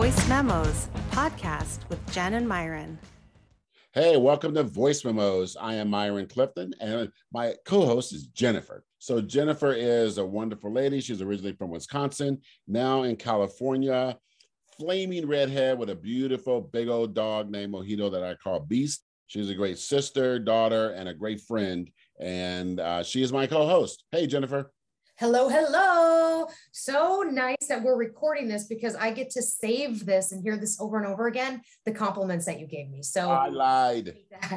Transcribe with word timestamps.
Voice 0.00 0.28
Memos 0.30 0.88
podcast 1.10 1.86
with 1.90 2.10
Jenn 2.10 2.32
and 2.32 2.48
Myron. 2.48 2.98
Hey, 3.92 4.16
welcome 4.16 4.54
to 4.54 4.62
Voice 4.62 5.04
Memos. 5.04 5.58
I 5.60 5.74
am 5.74 5.90
Myron 5.90 6.26
Clifton, 6.26 6.72
and 6.80 7.12
my 7.34 7.54
co 7.66 7.84
host 7.84 8.14
is 8.14 8.28
Jennifer. 8.28 8.82
So, 8.98 9.20
Jennifer 9.20 9.74
is 9.74 10.16
a 10.16 10.24
wonderful 10.24 10.72
lady. 10.72 11.02
She's 11.02 11.20
originally 11.20 11.52
from 11.52 11.68
Wisconsin, 11.68 12.40
now 12.66 13.02
in 13.02 13.16
California. 13.16 14.16
Flaming 14.78 15.28
redhead 15.28 15.78
with 15.78 15.90
a 15.90 15.96
beautiful 15.96 16.62
big 16.62 16.88
old 16.88 17.14
dog 17.14 17.50
named 17.50 17.74
Mojito 17.74 18.10
that 18.10 18.24
I 18.24 18.36
call 18.36 18.60
Beast. 18.60 19.04
She's 19.26 19.50
a 19.50 19.54
great 19.54 19.78
sister, 19.78 20.38
daughter, 20.38 20.92
and 20.92 21.10
a 21.10 21.14
great 21.14 21.42
friend. 21.42 21.90
And 22.18 22.80
uh, 22.80 23.02
she 23.02 23.22
is 23.22 23.34
my 23.34 23.46
co 23.46 23.66
host. 23.66 24.04
Hey, 24.12 24.26
Jennifer. 24.26 24.72
Hello, 25.20 25.50
hello. 25.50 26.46
So 26.72 27.20
nice 27.30 27.66
that 27.68 27.82
we're 27.82 27.98
recording 27.98 28.48
this 28.48 28.64
because 28.64 28.94
I 28.94 29.10
get 29.10 29.28
to 29.32 29.42
save 29.42 30.06
this 30.06 30.32
and 30.32 30.42
hear 30.42 30.56
this 30.56 30.80
over 30.80 30.96
and 30.96 31.06
over 31.06 31.26
again. 31.26 31.60
The 31.84 31.92
compliments 31.92 32.46
that 32.46 32.58
you 32.58 32.66
gave 32.66 32.88
me. 32.88 33.02
So 33.02 33.30
I 33.30 33.48
lied. 33.48 34.16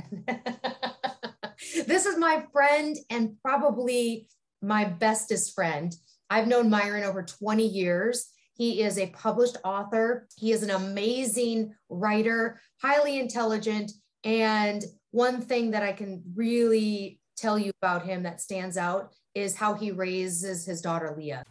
this 1.86 2.06
is 2.06 2.18
my 2.18 2.46
friend 2.54 2.96
and 3.10 3.36
probably 3.42 4.30
my 4.62 4.86
bestest 4.86 5.54
friend. 5.54 5.94
I've 6.30 6.48
known 6.48 6.70
Myron 6.70 7.04
over 7.04 7.24
20 7.24 7.68
years. 7.68 8.30
He 8.54 8.84
is 8.84 8.98
a 8.98 9.08
published 9.08 9.58
author. 9.66 10.30
He 10.38 10.54
is 10.54 10.64
an 10.64 10.70
amazing 10.70 11.74
writer, 11.90 12.62
highly 12.82 13.20
intelligent. 13.20 13.92
And 14.24 14.82
one 15.12 15.42
thing 15.42 15.72
that 15.72 15.84
I 15.84 15.92
can 15.92 16.24
really 16.34 17.20
tell 17.36 17.60
you 17.60 17.74
about 17.82 18.06
him 18.06 18.24
that 18.24 18.40
stands 18.40 18.78
out 18.78 19.14
is 19.36 19.56
how 19.56 19.74
he 19.74 19.92
raises 19.92 20.66
his 20.66 20.82
daughter 20.82 21.14
Leah. 21.18 21.44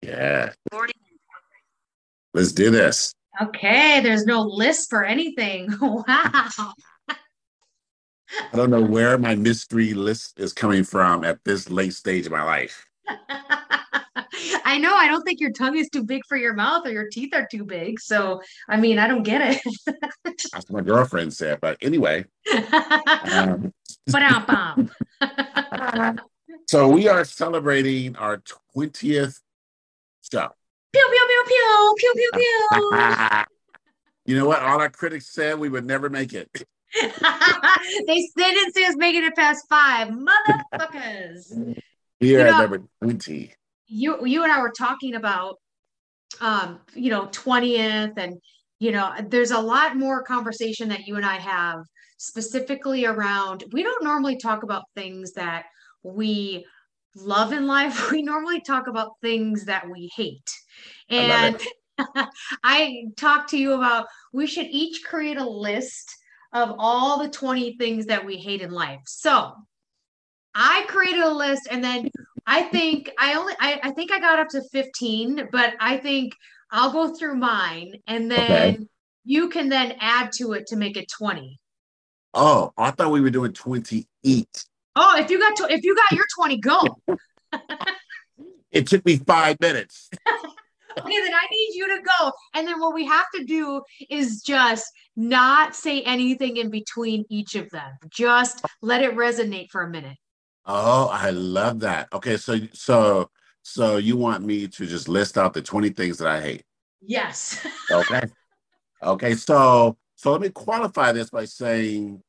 Yeah. 0.00 0.52
Let's 2.34 2.52
do 2.52 2.70
this. 2.70 3.12
Okay, 3.40 4.00
there's 4.00 4.24
no 4.26 4.42
list 4.42 4.90
for 4.90 5.04
anything. 5.04 5.68
Wow. 5.80 6.74
I 8.52 8.56
don't 8.56 8.70
know 8.70 8.82
where 8.82 9.18
my 9.18 9.34
mystery 9.34 9.94
list 9.94 10.38
is 10.38 10.52
coming 10.52 10.84
from 10.84 11.24
at 11.24 11.42
this 11.44 11.70
late 11.70 11.94
stage 11.94 12.26
of 12.26 12.32
my 12.32 12.42
life. 12.42 12.86
I 14.64 14.78
know. 14.78 14.94
I 14.94 15.08
don't 15.08 15.22
think 15.22 15.40
your 15.40 15.52
tongue 15.52 15.76
is 15.76 15.88
too 15.90 16.04
big 16.04 16.22
for 16.26 16.36
your 16.36 16.54
mouth 16.54 16.86
or 16.86 16.90
your 16.90 17.08
teeth 17.08 17.34
are 17.34 17.46
too 17.50 17.64
big. 17.64 18.00
So, 18.00 18.40
I 18.68 18.76
mean, 18.76 18.98
I 18.98 19.06
don't 19.06 19.22
get 19.22 19.40
it. 19.42 19.60
That's 20.24 20.70
what 20.70 20.70
my 20.70 20.80
girlfriend 20.80 21.32
said. 21.32 21.60
But 21.60 21.78
anyway. 21.82 22.24
um, 23.32 23.72
so, 26.68 26.88
we 26.88 27.08
are 27.08 27.24
celebrating 27.24 28.16
our 28.16 28.42
20th 28.74 29.40
show. 30.30 30.48
Pew, 30.92 31.08
pew, 31.10 31.26
pew, 31.28 31.44
pew, 31.46 31.94
pew, 31.98 32.12
pew, 32.14 32.30
pew. 32.34 33.44
you 34.26 34.36
know 34.36 34.46
what? 34.46 34.60
All 34.60 34.80
our 34.80 34.90
critics 34.90 35.32
said 35.32 35.58
we 35.58 35.68
would 35.68 35.86
never 35.86 36.08
make 36.08 36.32
it. 36.32 36.48
they, 38.06 38.28
they 38.36 38.54
didn't 38.54 38.74
see 38.74 38.84
us 38.84 38.96
making 38.96 39.24
it 39.24 39.34
past 39.34 39.66
five, 39.68 40.08
motherfuckers. 40.08 41.80
Here 42.20 42.38
you 42.38 42.44
know, 42.44 42.50
at 42.50 42.70
number 42.70 42.82
20. 43.02 43.52
You 43.86 44.24
you 44.26 44.42
and 44.42 44.52
I 44.52 44.60
were 44.60 44.72
talking 44.76 45.14
about 45.14 45.56
um, 46.40 46.80
you 46.94 47.10
know, 47.10 47.26
20th 47.26 48.14
and 48.16 48.40
you 48.78 48.90
know, 48.90 49.12
there's 49.28 49.52
a 49.52 49.60
lot 49.60 49.96
more 49.96 50.24
conversation 50.24 50.88
that 50.88 51.06
you 51.06 51.16
and 51.16 51.24
I 51.24 51.36
have 51.36 51.84
specifically 52.18 53.04
around 53.04 53.64
we 53.72 53.82
don't 53.82 54.04
normally 54.04 54.36
talk 54.36 54.62
about 54.62 54.84
things 54.94 55.32
that 55.32 55.64
we 56.02 56.64
love 57.16 57.52
in 57.52 57.66
life. 57.66 58.10
We 58.12 58.22
normally 58.22 58.60
talk 58.60 58.86
about 58.86 59.12
things 59.20 59.64
that 59.66 59.88
we 59.88 60.10
hate. 60.16 60.50
And 61.08 61.60
I, 61.98 62.26
I 62.64 63.04
talked 63.16 63.50
to 63.50 63.58
you 63.58 63.74
about 63.74 64.06
we 64.32 64.46
should 64.46 64.66
each 64.66 65.04
create 65.04 65.36
a 65.36 65.48
list 65.48 66.16
of 66.52 66.74
all 66.78 67.22
the 67.22 67.28
20 67.28 67.76
things 67.76 68.06
that 68.06 68.24
we 68.24 68.36
hate 68.36 68.60
in 68.60 68.70
life. 68.70 69.00
So 69.06 69.52
I 70.54 70.84
created 70.88 71.22
a 71.22 71.30
list 71.30 71.68
and 71.70 71.82
then 71.82 72.10
I 72.46 72.62
think 72.62 73.10
I 73.18 73.34
only 73.34 73.54
I, 73.58 73.80
I 73.82 73.90
think 73.92 74.12
I 74.12 74.20
got 74.20 74.38
up 74.38 74.48
to 74.50 74.62
15, 74.72 75.48
but 75.50 75.74
I 75.80 75.96
think 75.96 76.34
I'll 76.70 76.92
go 76.92 77.14
through 77.14 77.36
mine 77.36 77.94
and 78.06 78.30
then 78.30 78.74
okay. 78.74 78.86
you 79.24 79.48
can 79.48 79.68
then 79.68 79.94
add 80.00 80.32
to 80.38 80.52
it 80.52 80.66
to 80.68 80.76
make 80.76 80.96
it 80.96 81.10
20. 81.16 81.58
Oh, 82.34 82.72
I 82.76 82.90
thought 82.90 83.10
we 83.10 83.20
were 83.20 83.30
doing 83.30 83.52
28. 83.52 84.64
Oh, 84.96 85.16
if 85.18 85.30
you 85.30 85.38
got 85.38 85.56
to 85.56 85.72
if 85.72 85.84
you 85.84 85.94
got 85.94 86.12
your 86.12 86.26
20, 86.36 86.56
go. 86.58 86.80
it 88.70 88.86
took 88.86 89.04
me 89.06 89.16
five 89.18 89.58
minutes. 89.60 90.10
okay, 90.98 91.20
then 91.20 91.34
I 91.34 91.46
need 91.50 91.70
you 91.74 91.88
to 91.96 92.02
go. 92.02 92.32
And 92.54 92.66
then 92.66 92.80
what 92.80 92.94
we 92.94 93.06
have 93.06 93.26
to 93.36 93.44
do 93.44 93.82
is 94.10 94.42
just 94.42 94.84
not 95.16 95.74
say 95.74 96.02
anything 96.02 96.56
in 96.56 96.70
between 96.70 97.24
each 97.28 97.54
of 97.54 97.70
them. 97.70 97.92
Just 98.08 98.64
let 98.80 99.02
it 99.02 99.14
resonate 99.14 99.70
for 99.70 99.82
a 99.82 99.90
minute. 99.90 100.16
Oh, 100.64 101.08
I 101.08 101.30
love 101.30 101.80
that. 101.80 102.08
Okay, 102.12 102.36
so 102.36 102.58
so 102.72 103.30
so 103.62 103.96
you 103.96 104.16
want 104.16 104.44
me 104.44 104.68
to 104.68 104.86
just 104.86 105.08
list 105.08 105.36
out 105.38 105.54
the 105.54 105.62
20 105.62 105.90
things 105.90 106.18
that 106.18 106.28
I 106.28 106.40
hate? 106.40 106.64
Yes. 107.00 107.64
okay. 107.90 108.22
Okay, 109.02 109.34
so 109.34 109.96
so 110.16 110.32
let 110.32 110.40
me 110.40 110.50
qualify 110.50 111.12
this 111.12 111.30
by 111.30 111.44
saying 111.44 112.22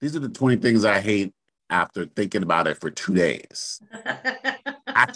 these 0.00 0.16
are 0.16 0.20
the 0.20 0.28
20 0.28 0.56
things 0.56 0.84
I 0.84 1.00
hate 1.00 1.32
after 1.70 2.06
thinking 2.06 2.42
about 2.42 2.66
it 2.66 2.78
for 2.80 2.90
two 2.90 3.14
days. 3.14 3.80
I, 4.86 5.08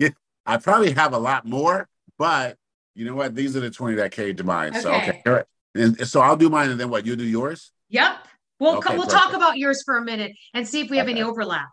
I 0.46 0.56
probably 0.58 0.92
have 0.92 1.14
a 1.14 1.18
lot 1.18 1.46
more, 1.46 1.88
but 2.18 2.56
you 2.94 3.06
know 3.06 3.14
what? 3.14 3.34
These 3.34 3.56
are 3.56 3.60
the 3.60 3.70
20 3.70 3.96
that 3.96 4.12
came 4.12 4.36
to 4.36 4.44
mind. 4.44 4.76
Okay. 4.76 4.82
So 4.82 4.94
okay. 4.94 5.44
And 5.74 6.06
so 6.06 6.20
I'll 6.20 6.36
do 6.36 6.50
mine 6.50 6.70
and 6.70 6.78
then 6.78 6.90
what? 6.90 7.06
You 7.06 7.16
do 7.16 7.24
yours? 7.24 7.72
Yep. 7.88 8.26
We'll 8.60 8.76
okay, 8.78 8.96
we'll 8.96 9.06
perfect. 9.06 9.24
talk 9.24 9.34
about 9.34 9.58
yours 9.58 9.82
for 9.82 9.96
a 9.96 10.02
minute 10.02 10.32
and 10.54 10.66
see 10.66 10.80
if 10.80 10.90
we 10.90 10.98
have 10.98 11.06
okay. 11.06 11.12
any 11.12 11.22
overlap. 11.22 11.68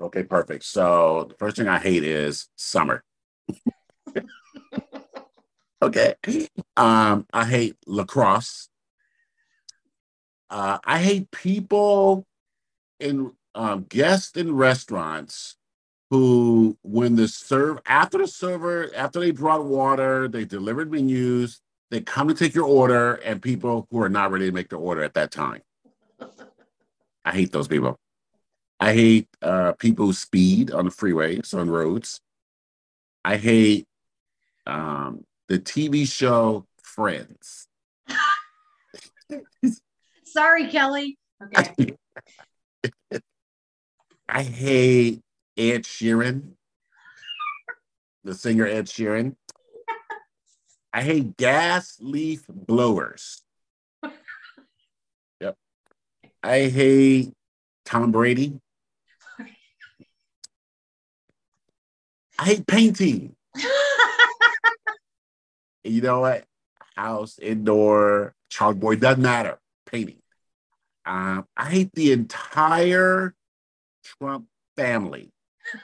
Okay, 0.00 0.22
perfect. 0.22 0.64
So 0.64 1.26
the 1.28 1.34
first 1.34 1.56
thing 1.56 1.68
I 1.68 1.78
hate 1.78 2.04
is 2.04 2.48
summer. 2.56 3.02
okay. 5.82 6.14
Um, 6.76 7.26
I 7.32 7.44
hate 7.44 7.76
lacrosse. 7.86 8.68
Uh, 10.50 10.78
I 10.84 10.98
hate 10.98 11.30
people 11.30 12.26
in 13.00 13.32
um, 13.54 13.86
guests 13.88 14.36
in 14.36 14.54
restaurants 14.54 15.56
who, 16.10 16.76
when 16.82 17.16
the 17.16 17.26
serve 17.26 17.80
after 17.86 18.18
the 18.18 18.28
server, 18.28 18.90
after 18.94 19.18
they 19.18 19.32
brought 19.32 19.64
water, 19.64 20.28
they 20.28 20.44
delivered 20.44 20.92
menus, 20.92 21.60
they 21.90 22.00
come 22.00 22.28
to 22.28 22.34
take 22.34 22.54
your 22.54 22.66
order, 22.66 23.14
and 23.14 23.40
people 23.40 23.86
who 23.90 24.00
are 24.02 24.08
not 24.08 24.30
ready 24.30 24.46
to 24.46 24.52
make 24.52 24.68
the 24.68 24.76
order 24.76 25.02
at 25.02 25.14
that 25.14 25.30
time. 25.30 25.62
I 27.24 27.32
hate 27.32 27.52
those 27.52 27.68
people. 27.68 27.98
I 28.78 28.92
hate 28.92 29.28
uh, 29.42 29.72
people 29.72 30.06
who 30.06 30.12
speed 30.12 30.70
on 30.70 30.84
the 30.84 30.90
freeways, 30.90 31.54
on 31.54 31.70
roads. 31.70 32.20
I 33.24 33.36
hate 33.36 33.86
um, 34.66 35.24
the 35.48 35.58
TV 35.58 36.06
show 36.06 36.66
Friends. 36.82 37.68
Sorry, 40.24 40.68
Kelly. 40.68 41.18
Okay. 41.42 41.94
I 44.28 44.42
hate 44.42 45.20
Ed 45.56 45.84
Sheeran, 45.84 46.52
the 48.24 48.34
singer 48.34 48.66
Ed 48.66 48.86
Sheeran. 48.86 49.36
I 50.96 51.02
hate 51.02 51.36
gas 51.36 51.98
leaf 52.00 52.46
blowers. 52.48 53.42
Yep. 55.42 55.54
I 56.42 56.60
hate 56.68 57.34
Tom 57.84 58.10
Brady. 58.12 58.58
I 62.38 62.44
hate 62.44 62.66
painting. 62.66 63.36
you 65.84 66.00
know 66.00 66.20
what? 66.20 66.44
House, 66.96 67.38
indoor, 67.38 68.34
chalkboard, 68.50 69.00
doesn't 69.00 69.22
matter. 69.22 69.58
Painting. 69.84 70.22
Um, 71.04 71.46
I 71.58 71.66
hate 71.66 71.92
the 71.92 72.12
entire 72.12 73.34
Trump 74.02 74.46
family, 74.78 75.30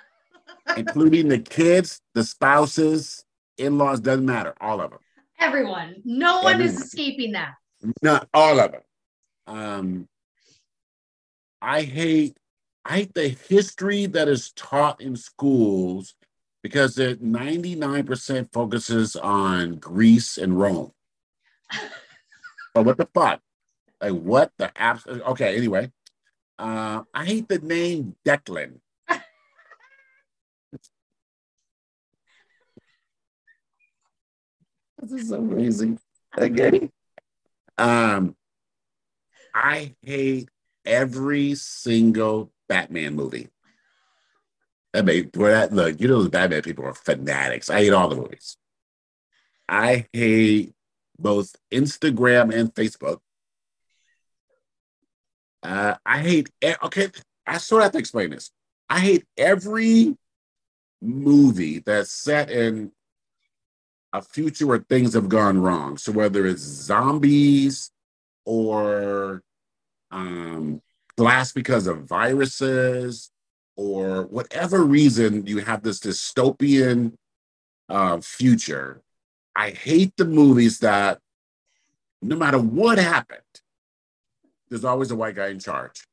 including 0.78 1.28
the 1.28 1.38
kids, 1.38 2.00
the 2.14 2.24
spouses, 2.24 3.26
in 3.58 3.78
laws, 3.78 4.00
doesn't 4.00 4.26
matter. 4.26 4.54
All 4.60 4.80
of 4.80 4.90
them. 4.90 5.00
Everyone. 5.38 5.96
No 6.04 6.42
one 6.42 6.54
Everyone. 6.54 6.74
is 6.74 6.82
escaping 6.82 7.32
that. 7.32 7.54
Not 8.02 8.28
all 8.32 8.60
of 8.60 8.72
them. 8.72 8.80
Um, 9.46 10.08
I 11.60 11.82
hate 11.82 12.36
I 12.84 12.96
hate 12.98 13.14
the 13.14 13.28
history 13.28 14.06
that 14.06 14.28
is 14.28 14.52
taught 14.52 15.00
in 15.00 15.14
schools 15.14 16.14
because 16.62 16.98
it 16.98 17.22
99% 17.22 18.52
focuses 18.52 19.14
on 19.16 19.76
Greece 19.76 20.36
and 20.38 20.58
Rome. 20.58 20.92
but 22.74 22.84
what 22.84 22.96
the 22.96 23.08
fuck? 23.14 23.40
Like 24.00 24.14
what 24.14 24.50
the 24.58 24.76
abs? 24.80 25.06
Okay, 25.06 25.56
anyway, 25.56 25.92
uh, 26.58 27.02
I 27.14 27.24
hate 27.24 27.48
the 27.48 27.58
name 27.58 28.16
Declan. 28.24 28.80
This 35.02 35.22
is 35.22 35.28
so 35.28 35.36
amazing. 35.36 35.98
Okay. 36.38 36.88
Um, 37.76 38.36
I 39.54 39.94
hate 40.02 40.48
every 40.86 41.54
single 41.56 42.52
Batman 42.68 43.14
movie. 43.14 43.48
I 44.94 45.02
mean, 45.02 45.30
where 45.34 45.52
that 45.52 45.72
look, 45.72 46.00
you 46.00 46.08
know, 46.08 46.22
the 46.22 46.30
Batman 46.30 46.62
people 46.62 46.84
are 46.84 46.94
fanatics. 46.94 47.68
I 47.70 47.78
hate 47.78 47.92
all 47.92 48.08
the 48.08 48.16
movies. 48.16 48.56
I 49.68 50.06
hate 50.12 50.74
both 51.18 51.56
Instagram 51.72 52.54
and 52.54 52.74
Facebook. 52.74 53.18
Uh, 55.62 55.94
I 56.04 56.18
hate, 56.18 56.50
okay, 56.82 57.10
I 57.46 57.58
sort 57.58 57.80
of 57.80 57.84
have 57.84 57.92
to 57.92 57.98
explain 57.98 58.30
this. 58.30 58.50
I 58.90 59.00
hate 59.00 59.24
every 59.36 60.16
movie 61.00 61.78
that's 61.78 62.12
set 62.12 62.50
in 62.50 62.92
a 64.12 64.22
future 64.22 64.66
where 64.66 64.78
things 64.78 65.14
have 65.14 65.28
gone 65.28 65.60
wrong. 65.60 65.96
So 65.96 66.12
whether 66.12 66.46
it's 66.46 66.62
zombies 66.62 67.90
or 68.44 69.42
um, 70.10 70.82
glass 71.16 71.52
because 71.52 71.86
of 71.86 72.04
viruses 72.04 73.30
or 73.76 74.24
whatever 74.24 74.84
reason 74.84 75.46
you 75.46 75.58
have 75.58 75.82
this 75.82 76.00
dystopian 76.00 77.14
uh, 77.88 78.20
future, 78.20 79.02
I 79.56 79.70
hate 79.70 80.16
the 80.16 80.24
movies 80.24 80.78
that 80.80 81.18
no 82.20 82.36
matter 82.36 82.58
what 82.58 82.98
happened, 82.98 83.40
there's 84.68 84.84
always 84.84 85.10
a 85.10 85.16
white 85.16 85.34
guy 85.34 85.48
in 85.48 85.58
charge. 85.58 86.06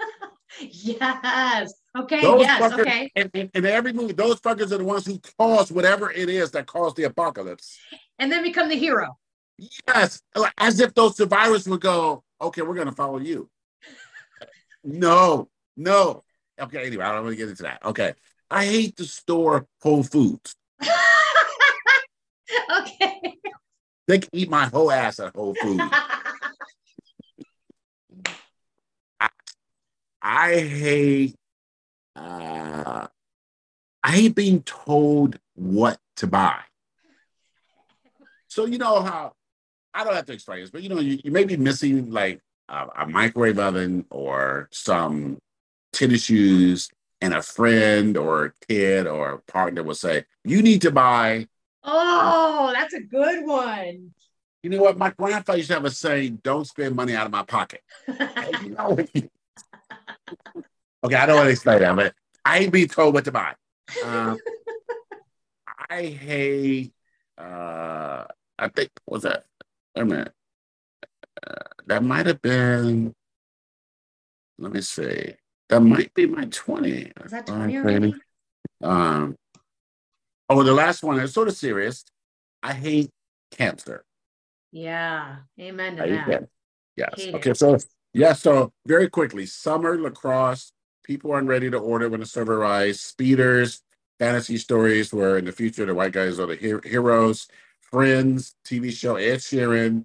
yes. 0.60 1.72
Okay. 1.98 2.20
Those 2.20 2.42
yes. 2.42 2.60
Fuckers, 2.60 2.80
okay. 2.80 3.10
And 3.16 3.30
in 3.34 3.66
every 3.66 3.92
movie, 3.92 4.12
those 4.12 4.40
fuckers 4.40 4.72
are 4.72 4.78
the 4.78 4.84
ones 4.84 5.06
who 5.06 5.20
cause 5.38 5.72
whatever 5.72 6.10
it 6.10 6.28
is 6.28 6.52
that 6.52 6.66
caused 6.66 6.96
the 6.96 7.04
apocalypse. 7.04 7.78
And 8.18 8.30
then 8.30 8.42
become 8.42 8.68
the 8.68 8.76
hero. 8.76 9.16
Yes. 9.86 10.22
As 10.56 10.80
if 10.80 10.94
those 10.94 11.16
survivors 11.16 11.68
would 11.68 11.80
go, 11.80 12.22
okay, 12.40 12.62
we're 12.62 12.74
going 12.74 12.86
to 12.86 12.94
follow 12.94 13.18
you. 13.18 13.50
no, 14.84 15.48
no. 15.76 16.22
Okay. 16.60 16.86
Anyway, 16.86 17.04
I 17.04 17.12
don't 17.12 17.24
want 17.24 17.32
to 17.32 17.36
get 17.36 17.48
into 17.48 17.64
that. 17.64 17.84
Okay. 17.84 18.14
I 18.50 18.64
hate 18.64 18.96
the 18.96 19.04
store 19.04 19.66
Whole 19.82 20.02
Foods. 20.02 20.54
okay. 22.80 23.38
They 24.06 24.20
can 24.20 24.30
eat 24.32 24.48
my 24.48 24.66
whole 24.66 24.90
ass 24.90 25.20
at 25.20 25.34
Whole 25.34 25.54
Foods. 25.54 25.82
I, 29.20 29.28
I 30.22 30.54
hate 30.60 31.34
uh, 32.18 33.06
I 34.02 34.16
ain't 34.16 34.34
being 34.34 34.62
told 34.62 35.38
what 35.54 35.98
to 36.16 36.26
buy. 36.26 36.60
So 38.48 38.66
you 38.66 38.78
know 38.78 39.02
how 39.02 39.34
I 39.94 40.04
don't 40.04 40.14
have 40.14 40.26
to 40.26 40.32
explain 40.32 40.60
this, 40.60 40.70
but 40.70 40.82
you 40.82 40.88
know 40.88 41.00
you, 41.00 41.18
you 41.22 41.30
may 41.30 41.44
be 41.44 41.56
missing 41.56 42.10
like 42.10 42.40
a, 42.68 42.86
a 43.00 43.06
microwave 43.06 43.58
oven 43.58 44.04
or 44.10 44.68
some 44.72 45.38
tennis 45.92 46.24
shoes, 46.24 46.88
and 47.20 47.34
a 47.34 47.42
friend 47.42 48.16
or 48.16 48.46
a 48.46 48.52
kid 48.68 49.06
or 49.06 49.32
a 49.32 49.38
partner 49.52 49.82
will 49.82 49.94
say, 49.94 50.24
"You 50.44 50.62
need 50.62 50.82
to 50.82 50.90
buy." 50.90 51.48
Oh, 51.84 52.70
that's 52.72 52.94
a 52.94 53.00
good 53.00 53.46
one. 53.46 54.14
You 54.62 54.70
know 54.70 54.82
what? 54.82 54.98
My 54.98 55.10
grandfather 55.10 55.58
used 55.58 55.68
to 55.68 55.74
have 55.74 55.84
a 55.84 55.90
saying, 55.90 56.40
"Don't 56.42 56.66
spend 56.66 56.96
money 56.96 57.14
out 57.14 57.26
of 57.26 57.32
my 57.32 57.42
pocket." 57.42 57.82
you 58.62 58.70
know, 58.70 58.98
Okay, 61.04 61.14
I 61.14 61.26
don't 61.26 61.36
want 61.36 61.46
to 61.46 61.52
explain 61.52 61.80
that, 61.80 61.94
but 61.96 62.14
I 62.44 62.58
ain't 62.58 62.72
being 62.72 62.88
told 62.88 63.14
what 63.14 63.24
to 63.26 63.32
buy. 63.32 63.54
Um, 64.04 64.38
I 65.90 66.02
hate. 66.06 66.92
Uh, 67.36 68.24
I 68.58 68.68
think 68.68 68.90
was 69.06 69.22
that. 69.22 69.44
Wait 69.94 70.02
a 70.02 70.04
minute. 70.04 70.32
Uh, 71.46 71.54
that 71.86 72.02
might 72.02 72.26
have 72.26 72.42
been. 72.42 73.14
Let 74.58 74.72
me 74.72 74.80
see. 74.80 75.34
That 75.68 75.80
might 75.80 76.12
be 76.14 76.26
my 76.26 76.46
twenty. 76.46 77.12
Is 77.24 77.30
that 77.30 77.46
twenty 77.46 77.76
already? 77.76 78.14
Um. 78.82 79.36
Oh, 80.48 80.62
the 80.62 80.72
last 80.72 81.02
one 81.02 81.20
is 81.20 81.32
sort 81.32 81.48
of 81.48 81.54
serious. 81.54 82.04
I 82.62 82.72
hate 82.72 83.10
cancer. 83.52 84.04
Yeah. 84.72 85.36
Amen 85.60 85.96
to 85.96 86.02
I 86.02 86.08
that. 86.08 86.48
Yes. 86.96 87.14
Hate 87.16 87.34
okay. 87.36 87.50
It. 87.50 87.56
So 87.56 87.78
yeah. 88.12 88.32
So 88.32 88.72
very 88.86 89.08
quickly, 89.08 89.46
summer 89.46 89.96
lacrosse 89.96 90.72
people 91.08 91.32
aren't 91.32 91.48
ready 91.48 91.70
to 91.70 91.78
order 91.78 92.08
when 92.08 92.20
the 92.20 92.26
server 92.26 92.60
arrives. 92.60 93.00
Speeders, 93.00 93.82
fantasy 94.18 94.58
stories 94.58 95.12
where 95.12 95.38
in 95.38 95.46
the 95.46 95.52
future 95.52 95.86
the 95.86 95.94
white 95.94 96.12
guys 96.12 96.38
are 96.38 96.46
the 96.46 96.54
he- 96.54 96.88
heroes. 96.88 97.48
Friends, 97.80 98.54
TV 98.64 98.92
show, 98.92 99.16
Ed 99.16 99.38
Sheeran. 99.38 100.04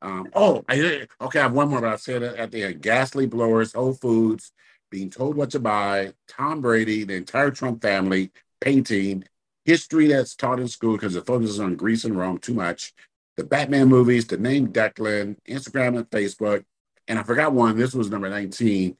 Um, 0.00 0.28
oh, 0.34 0.64
I 0.68 1.06
okay. 1.20 1.38
I 1.38 1.42
have 1.42 1.52
one 1.52 1.68
more, 1.68 1.82
but 1.82 1.90
I'll 1.90 1.98
say 1.98 2.14
it 2.14 2.22
at 2.22 2.50
the 2.50 2.64
end. 2.64 2.82
Ghastly 2.82 3.26
blowers, 3.26 3.74
Whole 3.74 3.92
Foods, 3.92 4.50
being 4.90 5.10
told 5.10 5.36
what 5.36 5.50
to 5.50 5.60
buy. 5.60 6.14
Tom 6.26 6.62
Brady, 6.62 7.04
the 7.04 7.14
entire 7.14 7.50
Trump 7.50 7.82
family, 7.82 8.32
painting, 8.60 9.24
history 9.66 10.06
that's 10.08 10.34
taught 10.34 10.58
in 10.58 10.66
school 10.66 10.94
because 10.96 11.14
it 11.14 11.26
focuses 11.26 11.60
on 11.60 11.76
Greece 11.76 12.04
and 12.04 12.18
Rome 12.18 12.38
too 12.38 12.54
much. 12.54 12.94
The 13.36 13.44
Batman 13.44 13.88
movies, 13.88 14.26
the 14.26 14.38
name 14.38 14.72
Declan, 14.72 15.36
Instagram 15.46 15.98
and 15.98 16.10
Facebook, 16.10 16.64
and 17.06 17.18
I 17.18 17.22
forgot 17.22 17.52
one. 17.52 17.76
This 17.76 17.94
was 17.94 18.10
number 18.10 18.30
19 18.30 18.96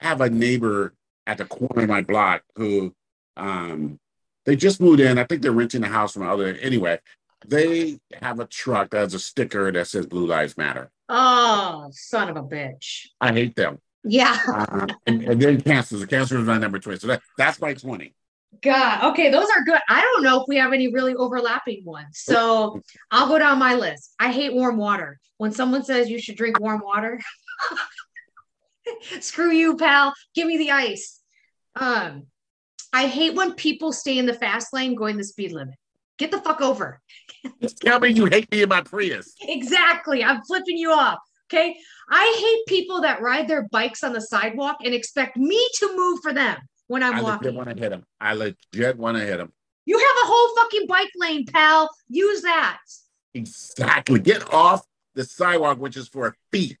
have 0.00 0.20
a 0.20 0.30
neighbor 0.30 0.94
at 1.26 1.38
the 1.38 1.44
corner 1.44 1.82
of 1.82 1.88
my 1.88 2.02
block 2.02 2.42
who 2.54 2.94
um, 3.36 3.98
they 4.44 4.56
just 4.56 4.80
moved 4.80 5.00
in. 5.00 5.18
I 5.18 5.24
think 5.24 5.42
they're 5.42 5.52
renting 5.52 5.84
a 5.84 5.88
house 5.88 6.12
from 6.12 6.26
other. 6.26 6.54
Anyway, 6.60 6.98
they 7.46 7.98
have 8.20 8.40
a 8.40 8.46
truck 8.46 8.90
that 8.90 8.98
has 8.98 9.14
a 9.14 9.18
sticker 9.18 9.70
that 9.72 9.88
says 9.88 10.06
"Blue 10.06 10.26
Lives 10.26 10.56
Matter." 10.56 10.90
Oh, 11.08 11.88
son 11.92 12.28
of 12.28 12.36
a 12.36 12.42
bitch! 12.42 13.08
I 13.20 13.32
hate 13.32 13.56
them. 13.56 13.78
Yeah. 14.08 14.38
uh, 14.46 14.86
and, 15.06 15.24
and, 15.24 15.42
then 15.42 15.60
cancer. 15.60 15.96
The 15.96 16.06
cancer 16.06 16.38
is 16.38 16.46
my 16.46 16.58
number 16.58 16.78
twenty. 16.78 17.00
So 17.00 17.08
that, 17.08 17.22
that's 17.36 17.60
my 17.60 17.74
twenty. 17.74 18.14
God. 18.62 19.12
Okay, 19.12 19.30
those 19.30 19.48
are 19.54 19.64
good. 19.64 19.80
I 19.88 20.00
don't 20.00 20.22
know 20.22 20.40
if 20.40 20.44
we 20.48 20.56
have 20.56 20.72
any 20.72 20.92
really 20.92 21.14
overlapping 21.14 21.84
ones. 21.84 22.20
So 22.20 22.80
I'll 23.10 23.28
go 23.28 23.38
down 23.38 23.58
my 23.58 23.74
list. 23.74 24.14
I 24.18 24.30
hate 24.32 24.54
warm 24.54 24.76
water. 24.76 25.18
When 25.38 25.52
someone 25.52 25.84
says 25.84 26.08
you 26.08 26.18
should 26.18 26.36
drink 26.36 26.58
warm 26.60 26.80
water, 26.82 27.20
Screw 29.20 29.50
you, 29.50 29.76
pal. 29.76 30.14
Give 30.34 30.46
me 30.46 30.58
the 30.58 30.70
ice. 30.70 31.20
Um, 31.74 32.26
I 32.92 33.06
hate 33.06 33.34
when 33.34 33.54
people 33.54 33.92
stay 33.92 34.18
in 34.18 34.26
the 34.26 34.34
fast 34.34 34.72
lane 34.72 34.94
going 34.94 35.16
the 35.16 35.24
speed 35.24 35.52
limit. 35.52 35.74
Get 36.18 36.30
the 36.30 36.40
fuck 36.40 36.60
over. 36.60 37.00
Tell 37.80 38.00
me 38.00 38.08
you 38.08 38.26
hate 38.26 38.50
me 38.50 38.62
in 38.62 38.68
my 38.68 38.80
Prius. 38.80 39.34
Exactly. 39.48 40.24
I'm 40.24 40.42
flipping 40.42 40.78
you 40.78 40.92
off. 40.92 41.18
Okay. 41.52 41.76
I 42.10 42.36
hate 42.40 42.74
people 42.74 43.02
that 43.02 43.20
ride 43.20 43.48
their 43.48 43.68
bikes 43.70 44.02
on 44.02 44.12
the 44.12 44.20
sidewalk 44.20 44.78
and 44.84 44.94
expect 44.94 45.36
me 45.36 45.68
to 45.78 45.96
move 45.96 46.20
for 46.22 46.32
them 46.32 46.58
when 46.86 47.02
I'm 47.02 47.16
I 47.16 47.22
walking. 47.22 47.48
I 47.48 47.50
legit 47.50 47.54
want 47.54 47.76
to 47.76 47.82
hit 47.82 47.90
them. 47.90 48.04
I 48.20 48.34
legit 48.34 48.96
want 48.96 49.16
to 49.18 49.24
hit 49.24 49.36
them. 49.36 49.52
You 49.84 49.98
have 49.98 50.16
a 50.24 50.26
whole 50.26 50.56
fucking 50.56 50.86
bike 50.88 51.10
lane, 51.16 51.46
pal. 51.46 51.90
Use 52.08 52.42
that. 52.42 52.78
Exactly. 53.34 54.18
Get 54.18 54.52
off 54.52 54.84
the 55.14 55.24
sidewalk, 55.24 55.78
which 55.78 55.96
is 55.96 56.08
for 56.08 56.36
feet. 56.50 56.78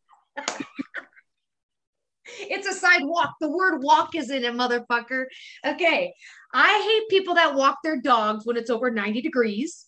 It's 2.38 2.66
a 2.66 2.72
sidewalk. 2.72 3.34
The 3.40 3.50
word 3.50 3.82
walk 3.82 4.14
is 4.14 4.30
in 4.30 4.44
it, 4.44 4.54
motherfucker. 4.54 5.26
Okay. 5.64 6.12
I 6.52 6.82
hate 6.82 7.08
people 7.08 7.34
that 7.34 7.54
walk 7.54 7.78
their 7.82 8.00
dogs 8.00 8.46
when 8.46 8.56
it's 8.56 8.70
over 8.70 8.90
90 8.90 9.20
degrees. 9.22 9.86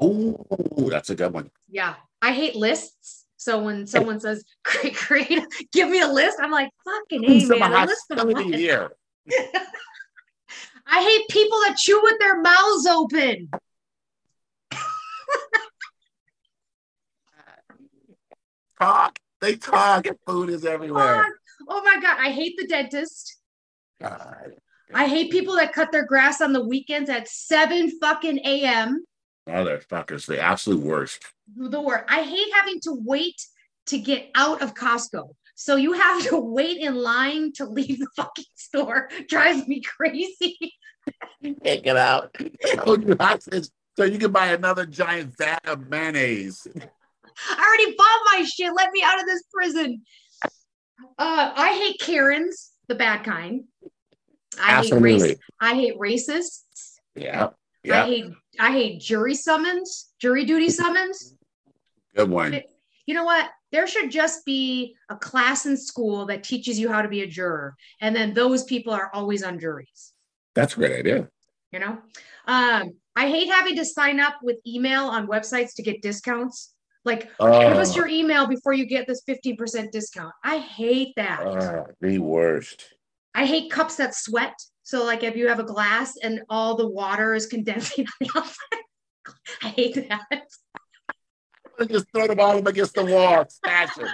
Oh, 0.00 0.36
that's 0.90 1.10
a 1.10 1.14
good 1.14 1.32
one. 1.32 1.50
Yeah. 1.68 1.94
I 2.20 2.32
hate 2.32 2.56
lists. 2.56 3.26
So 3.36 3.62
when 3.62 3.86
someone 3.86 4.20
says, 4.20 4.42
great, 4.64 4.96
great, 4.96 5.44
give 5.72 5.90
me 5.90 6.00
a 6.00 6.08
list, 6.08 6.38
I'm 6.40 6.50
like, 6.50 6.70
fucking 6.84 7.22
hey, 7.22 7.44
man, 7.44 7.72
a 7.72 7.84
list 7.84 8.10
of 8.10 8.38
here. 8.54 8.90
I 10.86 11.02
hate 11.02 11.28
people 11.28 11.58
that 11.66 11.76
chew 11.76 12.00
with 12.02 12.18
their 12.20 12.40
mouths 12.40 12.86
open. 12.86 13.50
talk. 18.80 19.18
They 19.40 19.56
talk 19.56 20.06
and 20.06 20.16
food 20.26 20.48
is 20.48 20.64
everywhere. 20.64 21.26
Talk. 21.58 21.68
Oh 21.68 21.82
my 21.82 22.00
God. 22.00 22.16
I 22.20 22.30
hate 22.30 22.54
the 22.56 22.66
dentist. 22.66 23.38
God. 24.00 24.54
I 24.92 25.08
hate 25.08 25.30
people 25.32 25.56
that 25.56 25.72
cut 25.72 25.92
their 25.92 26.06
grass 26.06 26.40
on 26.40 26.52
the 26.52 26.64
weekends 26.64 27.10
at 27.10 27.28
7 27.28 27.98
fucking 28.00 28.38
a.m. 28.44 29.04
Motherfuckers, 29.48 30.26
the 30.26 30.40
absolute 30.40 30.82
worst. 30.82 31.24
The 31.56 31.80
worst. 31.80 32.04
I 32.08 32.22
hate 32.22 32.48
having 32.54 32.80
to 32.82 32.96
wait 33.04 33.40
to 33.86 33.98
get 33.98 34.30
out 34.34 34.62
of 34.62 34.74
Costco. 34.74 35.34
So 35.56 35.76
you 35.76 35.92
have 35.92 36.22
to 36.28 36.38
wait 36.38 36.78
in 36.78 36.94
line 36.94 37.52
to 37.54 37.64
leave 37.66 37.98
the 37.98 38.08
fucking 38.16 38.44
store. 38.54 39.08
Drives 39.28 39.66
me 39.68 39.80
crazy. 39.80 40.74
you 41.40 41.54
can't 41.54 41.82
get 41.82 41.96
out. 41.96 42.34
so 43.96 44.04
you 44.04 44.18
can 44.18 44.32
buy 44.32 44.48
another 44.48 44.86
giant 44.86 45.36
vat 45.36 45.60
of 45.66 45.88
mayonnaise. 45.88 46.66
I 47.50 47.66
already 47.66 47.96
bought 47.96 48.20
my 48.32 48.44
shit. 48.44 48.72
Let 48.74 48.90
me 48.92 49.02
out 49.04 49.20
of 49.20 49.26
this 49.26 49.42
prison. 49.52 50.02
Uh, 51.18 51.52
I 51.54 51.72
hate 51.74 52.00
Karens, 52.00 52.72
the 52.88 52.94
bad 52.94 53.24
kind. 53.24 53.64
I 54.60 54.72
Absolutely. 54.72 55.12
hate 55.12 55.22
race, 55.22 55.36
I 55.60 55.74
hate 55.74 55.98
racists. 55.98 56.94
Yeah. 57.14 57.50
I 57.90 58.06
hate 58.06 58.24
I 58.58 58.72
hate 58.72 59.00
jury 59.00 59.34
summons, 59.34 60.12
jury 60.18 60.44
duty 60.44 60.70
summons. 60.70 61.34
Good 62.16 62.30
one. 62.30 62.60
You 63.06 63.14
know 63.14 63.24
what? 63.24 63.50
There 63.72 63.86
should 63.86 64.10
just 64.10 64.44
be 64.46 64.96
a 65.10 65.16
class 65.16 65.66
in 65.66 65.76
school 65.76 66.26
that 66.26 66.44
teaches 66.44 66.78
you 66.78 66.90
how 66.90 67.02
to 67.02 67.08
be 67.08 67.22
a 67.22 67.26
juror, 67.26 67.74
and 68.00 68.14
then 68.14 68.32
those 68.32 68.64
people 68.64 68.92
are 68.92 69.10
always 69.12 69.42
on 69.42 69.58
juries. 69.58 70.12
That's 70.54 70.74
a 70.74 70.76
great 70.76 70.98
idea. 70.98 71.28
You 71.72 71.80
know, 71.80 71.98
um, 72.46 72.92
I 73.16 73.28
hate 73.28 73.50
having 73.50 73.76
to 73.76 73.84
sign 73.84 74.20
up 74.20 74.34
with 74.42 74.56
email 74.66 75.06
on 75.06 75.26
websites 75.26 75.74
to 75.74 75.82
get 75.82 76.02
discounts. 76.02 76.73
Like, 77.04 77.22
give 77.22 77.40
us 77.40 77.92
Oh, 77.92 77.96
your 77.96 78.08
email 78.08 78.46
before 78.46 78.72
you 78.72 78.86
get 78.86 79.06
this 79.06 79.22
15% 79.28 79.90
discount. 79.90 80.32
I 80.42 80.58
hate 80.58 81.12
that. 81.16 81.40
oh, 81.46 81.86
the 82.00 82.18
worst. 82.18 82.94
I 83.34 83.44
hate 83.46 83.70
cups 83.70 83.96
that 83.96 84.14
sweat. 84.14 84.54
So, 84.84 85.04
like, 85.04 85.22
if 85.22 85.36
you 85.36 85.48
have 85.48 85.58
a 85.60 85.64
glass 85.64 86.16
and 86.22 86.42
all 86.48 86.76
the 86.76 86.88
water 86.88 87.34
is 87.34 87.46
condensing 87.46 88.06
on 88.06 88.12
the 88.20 88.30
outside, 88.38 88.82
I 89.62 89.68
hate 89.68 90.08
that. 90.08 90.44
Just 91.88 92.06
throw 92.14 92.28
the 92.28 92.36
bottom 92.36 92.66
against 92.66 92.94
the 92.94 93.04
wall, 93.04 93.44
smash 93.48 93.98
it. 93.98 94.08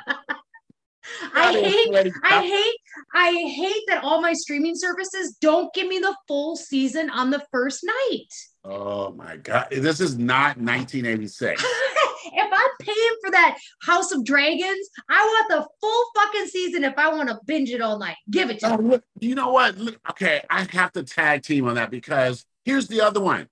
I 1.34 1.52
hate, 1.52 2.12
I 2.24 2.42
hate, 2.46 2.76
I 3.14 3.30
hate 3.32 3.82
that 3.88 4.04
all 4.04 4.20
my 4.20 4.32
streaming 4.32 4.74
services 4.76 5.36
don't 5.40 5.72
give 5.74 5.88
me 5.88 5.98
the 5.98 6.14
full 6.28 6.56
season 6.56 7.10
on 7.10 7.30
the 7.30 7.44
first 7.50 7.84
night. 7.84 8.28
Oh 8.64 9.12
my 9.12 9.36
God. 9.36 9.66
This 9.70 10.00
is 10.00 10.16
not 10.18 10.56
1986. 10.56 11.62
if 12.32 12.52
I'm 12.52 12.69
paying 12.94 13.16
for 13.24 13.30
that 13.32 13.58
House 13.82 14.12
of 14.12 14.24
Dragons, 14.24 14.88
I 15.08 15.24
want 15.24 15.48
the 15.50 15.68
full 15.80 16.04
fucking 16.16 16.46
season 16.48 16.84
if 16.84 16.94
I 16.96 17.08
want 17.12 17.28
to 17.28 17.38
binge 17.46 17.70
it 17.70 17.80
all 17.80 17.98
night. 17.98 18.16
Give 18.30 18.50
it 18.50 18.58
to 18.60 18.74
Oh, 18.74 18.76
me. 18.78 18.98
you 19.20 19.34
know 19.34 19.52
what? 19.52 19.76
Okay, 20.10 20.42
I 20.50 20.66
have 20.70 20.92
to 20.92 21.02
tag 21.02 21.42
team 21.42 21.66
on 21.68 21.74
that 21.76 21.90
because 21.90 22.44
here's 22.64 22.88
the 22.88 23.00
other 23.00 23.20
one. 23.20 23.48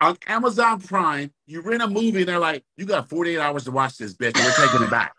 On 0.00 0.16
Amazon 0.28 0.80
Prime, 0.80 1.32
you 1.46 1.60
rent 1.60 1.82
a 1.82 1.88
movie 1.88 2.20
and 2.20 2.28
they're 2.28 2.38
like, 2.38 2.64
you 2.76 2.84
got 2.84 3.08
48 3.08 3.38
hours 3.38 3.64
to 3.64 3.72
watch 3.72 3.96
this 3.98 4.14
bitch 4.14 4.36
and 4.36 4.44
we're 4.44 4.66
taking 4.68 4.84
it 4.86 4.90
back. 4.90 5.12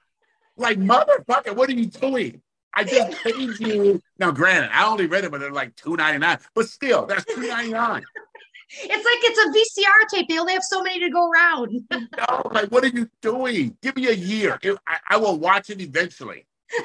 Like, 0.56 0.78
motherfucker, 0.78 1.56
what 1.56 1.70
are 1.70 1.74
you 1.74 1.88
doing? 1.88 2.42
I 2.74 2.84
just 2.84 3.18
paid 3.24 3.60
you. 3.60 4.02
Now, 4.20 4.32
granted, 4.32 4.70
I 4.72 4.86
only 4.86 5.08
read 5.08 5.24
it, 5.26 5.32
but 5.32 5.42
they're 5.42 5.52
like 5.52 5.76
$2.99, 5.76 6.40
but 6.54 6.68
still, 6.70 7.06
that's 7.08 7.26
$2.99. 7.26 8.04
It's 8.72 9.06
like 9.06 9.18
it's 9.24 9.40
a 9.40 9.48
VCR 9.82 10.08
tape. 10.14 10.28
They 10.30 10.38
only 10.38 10.54
have 10.54 10.62
so 10.64 10.84
many 10.84 11.00
to 11.00 11.10
go 11.10 11.28
around. 11.30 11.82
No, 12.18 12.42
like, 12.52 12.70
what 12.70 12.84
are 12.84 12.88
you 12.88 13.10
doing? 13.22 13.78
Give 13.82 13.96
me 13.96 14.08
a 14.08 14.14
year. 14.14 14.60
I, 14.88 14.98
I 15.12 15.18
will 15.18 15.38
watch 15.40 15.70
it 15.70 15.80
eventually. 15.82 16.46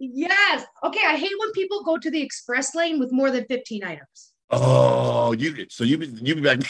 yes. 0.00 0.64
Okay. 0.84 1.00
I 1.06 1.16
hate 1.16 1.32
when 1.38 1.52
people 1.52 1.84
go 1.84 1.98
to 1.98 2.10
the 2.10 2.20
express 2.20 2.74
lane 2.74 2.98
with 2.98 3.12
more 3.12 3.30
than 3.30 3.44
15 3.46 3.84
items. 3.84 4.32
Oh, 4.50 5.32
you 5.32 5.66
so 5.68 5.84
you 5.84 5.98
be 5.98 6.06
you 6.06 6.34
be 6.34 6.40
like, 6.40 6.62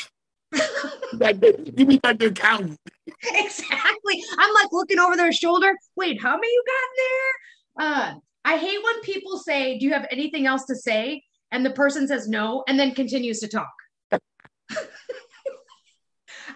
like 1.12 1.42
you 1.76 1.86
be 1.86 1.98
back 1.98 2.18
the 2.18 2.30
counting. 2.30 2.76
exactly. 3.22 4.22
I'm 4.38 4.52
like 4.54 4.68
looking 4.72 4.98
over 4.98 5.16
their 5.16 5.32
shoulder. 5.32 5.72
Wait, 5.96 6.20
how 6.20 6.36
many 6.36 6.48
you 6.48 6.64
got 6.66 6.90
in 6.90 6.96
there? 7.04 7.86
Uh, 7.86 8.14
I 8.44 8.56
hate 8.58 8.82
when 8.82 9.00
people 9.02 9.38
say, 9.38 9.78
Do 9.78 9.86
you 9.86 9.92
have 9.92 10.06
anything 10.10 10.46
else 10.46 10.64
to 10.66 10.76
say? 10.76 11.22
And 11.50 11.64
the 11.64 11.70
person 11.70 12.06
says 12.06 12.28
no 12.28 12.64
and 12.68 12.78
then 12.78 12.94
continues 12.94 13.40
to 13.40 13.48
talk. 13.48 13.72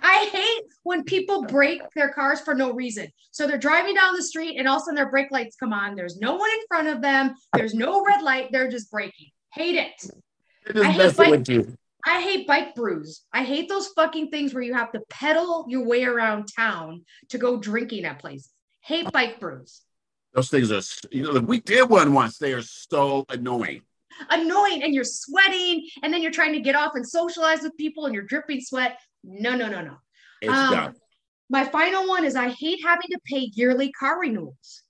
I 0.02 0.28
hate 0.32 0.64
when 0.82 1.04
people 1.04 1.42
brake 1.44 1.82
their 1.94 2.10
cars 2.10 2.40
for 2.40 2.54
no 2.54 2.72
reason. 2.72 3.08
So 3.30 3.46
they're 3.46 3.58
driving 3.58 3.94
down 3.94 4.14
the 4.14 4.22
street 4.22 4.56
and 4.58 4.68
all 4.68 4.76
of 4.76 4.82
a 4.82 4.84
sudden 4.84 4.96
their 4.96 5.10
brake 5.10 5.30
lights 5.30 5.56
come 5.56 5.72
on. 5.72 5.94
There's 5.94 6.18
no 6.18 6.34
one 6.34 6.50
in 6.50 6.60
front 6.68 6.88
of 6.88 7.00
them. 7.02 7.34
There's 7.54 7.74
no 7.74 8.04
red 8.04 8.22
light. 8.22 8.48
They're 8.50 8.70
just 8.70 8.90
braking. 8.90 9.28
Hate 9.52 9.76
it. 9.76 10.10
I 10.76 10.90
hate 10.90 11.16
bike- 11.16 11.30
with 11.30 11.48
you. 11.48 11.76
I 12.04 12.20
hate 12.20 12.48
bike 12.48 12.74
brews. 12.74 13.22
I 13.32 13.44
hate 13.44 13.68
those 13.68 13.88
fucking 13.88 14.30
things 14.30 14.52
where 14.52 14.62
you 14.62 14.74
have 14.74 14.90
to 14.92 15.00
pedal 15.08 15.66
your 15.68 15.84
way 15.84 16.04
around 16.04 16.48
town 16.54 17.04
to 17.28 17.38
go 17.38 17.58
drinking 17.58 18.04
at 18.06 18.18
places. 18.18 18.50
Hate 18.80 19.10
bike 19.12 19.38
brews. 19.38 19.82
Those 20.34 20.50
things 20.50 20.72
are, 20.72 20.82
you 21.12 21.32
know, 21.32 21.40
we 21.40 21.60
did 21.60 21.88
one 21.88 22.12
once. 22.12 22.38
They 22.38 22.54
are 22.54 22.62
so 22.62 23.24
annoying. 23.28 23.82
Annoying 24.30 24.82
and 24.82 24.94
you're 24.94 25.04
sweating 25.04 25.86
and 26.02 26.12
then 26.12 26.22
you're 26.22 26.32
trying 26.32 26.52
to 26.52 26.60
get 26.60 26.74
off 26.74 26.92
and 26.94 27.06
socialize 27.06 27.62
with 27.62 27.76
people 27.76 28.06
and 28.06 28.14
you're 28.14 28.24
dripping 28.24 28.60
sweat. 28.60 28.98
No, 29.24 29.54
no, 29.54 29.68
no, 29.68 29.80
no. 29.82 29.96
It's 30.40 30.52
Um, 30.52 30.74
dumb. 30.74 30.94
My 31.50 31.64
final 31.64 32.08
one 32.08 32.24
is 32.24 32.34
I 32.34 32.48
hate 32.48 32.80
having 32.84 33.08
to 33.10 33.18
pay 33.26 33.50
yearly 33.54 33.92
car 33.92 34.20
renewals. 34.20 34.82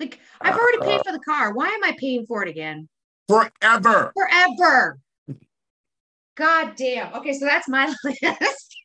Like 0.00 0.18
I've 0.40 0.56
already 0.56 0.78
paid 0.80 1.02
for 1.06 1.12
the 1.12 1.20
car. 1.20 1.52
Why 1.52 1.68
am 1.68 1.84
I 1.84 1.96
paying 1.98 2.26
for 2.26 2.42
it 2.42 2.48
again? 2.48 2.88
Forever. 3.28 4.12
Forever. 4.14 4.98
God 6.36 6.74
damn. 6.76 7.14
Okay, 7.14 7.32
so 7.32 7.46
that's 7.46 7.68
my 7.68 7.86
list. 8.04 8.76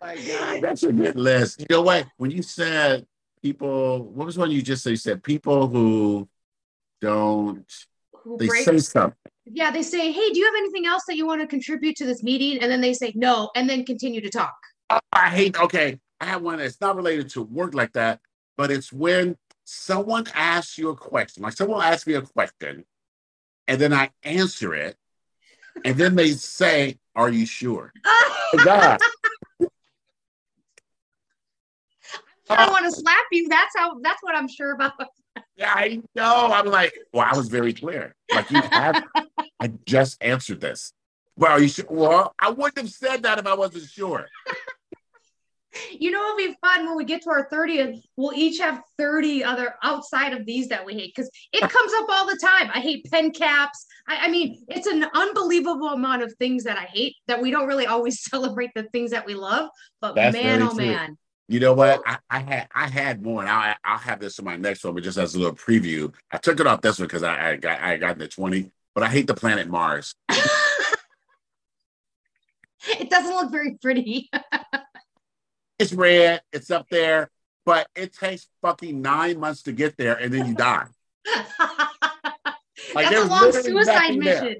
my 0.00 0.16
God, 0.16 0.62
that's 0.62 0.82
a 0.82 0.92
good 0.92 1.16
list. 1.16 1.60
You 1.60 1.66
know 1.70 1.82
what? 1.82 2.06
When 2.18 2.30
you 2.30 2.42
said 2.42 3.06
people, 3.42 4.02
what 4.04 4.26
was 4.26 4.38
one 4.38 4.50
you 4.50 4.62
just 4.62 4.82
said? 4.82 4.90
You 4.90 4.96
said 4.96 5.22
people 5.22 5.68
who 5.68 6.28
don't, 7.00 7.70
Who 8.24 8.36
they 8.38 8.46
break 8.46 8.64
say 8.64 8.78
something. 8.78 9.16
yeah, 9.46 9.70
they 9.70 9.82
say, 9.82 10.12
Hey, 10.12 10.30
do 10.30 10.38
you 10.38 10.44
have 10.44 10.54
anything 10.56 10.86
else 10.86 11.04
that 11.08 11.16
you 11.16 11.26
want 11.26 11.40
to 11.40 11.46
contribute 11.46 11.96
to 11.96 12.06
this 12.06 12.22
meeting? 12.22 12.62
And 12.62 12.70
then 12.70 12.80
they 12.80 12.92
say 12.92 13.12
no, 13.14 13.50
and 13.54 13.68
then 13.68 13.84
continue 13.84 14.20
to 14.20 14.30
talk. 14.30 14.54
Oh, 14.90 15.00
I 15.12 15.28
hate, 15.30 15.58
okay, 15.58 15.98
I 16.20 16.26
have 16.26 16.42
one 16.42 16.58
that's 16.58 16.80
not 16.80 16.96
related 16.96 17.30
to 17.30 17.42
work 17.42 17.74
like 17.74 17.92
that, 17.92 18.20
but 18.56 18.70
it's 18.70 18.92
when 18.92 19.36
someone 19.64 20.26
asks 20.34 20.76
you 20.78 20.90
a 20.90 20.96
question, 20.96 21.42
like 21.42 21.54
someone 21.54 21.84
asks 21.84 22.06
me 22.06 22.14
a 22.14 22.22
question, 22.22 22.84
and 23.68 23.80
then 23.80 23.92
I 23.92 24.10
answer 24.22 24.74
it, 24.74 24.96
and 25.84 25.96
then 25.96 26.16
they 26.16 26.32
say, 26.32 26.98
Are 27.14 27.30
you 27.30 27.46
sure? 27.46 27.92
God. 28.64 28.98
I 32.50 32.68
want 32.68 32.84
to 32.84 32.90
slap 32.90 33.26
you. 33.30 33.48
That's 33.48 33.72
how 33.76 34.00
that's 34.02 34.22
what 34.22 34.34
I'm 34.34 34.48
sure 34.48 34.72
about. 34.72 34.92
Yeah, 35.60 35.74
I 35.76 36.00
know. 36.14 36.50
I'm 36.54 36.64
like, 36.66 36.94
well, 37.12 37.28
I 37.30 37.36
was 37.36 37.48
very 37.48 37.74
clear. 37.74 38.14
Like 38.34 38.50
you 38.50 38.62
have, 38.62 39.04
I 39.60 39.70
just 39.84 40.16
answered 40.22 40.58
this. 40.58 40.94
Well, 41.36 41.52
are 41.52 41.60
you 41.60 41.68
sure? 41.68 41.84
Well, 41.90 42.34
I 42.38 42.50
wouldn't 42.50 42.78
have 42.78 42.88
said 42.88 43.24
that 43.24 43.38
if 43.38 43.46
I 43.46 43.54
wasn't 43.54 43.84
sure. 43.84 44.26
You 45.90 46.10
know, 46.10 46.24
it'll 46.24 46.36
be 46.36 46.56
fun 46.64 46.86
when 46.86 46.96
we 46.96 47.04
get 47.04 47.22
to 47.22 47.30
our 47.30 47.48
30th. 47.48 48.02
We'll 48.16 48.32
each 48.32 48.58
have 48.58 48.82
30 48.98 49.44
other 49.44 49.74
outside 49.82 50.32
of 50.32 50.46
these 50.46 50.68
that 50.68 50.84
we 50.84 50.94
hate 50.94 51.12
because 51.14 51.30
it 51.52 51.60
comes 51.60 51.92
up 51.98 52.06
all 52.08 52.26
the 52.26 52.38
time. 52.42 52.70
I 52.74 52.80
hate 52.80 53.04
pen 53.10 53.30
caps. 53.30 53.86
I, 54.08 54.26
I 54.26 54.28
mean, 54.30 54.64
it's 54.66 54.86
an 54.86 55.04
unbelievable 55.14 55.88
amount 55.88 56.22
of 56.22 56.34
things 56.38 56.64
that 56.64 56.78
I 56.78 56.84
hate 56.84 57.16
that 57.28 57.40
we 57.40 57.50
don't 57.50 57.68
really 57.68 57.86
always 57.86 58.22
celebrate 58.30 58.70
the 58.74 58.84
things 58.84 59.10
that 59.10 59.26
we 59.26 59.34
love. 59.34 59.68
But 60.00 60.14
That's 60.14 60.32
man, 60.32 60.62
oh 60.62 60.74
true. 60.74 60.86
man. 60.86 61.18
You 61.50 61.58
know 61.58 61.74
what? 61.74 62.00
I, 62.06 62.18
I 62.30 62.38
had 62.38 62.68
I 62.72 62.86
had 62.86 63.24
more, 63.24 63.40
and 63.40 63.50
I'll 63.50 63.74
I'll 63.84 63.98
have 63.98 64.20
this 64.20 64.38
in 64.38 64.44
my 64.44 64.54
next 64.54 64.84
one, 64.84 64.94
but 64.94 65.02
just 65.02 65.18
as 65.18 65.34
a 65.34 65.38
little 65.40 65.56
preview. 65.56 66.14
I 66.30 66.38
took 66.38 66.60
it 66.60 66.66
off 66.68 66.80
this 66.80 67.00
one 67.00 67.08
because 67.08 67.24
I, 67.24 67.50
I 67.50 67.56
got 67.56 67.80
I 67.80 67.96
got 67.96 68.18
the 68.18 68.28
twenty, 68.28 68.70
but 68.94 69.02
I 69.02 69.08
hate 69.08 69.26
the 69.26 69.34
planet 69.34 69.66
Mars. 69.66 70.14
it 72.88 73.10
doesn't 73.10 73.34
look 73.34 73.50
very 73.50 73.76
pretty. 73.82 74.30
It's 75.80 75.94
red, 75.94 76.42
it's 76.52 76.70
up 76.70 76.86
there, 76.90 77.30
but 77.64 77.88
it 77.96 78.12
takes 78.12 78.46
fucking 78.60 79.00
nine 79.00 79.40
months 79.40 79.62
to 79.62 79.72
get 79.72 79.96
there, 79.96 80.14
and 80.14 80.30
then 80.30 80.48
you 80.48 80.54
die. 80.54 80.84
Like, 82.94 83.08
That's 83.08 83.24
a 83.24 83.28
long 83.28 83.52
suicide 83.52 84.16
mission. 84.16 84.44
there. 84.44 84.56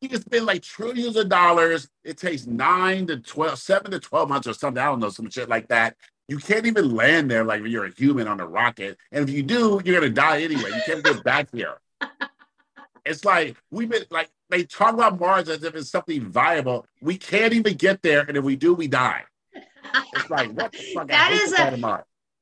You 0.00 0.08
can 0.08 0.20
spend 0.20 0.46
like 0.46 0.62
trillions 0.62 1.16
of 1.16 1.28
dollars. 1.28 1.88
It 2.04 2.18
takes 2.18 2.46
nine 2.46 3.06
to 3.08 3.16
12, 3.18 3.58
seven 3.58 3.90
to 3.90 3.98
12 3.98 4.28
months 4.28 4.46
or 4.46 4.52
something. 4.54 4.80
I 4.80 4.86
don't 4.86 5.00
know, 5.00 5.08
some 5.10 5.28
shit 5.30 5.48
like 5.48 5.68
that. 5.68 5.96
You 6.28 6.38
can't 6.38 6.66
even 6.66 6.94
land 6.94 7.30
there 7.30 7.44
like 7.44 7.62
you're 7.64 7.86
a 7.86 7.90
human 7.90 8.28
on 8.28 8.38
a 8.38 8.46
rocket. 8.46 8.98
And 9.10 9.28
if 9.28 9.34
you 9.34 9.42
do, 9.42 9.80
you're 9.84 9.98
going 10.00 10.02
to 10.02 10.10
die 10.10 10.42
anyway. 10.42 10.70
You 10.70 10.82
can't 10.86 11.02
get 11.02 11.24
back 11.24 11.48
here. 11.52 11.78
It's 13.04 13.24
like 13.24 13.56
we've 13.70 13.88
been 13.88 14.04
like, 14.10 14.28
they 14.50 14.64
talk 14.64 14.94
about 14.94 15.18
Mars 15.18 15.48
as 15.48 15.64
if 15.64 15.74
it's 15.74 15.90
something 15.90 16.22
viable. 16.30 16.86
We 17.00 17.16
can't 17.16 17.54
even 17.54 17.74
get 17.74 18.02
there. 18.02 18.20
And 18.20 18.36
if 18.36 18.44
we 18.44 18.56
do, 18.56 18.74
we 18.74 18.86
die. 18.86 19.24
It's 20.14 20.30
like, 20.30 20.52
what 20.52 20.72
the 20.72 20.78
fuck? 20.94 21.08
That 21.08 21.32
is 21.32 21.52
a- 21.52 21.56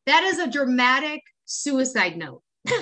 That 0.07 0.25
is 0.25 0.39
a 0.39 0.51
dramatic 0.51 1.23
suicide 1.45 2.17
note. 2.17 2.43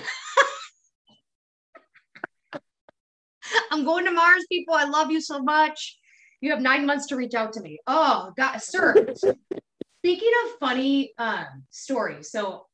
I'm 3.70 3.84
going 3.84 4.04
to 4.04 4.10
Mars, 4.10 4.44
people. 4.50 4.74
I 4.74 4.84
love 4.84 5.10
you 5.10 5.20
so 5.20 5.42
much. 5.42 5.98
You 6.40 6.50
have 6.50 6.60
nine 6.60 6.86
months 6.86 7.06
to 7.06 7.16
reach 7.16 7.34
out 7.34 7.52
to 7.54 7.60
me. 7.60 7.78
Oh, 7.86 8.32
God, 8.36 8.58
sir. 8.58 9.14
Speaking 9.98 10.32
of 10.44 10.50
funny 10.60 11.14
um, 11.16 11.64
stories, 11.70 12.30
so 12.30 12.66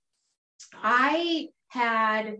I 0.74 1.48
had, 1.68 2.38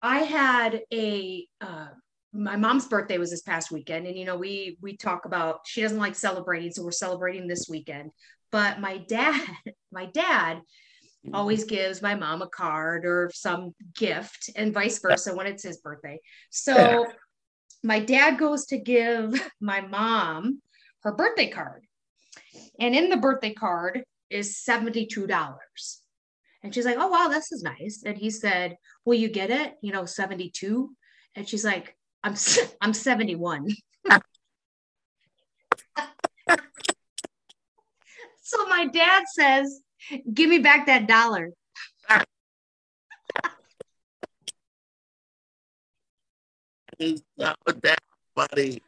I 0.00 0.18
had 0.20 0.80
a, 0.92 1.46
uh, 1.60 1.88
my 2.32 2.56
mom's 2.56 2.88
birthday 2.88 3.18
was 3.18 3.30
this 3.30 3.42
past 3.42 3.70
weekend, 3.70 4.06
and 4.06 4.16
you 4.18 4.24
know 4.24 4.36
we 4.36 4.76
we 4.80 4.96
talk 4.96 5.24
about 5.24 5.60
she 5.66 5.82
doesn't 5.82 5.98
like 5.98 6.16
celebrating, 6.16 6.72
so 6.72 6.82
we're 6.82 6.90
celebrating 6.90 7.46
this 7.46 7.68
weekend. 7.70 8.10
but 8.50 8.80
my 8.80 8.98
dad, 8.98 9.46
my 9.92 10.06
dad 10.06 10.60
always 11.32 11.64
gives 11.64 12.02
my 12.02 12.14
mom 12.14 12.42
a 12.42 12.48
card 12.48 13.06
or 13.06 13.30
some 13.32 13.74
gift 13.94 14.50
and 14.56 14.74
vice 14.74 14.98
versa 14.98 15.34
when 15.34 15.46
it's 15.46 15.62
his 15.62 15.78
birthday. 15.78 16.18
So. 16.50 17.06
My 17.84 18.00
dad 18.00 18.38
goes 18.38 18.64
to 18.66 18.78
give 18.78 19.34
my 19.60 19.82
mom 19.82 20.60
her 21.02 21.12
birthday 21.12 21.48
card. 21.48 21.84
And 22.80 22.94
in 22.94 23.10
the 23.10 23.18
birthday 23.18 23.52
card 23.52 24.04
is 24.30 24.64
$72. 24.68 25.56
And 26.62 26.74
she's 26.74 26.86
like, 26.86 26.96
oh, 26.98 27.08
wow, 27.08 27.28
this 27.28 27.52
is 27.52 27.62
nice. 27.62 28.02
And 28.04 28.16
he 28.16 28.30
said, 28.30 28.76
will 29.04 29.14
you 29.14 29.28
get 29.28 29.50
it? 29.50 29.74
You 29.82 29.92
know, 29.92 30.06
72. 30.06 30.90
And 31.36 31.46
she's 31.46 31.64
like, 31.64 31.94
I'm, 32.24 32.34
I'm 32.80 32.94
71. 32.94 33.68
so 38.42 38.66
my 38.66 38.86
dad 38.86 39.24
says, 39.28 39.80
give 40.32 40.48
me 40.48 40.58
back 40.58 40.86
that 40.86 41.06
dollar. 41.06 41.52
Not 47.36 47.58
that 47.82 47.98
funny 48.34 48.80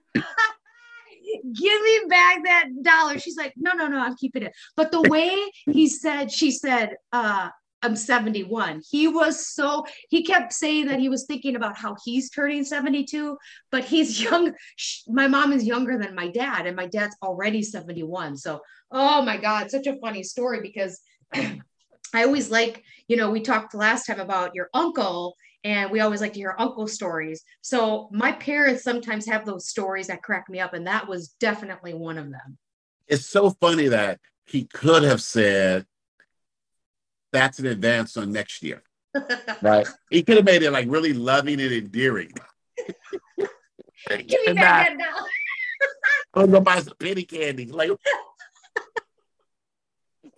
give 1.53 1.83
me 1.83 2.01
back 2.09 2.45
that 2.45 2.67
dollar. 2.83 3.19
She's 3.19 3.37
like, 3.37 3.55
no, 3.57 3.73
no, 3.73 3.87
no, 3.87 3.99
I'm 3.99 4.17
keeping 4.17 4.43
it. 4.43 4.53
But 4.77 4.91
the 4.91 5.03
way 5.03 5.37
he 5.71 5.89
said, 5.89 6.31
she 6.31 6.51
said, 6.51 6.97
uh, 7.13 7.49
I'm 7.83 7.95
71. 7.95 8.83
He 8.91 9.07
was 9.07 9.47
so, 9.47 9.85
he 10.09 10.25
kept 10.25 10.53
saying 10.53 10.87
that 10.87 10.99
he 10.99 11.09
was 11.09 11.27
thinking 11.27 11.57
about 11.57 11.77
how 11.77 11.95
he's 12.05 12.31
turning 12.31 12.65
72, 12.65 13.37
but 13.71 13.85
he's 13.85 14.21
young. 14.23 14.53
My 15.07 15.29
mom 15.29 15.53
is 15.53 15.65
younger 15.65 15.99
than 15.99 16.15
my 16.15 16.29
dad, 16.29 16.67
and 16.67 16.77
my 16.77 16.87
dad's 16.87 17.17
already 17.23 17.63
71. 17.63 18.37
So, 18.39 18.61
oh 18.91 19.23
my 19.23 19.37
God, 19.37 19.71
such 19.71 19.87
a 19.87 19.99
funny 20.01 20.23
story 20.23 20.61
because 20.63 21.01
I 21.35 22.25
always 22.25 22.51
like, 22.51 22.83
you 23.09 23.17
know, 23.17 23.31
we 23.31 23.41
talked 23.41 23.75
last 23.75 24.07
time 24.07 24.21
about 24.21 24.55
your 24.55 24.69
uncle 24.73 25.37
and 25.67 25.91
we 25.91 25.99
always 25.99 26.21
like 26.21 26.33
to 26.33 26.39
hear 26.39 26.55
uncle 26.61 26.87
stories. 26.87 27.43
So 27.61 28.09
my 28.13 28.31
parents 28.31 28.85
sometimes 28.85 29.27
have 29.27 29.45
those 29.45 29.69
stories 29.69 30.07
that 30.07 30.23
crack 30.23 30.49
me 30.49 30.61
up, 30.61 30.75
and 30.75 30.87
that 30.87 31.09
was 31.09 31.31
definitely 31.41 31.93
one 31.93 32.19
of 32.19 32.31
them. 32.31 32.57
It's 33.09 33.27
so 33.27 33.51
funny 33.51 33.89
that 33.89 34.21
he 34.45 34.67
could 34.67 35.03
have 35.03 35.21
said, 35.21 35.85
"That's 37.33 37.59
an 37.59 37.67
advance 37.67 38.17
on 38.17 38.31
next 38.31 38.63
year." 38.63 38.85
right? 39.61 39.89
He 40.09 40.23
could 40.23 40.37
have 40.37 40.47
made 40.47 40.63
it 40.63 40.71
like 40.71 40.87
really 40.89 41.13
loving 41.13 41.61
and 41.61 41.73
endearing. 41.73 42.31
Give 44.09 44.41
me 44.47 44.53
back 44.53 44.97
that 44.97 44.99
dollar. 44.99 45.29
I'm 46.35 46.51
gonna 46.53 46.61
buy 46.61 46.81
some 46.81 46.95
penny 46.97 47.25
candy. 47.25 47.67
Like, 47.67 47.91
what 47.91 47.99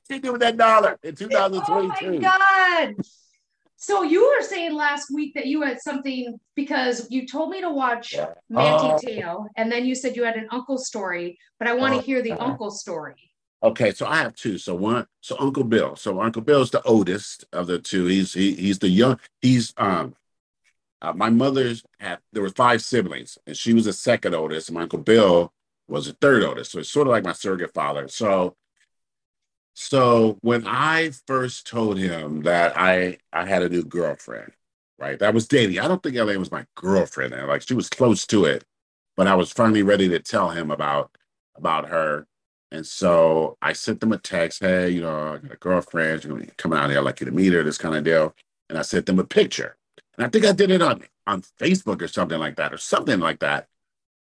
you 0.09 0.33
with 0.33 0.41
that 0.41 0.57
dollar 0.57 0.99
in 1.03 1.15
2022? 1.15 1.67
Oh 1.71 2.13
my 2.13 2.17
god! 2.17 2.97
So 3.81 4.03
you 4.03 4.27
were 4.27 4.43
saying 4.43 4.75
last 4.75 5.09
week 5.15 5.35
that 5.35 5.47
you 5.47 5.63
had 5.63 5.81
something 5.81 6.41
because 6.57 7.07
you 7.11 7.29
told 7.29 7.51
me 7.51 7.61
to 7.61 7.71
watch 7.71 8.13
yeah. 8.13 8.35
Manti 8.51 9.23
uh, 9.23 9.37
and 9.57 9.71
then 9.71 9.87
you 9.87 9.95
said 9.95 10.17
you 10.17 10.25
had 10.25 10.35
an 10.35 10.49
uncle 10.51 10.79
story, 10.79 11.39
but 11.61 11.69
I 11.69 11.75
want 11.75 11.95
to 11.95 12.01
uh, 12.01 12.03
hear 12.03 12.21
the 12.21 12.33
uh, 12.33 12.45
uncle 12.45 12.73
story. 12.73 13.15
Okay, 13.63 13.93
so 13.93 14.05
I 14.05 14.17
have 14.17 14.35
two. 14.35 14.59
So 14.59 14.75
one, 14.75 15.07
so 15.21 15.37
Uncle 15.39 15.63
Bill. 15.63 15.95
So 15.95 16.21
Uncle 16.21 16.43
Bill 16.43 16.63
is 16.63 16.73
the 16.73 16.83
oldest 16.83 17.45
of 17.53 17.69
the 17.69 17.79
two. 17.79 18.07
He's 18.07 18.35
he, 18.35 18.55
he's 18.57 18.81
the 18.81 18.89
young. 18.89 19.21
He's 19.41 19.73
um, 19.77 20.17
uh, 21.01 21.13
my 21.13 21.31
mother's 21.31 21.85
had 22.01 22.19
there 22.33 22.43
were 22.43 22.51
five 22.51 22.83
siblings, 22.83 23.39
and 23.47 23.57
she 23.57 23.75
was 23.75 23.85
the 23.85 23.93
second 23.93 24.35
oldest, 24.35 24.69
and 24.69 24.75
my 24.75 24.83
Uncle 24.83 24.99
Bill 24.99 25.53
was 25.87 26.07
the 26.07 26.15
third 26.15 26.43
oldest. 26.43 26.73
So 26.73 26.81
it's 26.81 26.91
sort 26.91 27.07
of 27.07 27.13
like 27.13 27.25
my 27.25 27.33
surrogate 27.33 27.75
father. 27.75 28.09
So 28.09 28.57
so 29.81 30.39
when 30.41 30.67
I 30.67 31.13
first 31.29 31.69
told 31.69 31.99
him 31.99 32.43
that 32.43 32.77
I 32.77 33.19
I 33.33 33.47
had 33.47 33.63
a 33.63 33.69
new 33.69 33.85
girlfriend, 33.85 34.51
right? 34.99 35.17
That 35.21 35.35
was 35.35 35.47
dating. 35.47 35.79
I 35.79 35.87
don't 35.87 36.03
think 36.03 36.17
Elaine 36.17 36.41
was 36.41 36.51
my 36.51 36.67
girlfriend. 36.75 37.33
Like 37.47 37.63
she 37.63 37.75
was 37.75 37.89
close 37.89 38.27
to 38.27 38.45
it, 38.45 38.65
but 39.17 39.29
I 39.29 39.37
was 39.37 39.53
finally 39.53 39.85
ready 39.85 40.09
to 40.09 40.19
tell 40.19 40.51
him 40.51 40.73
about 40.73 41.13
about 41.55 41.91
her. 41.91 42.27
And 42.73 42.85
so 42.85 43.57
I 43.63 43.73
sent 43.73 44.01
them 44.01 44.13
a 44.13 44.19
text, 44.19 44.61
hey, 44.61 44.91
you 44.91 45.01
know, 45.01 45.35
I 45.35 45.39
got 45.39 45.53
a 45.53 45.57
girlfriend, 45.57 46.25
you 46.25 46.31
know, 46.37 46.45
coming 46.57 46.77
out 46.77 46.91
here, 46.91 46.99
I'd 46.99 47.05
like 47.05 47.21
you 47.21 47.27
to 47.27 47.33
meet 47.33 47.53
her, 47.53 47.63
this 47.63 47.79
kind 47.79 47.95
of 47.95 48.03
deal. 48.03 48.35
And 48.69 48.77
I 48.79 48.83
sent 48.83 49.07
them 49.07 49.21
a 49.21 49.25
picture. 49.25 49.77
And 50.17 50.27
I 50.27 50.29
think 50.29 50.45
I 50.45 50.53
did 50.53 50.73
it 50.73 50.83
on 50.83 51.05
on 51.25 51.43
Facebook 51.61 52.03
or 52.03 52.09
something 52.09 52.41
like 52.41 52.57
that, 52.57 52.75
or 52.75 52.79
something 52.79 53.21
like 53.21 53.39
that. 53.41 53.69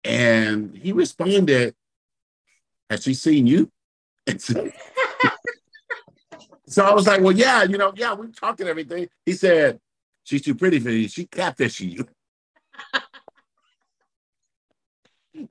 And 0.03 0.75
he 0.75 0.91
responded, 0.91 1.75
Has 2.89 3.03
she 3.03 3.13
seen 3.13 3.47
you? 3.47 3.71
And 4.27 4.41
so, 4.41 4.71
so 6.67 6.83
I 6.83 6.93
was 6.93 7.07
like, 7.07 7.21
well, 7.21 7.35
yeah, 7.35 7.63
you 7.63 7.77
know, 7.77 7.93
yeah, 7.95 8.13
we 8.13 8.27
talked 8.27 8.59
and 8.59 8.69
everything. 8.69 9.07
He 9.25 9.33
said, 9.33 9.79
she's 10.23 10.41
too 10.41 10.55
pretty 10.55 10.79
for 10.79 10.89
you. 10.89 11.07
She 11.07 11.25
catfishing 11.25 11.91
you. 11.91 12.07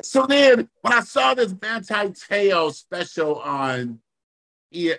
so 0.02 0.26
then 0.26 0.68
when 0.80 0.92
I 0.92 1.00
saw 1.00 1.34
this 1.34 1.54
Manti 1.60 1.94
Te'o 1.94 2.72
special 2.72 3.36
on, 3.36 4.00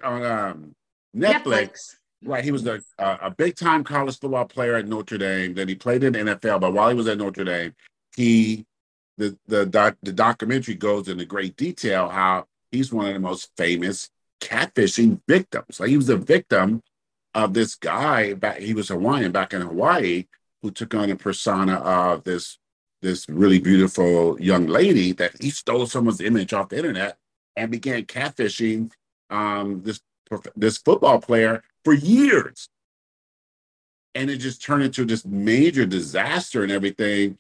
on 0.04 0.25
um, 0.25 0.75
Netflix, 1.15 1.43
Netflix, 1.43 1.95
right, 2.23 2.43
he 2.43 2.51
was 2.51 2.65
a, 2.65 2.82
a 2.97 3.32
big 3.32 3.56
time 3.56 3.84
college 3.84 4.19
football 4.19 4.45
player 4.45 4.75
at 4.75 4.88
Notre 4.88 5.17
Dame. 5.17 5.54
Then 5.54 5.67
he 5.67 5.75
played 5.75 6.04
in 6.04 6.13
the 6.13 6.19
NFL, 6.19 6.62
but 6.62 6.73
while 6.73 6.89
he 6.89 6.95
was 6.95 7.08
at 7.08 7.17
Notre 7.17 7.43
Dame, 7.43 7.73
he 8.15 8.65
the 9.17 9.38
the 9.47 9.65
doc, 9.65 9.97
the 10.04 10.13
documentary 10.13 10.75
goes 10.75 11.08
into 11.08 11.25
great 11.25 11.56
detail 11.56 12.10
how 12.10 12.45
he's 12.71 12.91
one 12.91 13.08
of 13.08 13.13
the 13.13 13.19
most 13.19 13.49
famous 13.58 14.10
catfishing 14.41 15.21
victims. 15.28 15.80
Like 15.80 15.89
he 15.89 15.98
was 15.98 16.10
a 16.10 16.17
victim 16.17 16.82
of 17.34 17.54
this 17.54 17.76
guy 17.76 18.34
back. 18.34 18.60
He 18.60 18.74
was 18.74 18.89
Hawaiian 18.89 19.32
back 19.32 19.54
in 19.54 19.62
Hawaii 19.62 20.26
who 20.62 20.71
took 20.71 20.95
on 20.95 21.12
a 21.12 21.15
persona 21.15 21.76
of 21.76 22.24
this 22.24 22.58
this 23.02 23.30
really 23.30 23.60
beautiful 23.60 24.39
young 24.41 24.65
lady 24.65 25.12
that 25.12 25.39
he 25.39 25.52
stole 25.52 25.86
someone's 25.86 26.21
image 26.21 26.54
off 26.54 26.69
the 26.69 26.78
internet 26.78 27.17
and 27.56 27.69
began 27.69 28.04
catfishing 28.04 28.91
um, 29.30 29.82
this 29.84 30.02
this 30.56 30.78
football 30.78 31.21
player 31.21 31.63
for 31.84 31.93
years. 31.93 32.69
And 34.15 34.30
it 34.30 34.38
just 34.38 34.63
turned 34.63 34.84
into 34.84 35.06
this 35.06 35.26
major 35.26 35.86
disaster 35.86 36.63
and 36.63 36.71
everything. 36.71 37.38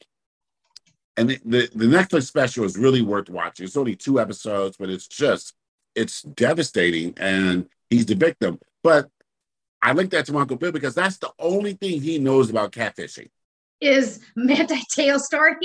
And 1.17 1.29
the, 1.29 1.39
the, 1.45 1.69
the 1.73 1.85
Netflix 1.85 2.23
special 2.23 2.65
is 2.65 2.77
really 2.77 3.01
worth 3.01 3.29
watching. 3.29 3.65
It's 3.65 3.77
only 3.77 3.95
two 3.95 4.19
episodes, 4.19 4.75
but 4.77 4.89
it's 4.89 5.07
just 5.07 5.53
it's 5.95 6.21
devastating 6.21 7.13
and 7.17 7.67
he's 7.89 8.05
the 8.05 8.15
victim. 8.15 8.59
But 8.83 9.09
I 9.81 9.93
linked 9.93 10.11
that 10.11 10.25
to 10.27 10.37
Uncle 10.37 10.57
Bill 10.57 10.71
because 10.71 10.95
that's 10.95 11.17
the 11.17 11.31
only 11.39 11.73
thing 11.73 12.01
he 12.01 12.19
knows 12.19 12.49
about 12.49 12.71
catfishing. 12.71 13.29
Is 13.81 14.19
Manti 14.35 14.81
Te'o 14.95 15.19
story? 15.19 15.55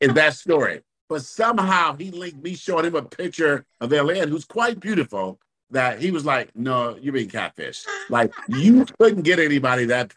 is 0.00 0.14
that 0.14 0.34
story. 0.34 0.82
But 1.08 1.22
somehow 1.22 1.96
he 1.96 2.10
linked 2.10 2.42
me 2.42 2.54
showing 2.54 2.86
him 2.86 2.94
a 2.94 3.02
picture 3.02 3.64
of 3.80 3.92
Elaine, 3.92 4.28
who's 4.28 4.44
quite 4.44 4.80
beautiful, 4.80 5.38
that 5.70 6.00
he 6.00 6.10
was 6.10 6.24
like, 6.24 6.54
No, 6.56 6.96
you're 7.00 7.12
being 7.12 7.28
catfished. 7.28 7.84
Like 8.08 8.32
you 8.48 8.86
couldn't 8.98 9.22
get 9.22 9.38
anybody 9.38 9.86
that 9.86 10.12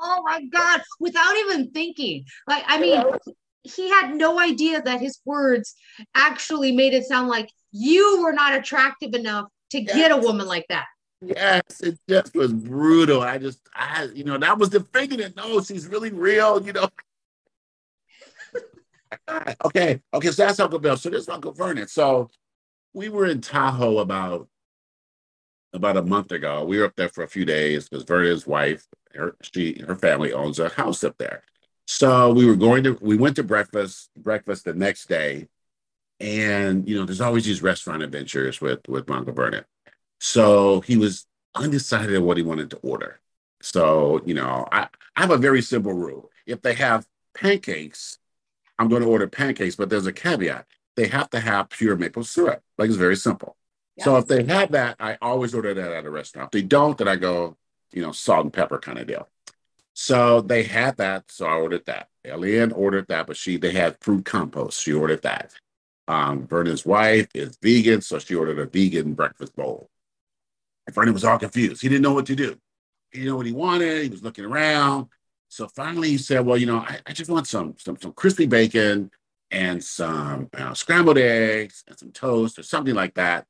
Oh 0.00 0.22
my 0.24 0.42
God, 0.44 0.80
without 1.00 1.36
even 1.36 1.70
thinking. 1.72 2.24
Like, 2.46 2.62
I 2.66 2.78
mean, 2.78 3.02
he 3.62 3.90
had 3.90 4.14
no 4.14 4.38
idea 4.38 4.82
that 4.82 5.00
his 5.00 5.20
words 5.24 5.74
actually 6.14 6.72
made 6.72 6.94
it 6.94 7.04
sound 7.04 7.28
like 7.28 7.50
you 7.72 8.22
were 8.22 8.32
not 8.32 8.54
attractive 8.54 9.14
enough 9.14 9.46
to 9.70 9.82
yes. 9.82 9.94
get 9.94 10.12
a 10.12 10.16
woman 10.16 10.46
like 10.46 10.66
that. 10.68 10.86
Yes, 11.20 11.80
it 11.80 11.98
just 12.08 12.34
was 12.34 12.52
brutal. 12.52 13.22
I 13.22 13.38
just, 13.38 13.60
I, 13.74 14.08
you 14.14 14.24
know, 14.24 14.38
that 14.38 14.58
was 14.58 14.70
the 14.70 14.80
figure 14.80 15.16
that 15.18 15.36
no, 15.36 15.60
she's 15.60 15.88
really 15.88 16.10
real, 16.10 16.64
you 16.64 16.72
know. 16.72 16.88
okay, 19.64 20.00
okay, 20.14 20.30
so 20.30 20.46
that's 20.46 20.60
Uncle 20.60 20.78
Bill. 20.78 20.96
So 20.96 21.10
this 21.10 21.22
is 21.22 21.28
Uncle 21.28 21.52
Vernon. 21.52 21.88
So 21.88 22.28
we 22.94 23.08
were 23.08 23.26
in 23.26 23.40
Tahoe 23.40 23.98
about 23.98 24.48
about 25.72 25.96
a 25.96 26.02
month 26.02 26.32
ago. 26.32 26.64
We 26.64 26.78
were 26.78 26.86
up 26.86 26.96
there 26.96 27.08
for 27.08 27.24
a 27.24 27.28
few 27.28 27.44
days 27.44 27.88
because 27.88 28.04
Vernon's 28.04 28.46
wife, 28.46 28.86
her 29.14 29.36
she 29.42 29.82
her 29.86 29.96
family 29.96 30.32
owns 30.32 30.60
a 30.60 30.68
house 30.68 31.02
up 31.02 31.18
there. 31.18 31.42
So 31.90 32.34
we 32.34 32.44
were 32.44 32.54
going 32.54 32.84
to, 32.84 32.98
we 33.00 33.16
went 33.16 33.36
to 33.36 33.42
breakfast, 33.42 34.10
breakfast 34.14 34.66
the 34.66 34.74
next 34.74 35.08
day. 35.08 35.48
And, 36.20 36.86
you 36.86 36.98
know, 36.98 37.06
there's 37.06 37.22
always 37.22 37.46
these 37.46 37.62
restaurant 37.62 38.02
adventures 38.02 38.60
with, 38.60 38.86
with 38.86 39.10
Uncle 39.10 39.32
Vernon. 39.32 39.64
So 40.20 40.82
he 40.82 40.98
was 40.98 41.26
undecided 41.54 42.14
on 42.14 42.24
what 42.24 42.36
he 42.36 42.42
wanted 42.42 42.68
to 42.72 42.76
order. 42.78 43.20
So, 43.62 44.20
you 44.26 44.34
know, 44.34 44.68
I, 44.70 44.88
I 45.16 45.22
have 45.22 45.30
a 45.30 45.38
very 45.38 45.62
simple 45.62 45.94
rule. 45.94 46.30
If 46.46 46.60
they 46.60 46.74
have 46.74 47.06
pancakes, 47.34 48.18
I'm 48.78 48.88
going 48.88 49.02
to 49.02 49.08
order 49.08 49.26
pancakes, 49.26 49.74
but 49.74 49.88
there's 49.88 50.06
a 50.06 50.12
caveat. 50.12 50.66
They 50.94 51.06
have 51.08 51.30
to 51.30 51.40
have 51.40 51.70
pure 51.70 51.96
maple 51.96 52.22
syrup. 52.22 52.62
Like 52.76 52.88
it's 52.88 52.98
very 52.98 53.16
simple. 53.16 53.56
Yes. 53.96 54.04
So 54.04 54.16
if 54.18 54.26
they 54.26 54.44
have 54.44 54.72
that, 54.72 54.96
I 55.00 55.16
always 55.22 55.54
order 55.54 55.72
that 55.72 55.92
at 55.92 56.04
a 56.04 56.10
restaurant. 56.10 56.48
If 56.48 56.60
they 56.60 56.66
don't, 56.66 56.98
then 56.98 57.08
I 57.08 57.16
go, 57.16 57.56
you 57.92 58.02
know, 58.02 58.12
salt 58.12 58.44
and 58.44 58.52
pepper 58.52 58.78
kind 58.78 58.98
of 58.98 59.06
deal. 59.06 59.26
So 60.00 60.42
they 60.42 60.62
had 60.62 60.96
that. 60.98 61.24
So 61.32 61.46
I 61.46 61.54
ordered 61.56 61.86
that. 61.86 62.08
Eliane 62.24 62.72
ordered 62.76 63.08
that, 63.08 63.26
but 63.26 63.36
she 63.36 63.56
they 63.58 63.72
had 63.72 63.98
fruit 64.00 64.24
compost. 64.24 64.80
She 64.82 64.92
ordered 64.92 65.22
that. 65.22 65.52
um, 66.08 66.46
Vernon's 66.46 66.86
wife 66.86 67.28
is 67.34 67.58
vegan, 67.62 68.00
so 68.02 68.18
she 68.20 68.34
ordered 68.36 68.58
a 68.60 68.66
vegan 68.66 69.14
breakfast 69.14 69.56
bowl. 69.56 69.90
And 70.86 70.94
Vernon 70.94 71.14
was 71.14 71.24
all 71.24 71.38
confused. 71.38 71.82
He 71.82 71.88
didn't 71.88 72.02
know 72.02 72.14
what 72.14 72.26
to 72.26 72.36
do. 72.36 72.58
He 73.12 73.18
didn't 73.20 73.30
know 73.30 73.36
what 73.36 73.46
he 73.46 73.52
wanted. 73.52 74.04
He 74.04 74.08
was 74.10 74.22
looking 74.22 74.44
around. 74.44 75.08
So 75.48 75.68
finally, 75.68 76.10
he 76.10 76.18
said, 76.18 76.46
"Well, 76.46 76.58
you 76.58 76.66
know, 76.66 76.78
I, 76.78 77.00
I 77.06 77.12
just 77.12 77.30
want 77.30 77.46
some 77.48 77.74
some 77.78 77.96
some 78.00 78.12
crispy 78.12 78.46
bacon 78.46 79.10
and 79.50 79.82
some 79.84 80.48
uh, 80.56 80.74
scrambled 80.74 81.18
eggs 81.18 81.84
and 81.88 81.98
some 81.98 82.12
toast 82.12 82.58
or 82.58 82.62
something 82.62 82.94
like 82.94 83.14
that." 83.14 83.46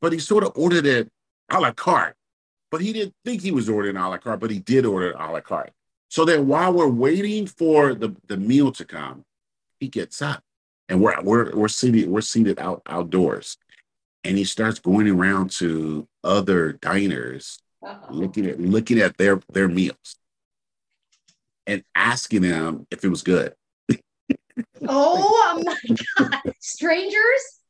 But 0.00 0.12
he 0.14 0.18
sort 0.20 0.44
of 0.44 0.52
ordered 0.56 0.86
it 0.86 1.10
a 1.50 1.60
la 1.60 1.72
carte. 1.72 2.16
But 2.74 2.80
he 2.80 2.92
didn't 2.92 3.14
think 3.24 3.40
he 3.40 3.52
was 3.52 3.68
ordering 3.68 3.96
a 3.96 4.08
la 4.08 4.18
carte, 4.18 4.40
but 4.40 4.50
he 4.50 4.58
did 4.58 4.84
order 4.84 5.12
a 5.12 5.30
la 5.30 5.38
carte. 5.38 5.70
So 6.08 6.24
then, 6.24 6.48
while 6.48 6.72
we're 6.72 6.88
waiting 6.88 7.46
for 7.46 7.94
the, 7.94 8.16
the 8.26 8.36
meal 8.36 8.72
to 8.72 8.84
come, 8.84 9.24
he 9.78 9.86
gets 9.86 10.20
up 10.20 10.42
and 10.88 11.00
we're 11.00 11.22
we're 11.22 11.54
we're 11.54 11.68
seated 11.68 12.08
we're 12.08 12.20
seated 12.20 12.58
out 12.58 12.82
outdoors, 12.86 13.58
and 14.24 14.36
he 14.36 14.42
starts 14.42 14.80
going 14.80 15.08
around 15.08 15.52
to 15.52 16.08
other 16.24 16.72
diners, 16.72 17.60
Uh-oh. 17.80 18.12
looking 18.12 18.44
at 18.44 18.60
looking 18.60 18.98
at 18.98 19.18
their 19.18 19.40
their 19.52 19.68
meals, 19.68 20.16
and 21.68 21.84
asking 21.94 22.42
them 22.42 22.88
if 22.90 23.04
it 23.04 23.08
was 23.08 23.22
good. 23.22 23.54
oh 24.88 25.62
my 25.64 25.96
god, 26.18 26.40
strangers! 26.58 27.60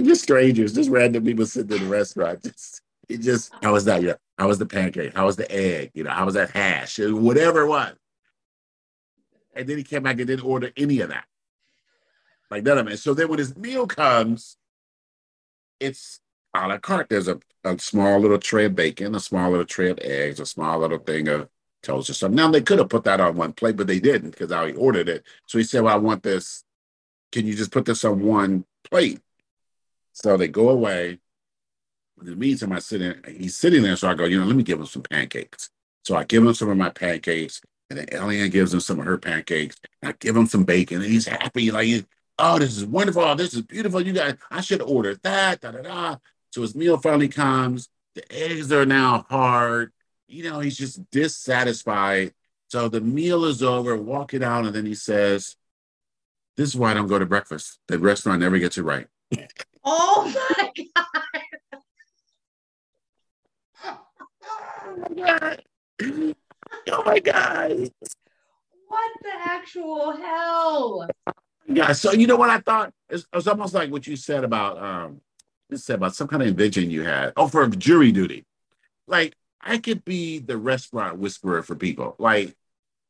Just 0.00 0.22
strangers, 0.22 0.72
just 0.72 0.88
random 0.88 1.24
people 1.24 1.46
sitting 1.46 1.76
in 1.78 1.82
the 1.82 1.90
restaurant. 1.90 2.44
Just 2.44 2.80
it 3.12 3.20
just 3.20 3.52
how 3.62 3.72
was 3.72 3.84
that? 3.86 4.02
Yeah, 4.02 4.14
how 4.38 4.48
was 4.48 4.58
the 4.58 4.66
pancake? 4.66 5.14
How 5.14 5.26
was 5.26 5.36
the 5.36 5.50
egg? 5.50 5.90
You 5.94 6.04
know, 6.04 6.10
how 6.10 6.24
was 6.24 6.34
that 6.34 6.50
hash? 6.50 6.98
Whatever 6.98 7.62
it 7.62 7.68
was. 7.68 7.94
And 9.54 9.68
then 9.68 9.76
he 9.76 9.84
came 9.84 10.02
back 10.02 10.18
and 10.18 10.26
didn't 10.26 10.44
order 10.44 10.70
any 10.76 11.00
of 11.00 11.10
that. 11.10 11.24
Like 12.50 12.64
none 12.64 12.78
of 12.78 12.88
it. 12.88 12.98
So 12.98 13.14
then 13.14 13.28
when 13.28 13.38
his 13.38 13.56
meal 13.56 13.86
comes, 13.86 14.56
it's 15.80 16.20
a 16.54 16.68
la 16.68 16.78
carte. 16.78 17.08
There's 17.08 17.28
a, 17.28 17.40
a 17.64 17.78
small 17.78 18.18
little 18.20 18.38
tray 18.38 18.66
of 18.66 18.74
bacon, 18.74 19.14
a 19.14 19.20
small 19.20 19.50
little 19.50 19.66
tray 19.66 19.90
of 19.90 19.98
eggs, 20.00 20.40
a 20.40 20.46
small 20.46 20.78
little 20.78 20.98
thing 20.98 21.28
of 21.28 21.48
toast 21.82 22.10
or 22.10 22.14
something. 22.14 22.36
Now 22.36 22.50
they 22.50 22.60
could 22.60 22.78
have 22.78 22.88
put 22.88 23.04
that 23.04 23.20
on 23.20 23.36
one 23.36 23.52
plate, 23.52 23.76
but 23.76 23.86
they 23.86 24.00
didn't 24.00 24.30
because 24.30 24.52
I 24.52 24.72
ordered 24.72 25.08
it. 25.08 25.24
So 25.46 25.58
he 25.58 25.64
said, 25.64 25.82
Well, 25.82 25.94
I 25.94 25.98
want 25.98 26.22
this. 26.22 26.64
Can 27.30 27.46
you 27.46 27.54
just 27.54 27.72
put 27.72 27.84
this 27.84 28.04
on 28.04 28.22
one 28.22 28.64
plate? 28.84 29.20
So 30.12 30.36
they 30.36 30.48
go 30.48 30.68
away. 30.68 31.20
The 32.24 32.36
meantime, 32.36 32.72
I 32.72 32.78
sit 32.78 33.02
in, 33.02 33.22
he's 33.26 33.56
sitting 33.56 33.82
there. 33.82 33.96
So 33.96 34.08
I 34.08 34.14
go, 34.14 34.24
you 34.24 34.38
know, 34.38 34.46
let 34.46 34.56
me 34.56 34.62
give 34.62 34.78
him 34.78 34.86
some 34.86 35.02
pancakes. 35.02 35.70
So 36.04 36.16
I 36.16 36.24
give 36.24 36.44
him 36.44 36.54
some 36.54 36.68
of 36.68 36.76
my 36.76 36.90
pancakes. 36.90 37.60
And 37.90 37.98
then 37.98 38.06
Eliane 38.06 38.50
gives 38.50 38.72
him 38.72 38.80
some 38.80 39.00
of 39.00 39.06
her 39.06 39.18
pancakes. 39.18 39.76
I 40.02 40.12
give 40.12 40.36
him 40.36 40.46
some 40.46 40.64
bacon. 40.64 41.02
And 41.02 41.10
he's 41.10 41.26
happy. 41.26 41.70
Like, 41.70 42.06
oh, 42.38 42.58
this 42.58 42.76
is 42.76 42.84
wonderful. 42.84 43.22
Oh, 43.22 43.34
this 43.34 43.54
is 43.54 43.62
beautiful. 43.62 44.00
You 44.00 44.12
guys, 44.12 44.36
I 44.50 44.60
should 44.60 44.82
ordered 44.82 45.20
that. 45.22 45.60
Da, 45.60 45.72
da, 45.72 45.82
da. 45.82 46.16
So 46.52 46.62
his 46.62 46.74
meal 46.74 46.98
finally 46.98 47.28
comes. 47.28 47.88
The 48.14 48.30
eggs 48.32 48.72
are 48.72 48.86
now 48.86 49.26
hard. 49.28 49.92
You 50.28 50.50
know, 50.50 50.60
he's 50.60 50.76
just 50.76 51.10
dissatisfied. 51.10 52.32
So 52.68 52.88
the 52.88 53.00
meal 53.00 53.44
is 53.44 53.62
over, 53.62 53.96
walking 53.96 54.42
out, 54.42 54.64
and 54.64 54.74
then 54.74 54.86
he 54.86 54.94
says, 54.94 55.56
This 56.56 56.70
is 56.70 56.76
why 56.76 56.90
I 56.90 56.94
don't 56.94 57.06
go 57.06 57.18
to 57.18 57.26
breakfast. 57.26 57.78
The 57.88 57.98
restaurant 57.98 58.40
never 58.40 58.58
gets 58.58 58.78
it 58.78 58.82
right. 58.82 59.06
Oh 59.84 60.32
my 60.32 60.72
God. 60.94 61.81
Oh 64.84 64.96
my 65.08 65.14
God. 65.14 65.62
Oh 66.90 67.02
my 67.04 67.18
God. 67.18 67.90
What 68.88 69.12
the 69.22 69.30
actual 69.44 70.12
hell? 70.16 71.08
Yeah. 71.66 71.92
So 71.92 72.12
you 72.12 72.26
know 72.26 72.36
what 72.36 72.50
I 72.50 72.58
thought? 72.58 72.92
It's, 73.08 73.26
it's 73.32 73.46
almost 73.46 73.74
like 73.74 73.90
what 73.90 74.06
you 74.06 74.16
said 74.16 74.44
about 74.44 74.78
um 74.78 75.20
you 75.70 75.76
said 75.76 75.96
about 75.96 76.14
some 76.14 76.28
kind 76.28 76.42
of 76.42 76.48
invention 76.48 76.90
you 76.90 77.02
had. 77.02 77.32
Oh, 77.36 77.48
for 77.48 77.66
jury 77.68 78.12
duty. 78.12 78.44
Like 79.06 79.34
I 79.60 79.78
could 79.78 80.04
be 80.04 80.38
the 80.38 80.56
restaurant 80.56 81.18
whisperer 81.18 81.62
for 81.62 81.74
people. 81.74 82.16
Like, 82.18 82.54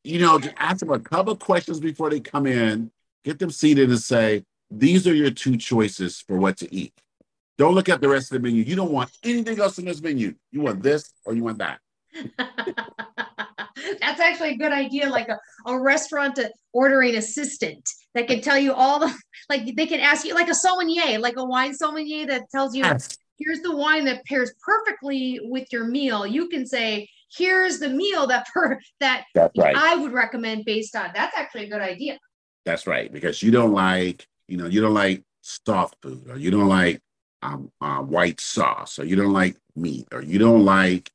you 0.03 0.19
know, 0.19 0.39
just 0.39 0.55
ask 0.57 0.79
them 0.79 0.91
a 0.91 0.99
couple 0.99 1.35
questions 1.35 1.79
before 1.79 2.09
they 2.09 2.19
come 2.19 2.45
in, 2.45 2.91
get 3.23 3.39
them 3.39 3.49
seated 3.49 3.89
and 3.89 3.99
say, 3.99 4.43
these 4.69 5.07
are 5.07 5.13
your 5.13 5.31
two 5.31 5.57
choices 5.57 6.19
for 6.19 6.37
what 6.37 6.57
to 6.57 6.73
eat. 6.73 6.93
Don't 7.57 7.75
look 7.75 7.89
at 7.89 8.01
the 8.01 8.09
rest 8.09 8.31
of 8.31 8.41
the 8.41 8.47
menu. 8.47 8.63
You 8.63 8.75
don't 8.75 8.91
want 8.91 9.11
anything 9.23 9.59
else 9.59 9.77
in 9.77 9.85
this 9.85 10.01
menu. 10.01 10.33
You 10.51 10.61
want 10.61 10.81
this 10.81 11.13
or 11.25 11.33
you 11.35 11.43
want 11.43 11.59
that. 11.59 11.79
That's 13.99 14.19
actually 14.19 14.51
a 14.51 14.57
good 14.57 14.71
idea, 14.71 15.09
like 15.09 15.29
a, 15.29 15.39
a 15.65 15.79
restaurant 15.79 16.39
ordering 16.73 17.15
assistant 17.15 17.87
that 18.13 18.27
can 18.27 18.41
tell 18.41 18.57
you 18.57 18.73
all 18.73 18.99
the 18.99 19.13
like 19.49 19.75
they 19.75 19.85
can 19.85 19.99
ask 19.99 20.25
you 20.25 20.33
like 20.33 20.49
a 20.49 20.55
sommelier, 20.55 21.19
like 21.19 21.37
a 21.37 21.43
wine 21.43 21.73
sommelier 21.73 22.25
that 22.27 22.49
tells 22.49 22.75
you 22.75 22.83
yes. 22.83 23.17
here's 23.37 23.61
the 23.61 23.75
wine 23.75 24.05
that 24.05 24.23
pairs 24.25 24.53
perfectly 24.63 25.39
with 25.43 25.67
your 25.71 25.85
meal. 25.85 26.25
You 26.25 26.47
can 26.49 26.65
say, 26.65 27.09
here's 27.35 27.79
the 27.79 27.89
meal 27.89 28.27
that 28.27 28.47
per 28.53 28.79
that 28.99 29.25
right. 29.35 29.75
I 29.75 29.95
would 29.95 30.13
recommend 30.13 30.65
based 30.65 30.95
on 30.95 31.11
that's 31.13 31.37
actually 31.37 31.65
a 31.65 31.69
good 31.69 31.81
idea. 31.81 32.19
That's 32.65 32.87
right, 32.87 33.11
because 33.11 33.43
you 33.43 33.51
don't 33.51 33.73
like, 33.73 34.25
you 34.47 34.57
know, 34.57 34.67
you 34.67 34.81
don't 34.81 34.93
like 34.93 35.23
soft 35.41 35.97
food 36.01 36.29
or 36.29 36.37
you 36.37 36.49
don't 36.49 36.69
like 36.69 37.01
um, 37.43 37.71
uh, 37.81 37.99
white 37.99 38.39
sauce 38.39 38.97
or 38.97 39.05
you 39.05 39.15
don't 39.15 39.33
like 39.33 39.57
meat 39.75 40.07
or 40.11 40.21
you 40.21 40.39
don't 40.39 40.63
like 40.63 41.11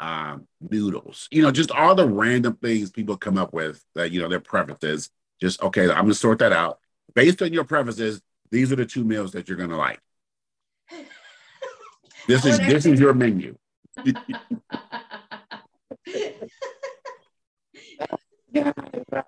um, 0.00 0.46
noodles, 0.60 1.28
you 1.30 1.42
know, 1.42 1.50
just 1.50 1.70
all 1.70 1.94
the 1.94 2.08
random 2.08 2.56
things 2.56 2.90
people 2.90 3.16
come 3.16 3.36
up 3.36 3.52
with 3.52 3.84
that, 3.94 4.10
you 4.10 4.20
know, 4.20 4.28
their 4.28 4.40
preferences. 4.40 5.10
Just, 5.40 5.62
okay, 5.62 5.82
I'm 5.82 5.88
going 5.88 6.08
to 6.08 6.14
sort 6.14 6.38
that 6.38 6.52
out. 6.52 6.78
Based 7.14 7.42
on 7.42 7.52
your 7.52 7.64
preferences, 7.64 8.22
these 8.50 8.72
are 8.72 8.76
the 8.76 8.86
two 8.86 9.04
meals 9.04 9.32
that 9.32 9.48
you're 9.48 9.58
going 9.58 9.70
to 9.70 9.76
like. 9.76 10.00
This 12.28 12.44
is 12.46 12.56
this 12.60 12.86
is 12.86 13.00
your 13.00 13.14
menu. 13.14 13.56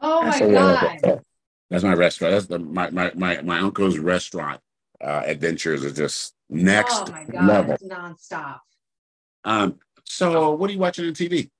oh 0.00 0.22
my 0.22 0.38
god. 0.38 1.24
That's 1.70 1.82
my 1.82 1.94
restaurant. 1.94 2.34
That's 2.34 2.46
the 2.46 2.60
my 2.60 2.90
my 2.90 3.10
my, 3.16 3.42
my 3.42 3.58
uncle's 3.58 3.98
restaurant 3.98 4.60
uh 5.00 5.22
adventures 5.26 5.84
are 5.84 5.90
just 5.90 6.33
next 6.54 7.08
oh 7.08 7.12
my 7.12 7.24
god, 7.24 7.46
level. 7.46 7.76
nonstop. 7.84 8.60
Um, 9.44 9.78
so, 10.04 10.52
what 10.54 10.70
are 10.70 10.72
you 10.72 10.78
watching 10.78 11.06
on 11.06 11.12
TV? 11.12 11.50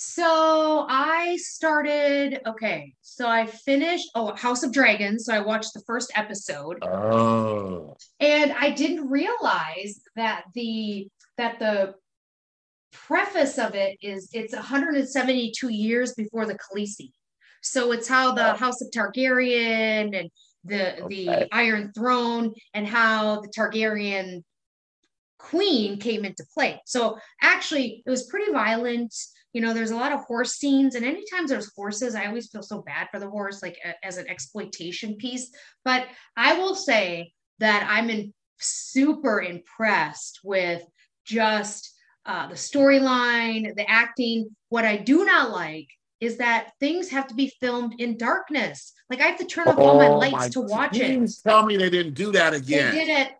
So 0.00 0.86
I 0.88 1.36
started. 1.40 2.40
Okay, 2.46 2.94
so 3.02 3.28
I 3.28 3.46
finished. 3.46 4.08
Oh, 4.14 4.32
House 4.36 4.62
of 4.62 4.72
Dragons. 4.72 5.24
So 5.24 5.34
I 5.34 5.40
watched 5.40 5.74
the 5.74 5.82
first 5.88 6.12
episode. 6.14 6.78
Oh. 6.84 7.96
And 8.20 8.52
I 8.52 8.70
didn't 8.70 9.10
realize 9.10 10.00
that 10.14 10.44
the 10.54 11.08
that 11.36 11.58
the 11.58 11.96
preface 12.92 13.58
of 13.58 13.74
it 13.74 13.98
is 14.00 14.30
it's 14.32 14.54
172 14.54 15.68
years 15.68 16.14
before 16.14 16.46
the 16.46 16.56
Khaleesi. 16.56 17.10
So 17.64 17.90
it's 17.90 18.06
how 18.06 18.32
the 18.32 18.54
House 18.54 18.80
of 18.80 18.92
Targaryen 18.94 20.16
and 20.16 20.30
the 20.64 21.02
okay. 21.04 21.08
the 21.08 21.48
Iron 21.54 21.92
Throne 21.92 22.54
and 22.74 22.86
how 22.86 23.40
the 23.40 23.48
Targaryen 23.48 24.42
queen 25.38 25.98
came 25.98 26.24
into 26.24 26.44
play. 26.52 26.80
So 26.84 27.18
actually, 27.42 28.02
it 28.04 28.10
was 28.10 28.26
pretty 28.26 28.52
violent. 28.52 29.14
You 29.52 29.62
know, 29.62 29.72
there's 29.72 29.92
a 29.92 29.96
lot 29.96 30.12
of 30.12 30.20
horse 30.20 30.54
scenes, 30.54 30.94
and 30.94 31.04
anytime 31.04 31.46
there's 31.46 31.72
horses, 31.74 32.14
I 32.14 32.26
always 32.26 32.48
feel 32.48 32.62
so 32.62 32.82
bad 32.82 33.08
for 33.10 33.18
the 33.18 33.30
horse, 33.30 33.62
like 33.62 33.78
a, 33.84 33.94
as 34.06 34.18
an 34.18 34.28
exploitation 34.28 35.16
piece. 35.16 35.50
But 35.84 36.06
I 36.36 36.58
will 36.58 36.74
say 36.74 37.32
that 37.58 37.86
I'm 37.88 38.10
in, 38.10 38.34
super 38.58 39.40
impressed 39.40 40.40
with 40.44 40.82
just 41.24 41.94
uh, 42.26 42.48
the 42.48 42.54
storyline, 42.54 43.74
the 43.74 43.88
acting. 43.88 44.50
What 44.68 44.84
I 44.84 44.96
do 44.96 45.24
not 45.24 45.50
like 45.50 45.88
is 46.20 46.38
that 46.38 46.72
things 46.80 47.10
have 47.10 47.26
to 47.28 47.34
be 47.34 47.52
filmed 47.60 47.94
in 47.98 48.16
darkness. 48.16 48.92
Like 49.08 49.20
I 49.20 49.26
have 49.26 49.38
to 49.38 49.44
turn 49.44 49.68
off 49.68 49.76
oh, 49.78 49.82
all 49.82 49.98
my 49.98 50.08
oh 50.08 50.18
lights 50.18 50.32
my 50.32 50.48
to 50.48 50.60
watch 50.60 50.96
it. 50.98 51.30
Tell 51.44 51.64
me 51.64 51.76
they 51.76 51.90
didn't 51.90 52.14
do 52.14 52.32
that 52.32 52.54
again. 52.54 52.94
They 52.94 53.04
did 53.04 53.20
it. 53.20 53.32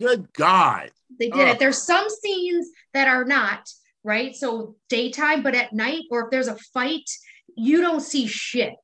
Good 0.00 0.32
God. 0.32 0.90
They 1.18 1.30
did 1.30 1.48
it. 1.48 1.58
There's 1.58 1.82
some 1.82 2.06
scenes 2.08 2.68
that 2.92 3.08
are 3.08 3.24
not, 3.24 3.68
right? 4.02 4.34
So 4.34 4.76
daytime, 4.88 5.42
but 5.42 5.54
at 5.54 5.72
night, 5.72 6.02
or 6.10 6.24
if 6.24 6.30
there's 6.30 6.48
a 6.48 6.56
fight, 6.72 7.08
you 7.56 7.80
don't 7.80 8.00
see 8.00 8.26
shit. 8.26 8.74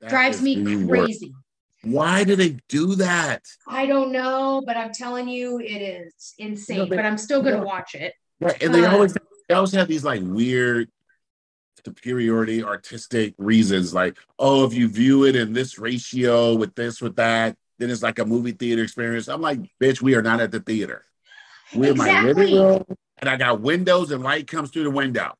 That 0.00 0.10
Drives 0.10 0.40
me 0.40 0.86
crazy. 0.86 1.28
Work. 1.28 1.40
Why 1.84 2.24
do 2.24 2.34
they 2.34 2.56
do 2.68 2.94
that? 2.96 3.42
I 3.68 3.86
don't 3.86 4.10
know, 4.10 4.62
but 4.66 4.76
I'm 4.76 4.92
telling 4.92 5.28
you, 5.28 5.60
it 5.60 5.64
is 5.64 6.34
insane. 6.38 6.76
You 6.76 6.82
know, 6.84 6.88
they, 6.88 6.96
but 6.96 7.04
I'm 7.04 7.18
still 7.18 7.42
gonna 7.42 7.62
watch 7.62 7.94
it. 7.94 8.14
Right, 8.40 8.62
and 8.62 8.74
they 8.74 8.86
always 8.86 9.14
they 9.48 9.54
always 9.54 9.72
have 9.72 9.88
these 9.88 10.04
like 10.04 10.22
weird 10.22 10.88
superiority 11.84 12.62
artistic 12.62 13.34
reasons, 13.38 13.94
like 13.94 14.16
oh, 14.38 14.64
if 14.64 14.74
you 14.74 14.88
view 14.88 15.24
it 15.24 15.36
in 15.36 15.52
this 15.52 15.78
ratio 15.78 16.54
with 16.54 16.74
this 16.74 17.00
with 17.00 17.16
that, 17.16 17.56
then 17.78 17.90
it's 17.90 18.02
like 18.02 18.18
a 18.18 18.24
movie 18.24 18.52
theater 18.52 18.82
experience. 18.82 19.28
I'm 19.28 19.40
like, 19.40 19.60
bitch, 19.80 20.00
we 20.00 20.14
are 20.14 20.22
not 20.22 20.40
at 20.40 20.52
the 20.52 20.60
theater. 20.60 21.04
We're 21.74 21.92
exactly. 21.92 22.10
in 22.10 22.36
my 22.36 22.42
living 22.42 22.54
room, 22.54 22.84
and 23.18 23.28
I 23.28 23.36
got 23.36 23.60
windows 23.60 24.10
and 24.10 24.22
light 24.22 24.46
comes 24.46 24.70
through 24.70 24.84
the 24.84 24.90
window. 24.90 25.34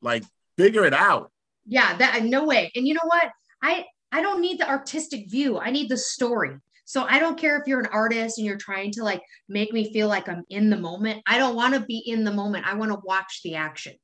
Like, 0.00 0.24
figure 0.56 0.84
it 0.84 0.94
out. 0.94 1.30
Yeah, 1.66 1.96
that 1.96 2.24
no 2.24 2.44
way. 2.44 2.70
And 2.74 2.86
you 2.86 2.94
know 2.94 3.00
what? 3.04 3.30
I 3.62 3.86
I 4.10 4.20
don't 4.20 4.40
need 4.40 4.60
the 4.60 4.68
artistic 4.68 5.30
view. 5.30 5.58
I 5.58 5.70
need 5.70 5.88
the 5.88 5.96
story. 5.96 6.58
So 6.84 7.06
I 7.08 7.18
don't 7.18 7.38
care 7.38 7.58
if 7.58 7.66
you're 7.66 7.80
an 7.80 7.86
artist 7.86 8.38
and 8.38 8.46
you're 8.46 8.58
trying 8.58 8.90
to 8.92 9.04
like 9.04 9.22
make 9.48 9.72
me 9.72 9.92
feel 9.92 10.08
like 10.08 10.28
I'm 10.28 10.44
in 10.50 10.68
the 10.68 10.76
moment. 10.76 11.22
I 11.26 11.38
don't 11.38 11.56
want 11.56 11.74
to 11.74 11.80
be 11.80 11.98
in 11.98 12.24
the 12.24 12.32
moment. 12.32 12.66
I 12.66 12.74
want 12.74 12.92
to 12.92 13.00
watch 13.04 13.40
the 13.42 13.54
action. 13.54 13.94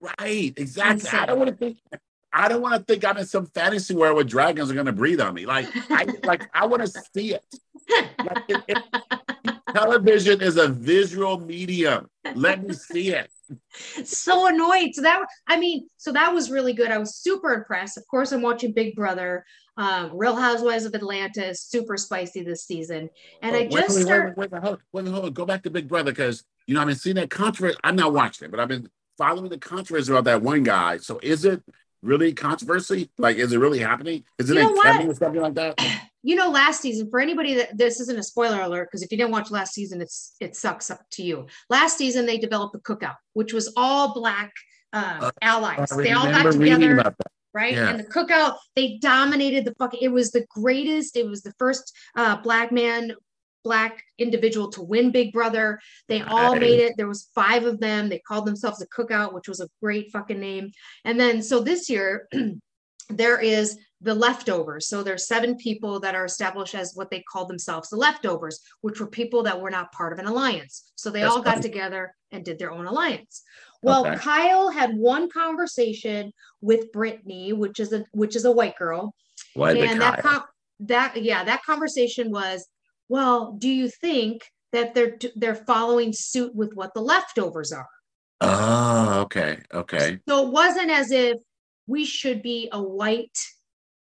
Right, 0.00 0.52
exactly. 0.56 1.18
I 1.18 1.26
don't 1.26 1.38
want 1.38 1.50
to 1.50 1.56
think. 1.56 1.78
I 2.32 2.48
don't 2.48 2.60
want 2.60 2.74
to 2.74 2.92
think 2.92 3.04
I'm 3.04 3.16
in 3.16 3.24
some 3.24 3.46
fantasy 3.46 3.94
world 3.94 4.16
where 4.16 4.24
dragons 4.24 4.70
are 4.70 4.74
going 4.74 4.86
to 4.86 4.92
breathe 4.92 5.20
on 5.20 5.32
me. 5.32 5.46
Like, 5.46 5.68
I 5.90 6.06
like 6.24 6.48
I 6.52 6.66
want 6.66 6.82
to 6.82 7.02
see 7.14 7.34
it. 7.34 7.44
Like, 8.18 8.44
it, 8.48 8.62
it. 8.68 8.78
Television 9.72 10.40
is 10.42 10.56
a 10.56 10.68
visual 10.68 11.38
medium. 11.40 12.08
Let 12.34 12.62
me 12.62 12.74
see 12.74 13.10
it. 13.10 13.30
so 14.04 14.46
annoyed. 14.48 14.90
So 14.94 15.02
that 15.02 15.24
I 15.46 15.58
mean, 15.58 15.88
so 15.96 16.12
that 16.12 16.32
was 16.32 16.50
really 16.50 16.72
good. 16.72 16.90
I 16.90 16.98
was 16.98 17.16
super 17.16 17.52
impressed. 17.52 17.96
Of 17.96 18.06
course, 18.06 18.32
I'm 18.32 18.42
watching 18.42 18.72
Big 18.72 18.94
Brother. 18.94 19.44
Um, 19.78 20.10
Real 20.14 20.36
Housewives 20.36 20.84
of 20.84 20.94
Atlanta 20.94 21.48
is 21.48 21.60
super 21.60 21.96
spicy 21.96 22.42
this 22.42 22.64
season, 22.64 23.10
and 23.42 23.54
oh, 23.54 23.58
I 23.58 23.66
just 23.66 23.96
wait, 23.96 24.04
start... 24.04 24.36
wait, 24.36 24.50
wait, 24.50 24.62
wait, 24.62 24.78
wait, 24.92 25.04
wait, 25.04 25.22
wait, 25.22 25.34
go 25.34 25.44
back 25.44 25.62
to 25.64 25.70
Big 25.70 25.86
Brother 25.86 26.12
because 26.12 26.44
you 26.66 26.74
know 26.74 26.80
I've 26.80 26.86
been 26.86 26.96
seeing 26.96 27.16
that 27.16 27.28
controversy. 27.28 27.76
I'm 27.84 27.96
not 27.96 28.14
watching 28.14 28.46
it, 28.46 28.50
but 28.50 28.58
I've 28.58 28.68
been 28.68 28.88
following 29.18 29.48
the 29.48 29.58
controversy 29.58 30.12
about 30.12 30.24
that 30.24 30.42
one 30.42 30.62
guy. 30.62 30.98
So 30.98 31.18
is 31.22 31.44
it 31.44 31.62
really 32.02 32.32
controversy? 32.32 33.10
Like, 33.18 33.36
is 33.36 33.52
it 33.52 33.58
really 33.58 33.78
happening? 33.78 34.24
Is 34.38 34.50
it 34.50 34.56
you 34.56 34.80
Kevin 34.82 35.10
or 35.10 35.14
something 35.14 35.42
like 35.42 35.54
that? 35.54 35.78
You 36.22 36.34
know, 36.34 36.50
last 36.50 36.80
season, 36.80 37.08
for 37.08 37.20
anybody 37.20 37.54
that 37.54 37.78
this 37.78 38.00
isn't 38.00 38.18
a 38.18 38.22
spoiler 38.24 38.60
alert, 38.60 38.88
because 38.88 39.00
if 39.00 39.12
you 39.12 39.16
didn't 39.16 39.30
watch 39.30 39.52
last 39.52 39.74
season, 39.74 40.00
it's 40.00 40.34
it 40.40 40.56
sucks 40.56 40.90
up 40.90 40.98
to 41.12 41.22
you. 41.22 41.46
Last 41.70 41.96
season, 41.96 42.26
they 42.26 42.36
developed 42.36 42.72
the 42.72 42.80
cookout, 42.80 43.14
which 43.34 43.52
was 43.52 43.72
all 43.76 44.12
black 44.12 44.52
uh, 44.92 45.18
uh, 45.20 45.30
allies. 45.40 45.88
they 45.90 46.10
all 46.10 46.26
got 46.26 46.50
together 46.50 47.14
right? 47.56 47.72
Yeah. 47.72 47.88
And 47.88 47.98
the 47.98 48.04
cookout, 48.04 48.56
they 48.76 48.98
dominated 49.00 49.64
the 49.64 49.74
fucking. 49.78 50.00
It 50.02 50.12
was 50.12 50.30
the 50.30 50.46
greatest. 50.50 51.16
It 51.16 51.26
was 51.26 51.42
the 51.42 51.54
first 51.58 51.90
uh, 52.14 52.36
black 52.42 52.70
man 52.70 53.14
black 53.66 54.00
individual 54.16 54.70
to 54.70 54.80
win 54.80 55.10
Big 55.10 55.32
Brother. 55.32 55.80
They 56.06 56.22
all 56.22 56.54
made 56.54 56.78
it. 56.78 56.96
There 56.96 57.08
was 57.08 57.30
five 57.34 57.64
of 57.64 57.80
them. 57.80 58.08
They 58.08 58.20
called 58.20 58.46
themselves 58.46 58.78
the 58.78 58.86
Cookout, 58.86 59.34
which 59.34 59.48
was 59.48 59.60
a 59.60 59.68
great 59.82 60.12
fucking 60.12 60.38
name. 60.38 60.70
And 61.04 61.18
then 61.18 61.42
so 61.42 61.58
this 61.58 61.90
year 61.90 62.28
there 63.08 63.40
is 63.40 63.76
the 64.00 64.14
leftovers. 64.14 64.86
So 64.86 65.02
there's 65.02 65.26
seven 65.26 65.56
people 65.56 65.98
that 65.98 66.14
are 66.14 66.24
established 66.24 66.76
as 66.76 66.92
what 66.94 67.10
they 67.10 67.24
call 67.28 67.44
themselves 67.44 67.88
the 67.88 67.96
leftovers, 67.96 68.60
which 68.82 69.00
were 69.00 69.08
people 69.08 69.42
that 69.42 69.60
were 69.60 69.70
not 69.70 69.90
part 69.90 70.12
of 70.12 70.20
an 70.20 70.26
alliance. 70.26 70.92
So 70.94 71.10
they 71.10 71.22
That's 71.22 71.34
all 71.34 71.42
got 71.42 71.60
together 71.60 72.14
and 72.30 72.44
did 72.44 72.60
their 72.60 72.70
own 72.70 72.86
alliance. 72.86 73.42
Well, 73.82 74.06
okay. 74.06 74.16
Kyle 74.16 74.70
had 74.70 74.94
one 74.94 75.28
conversation 75.28 76.32
with 76.60 76.92
Brittany, 76.92 77.52
which 77.52 77.80
is 77.80 77.92
a 77.92 78.04
which 78.12 78.36
is 78.36 78.44
a 78.44 78.52
white 78.52 78.76
girl. 78.76 79.12
Why 79.54 79.72
and 79.72 80.00
that 80.00 80.22
com- 80.22 80.44
that 80.80 81.20
yeah, 81.20 81.42
that 81.42 81.64
conversation 81.64 82.30
was 82.30 82.64
well, 83.08 83.52
do 83.52 83.68
you 83.68 83.88
think 83.88 84.42
that 84.72 84.94
they're 84.94 85.18
they're 85.36 85.54
following 85.54 86.12
suit 86.12 86.54
with 86.54 86.74
what 86.74 86.92
the 86.94 87.00
leftovers 87.00 87.72
are? 87.72 87.88
Oh, 88.40 89.20
okay, 89.22 89.58
okay. 89.72 90.18
So 90.28 90.46
it 90.46 90.52
wasn't 90.52 90.90
as 90.90 91.10
if 91.10 91.38
we 91.86 92.04
should 92.04 92.42
be 92.42 92.68
a 92.72 92.82
white, 92.82 93.38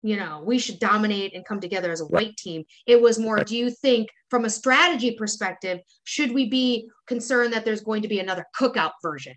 you 0.04 0.16
know, 0.16 0.42
we 0.46 0.58
should 0.58 0.80
dominate 0.80 1.36
and 1.36 1.46
come 1.46 1.60
together 1.60 1.92
as 1.92 2.02
a 2.02 2.06
white 2.06 2.38
team. 2.38 2.64
It 2.86 3.02
was 3.02 3.20
more, 3.20 3.44
do 3.44 3.58
you 3.58 3.70
think 3.70 4.08
from 4.30 4.46
a 4.46 4.50
strategy 4.50 5.16
perspective, 5.16 5.80
should 6.06 6.32
we 6.32 6.50
be 6.50 6.90
concerned 7.08 7.54
that 7.54 7.66
there's 7.66 7.82
going 7.82 8.04
to 8.04 8.08
be 8.08 8.20
another 8.20 8.46
cookout 8.58 8.92
version? 9.02 9.36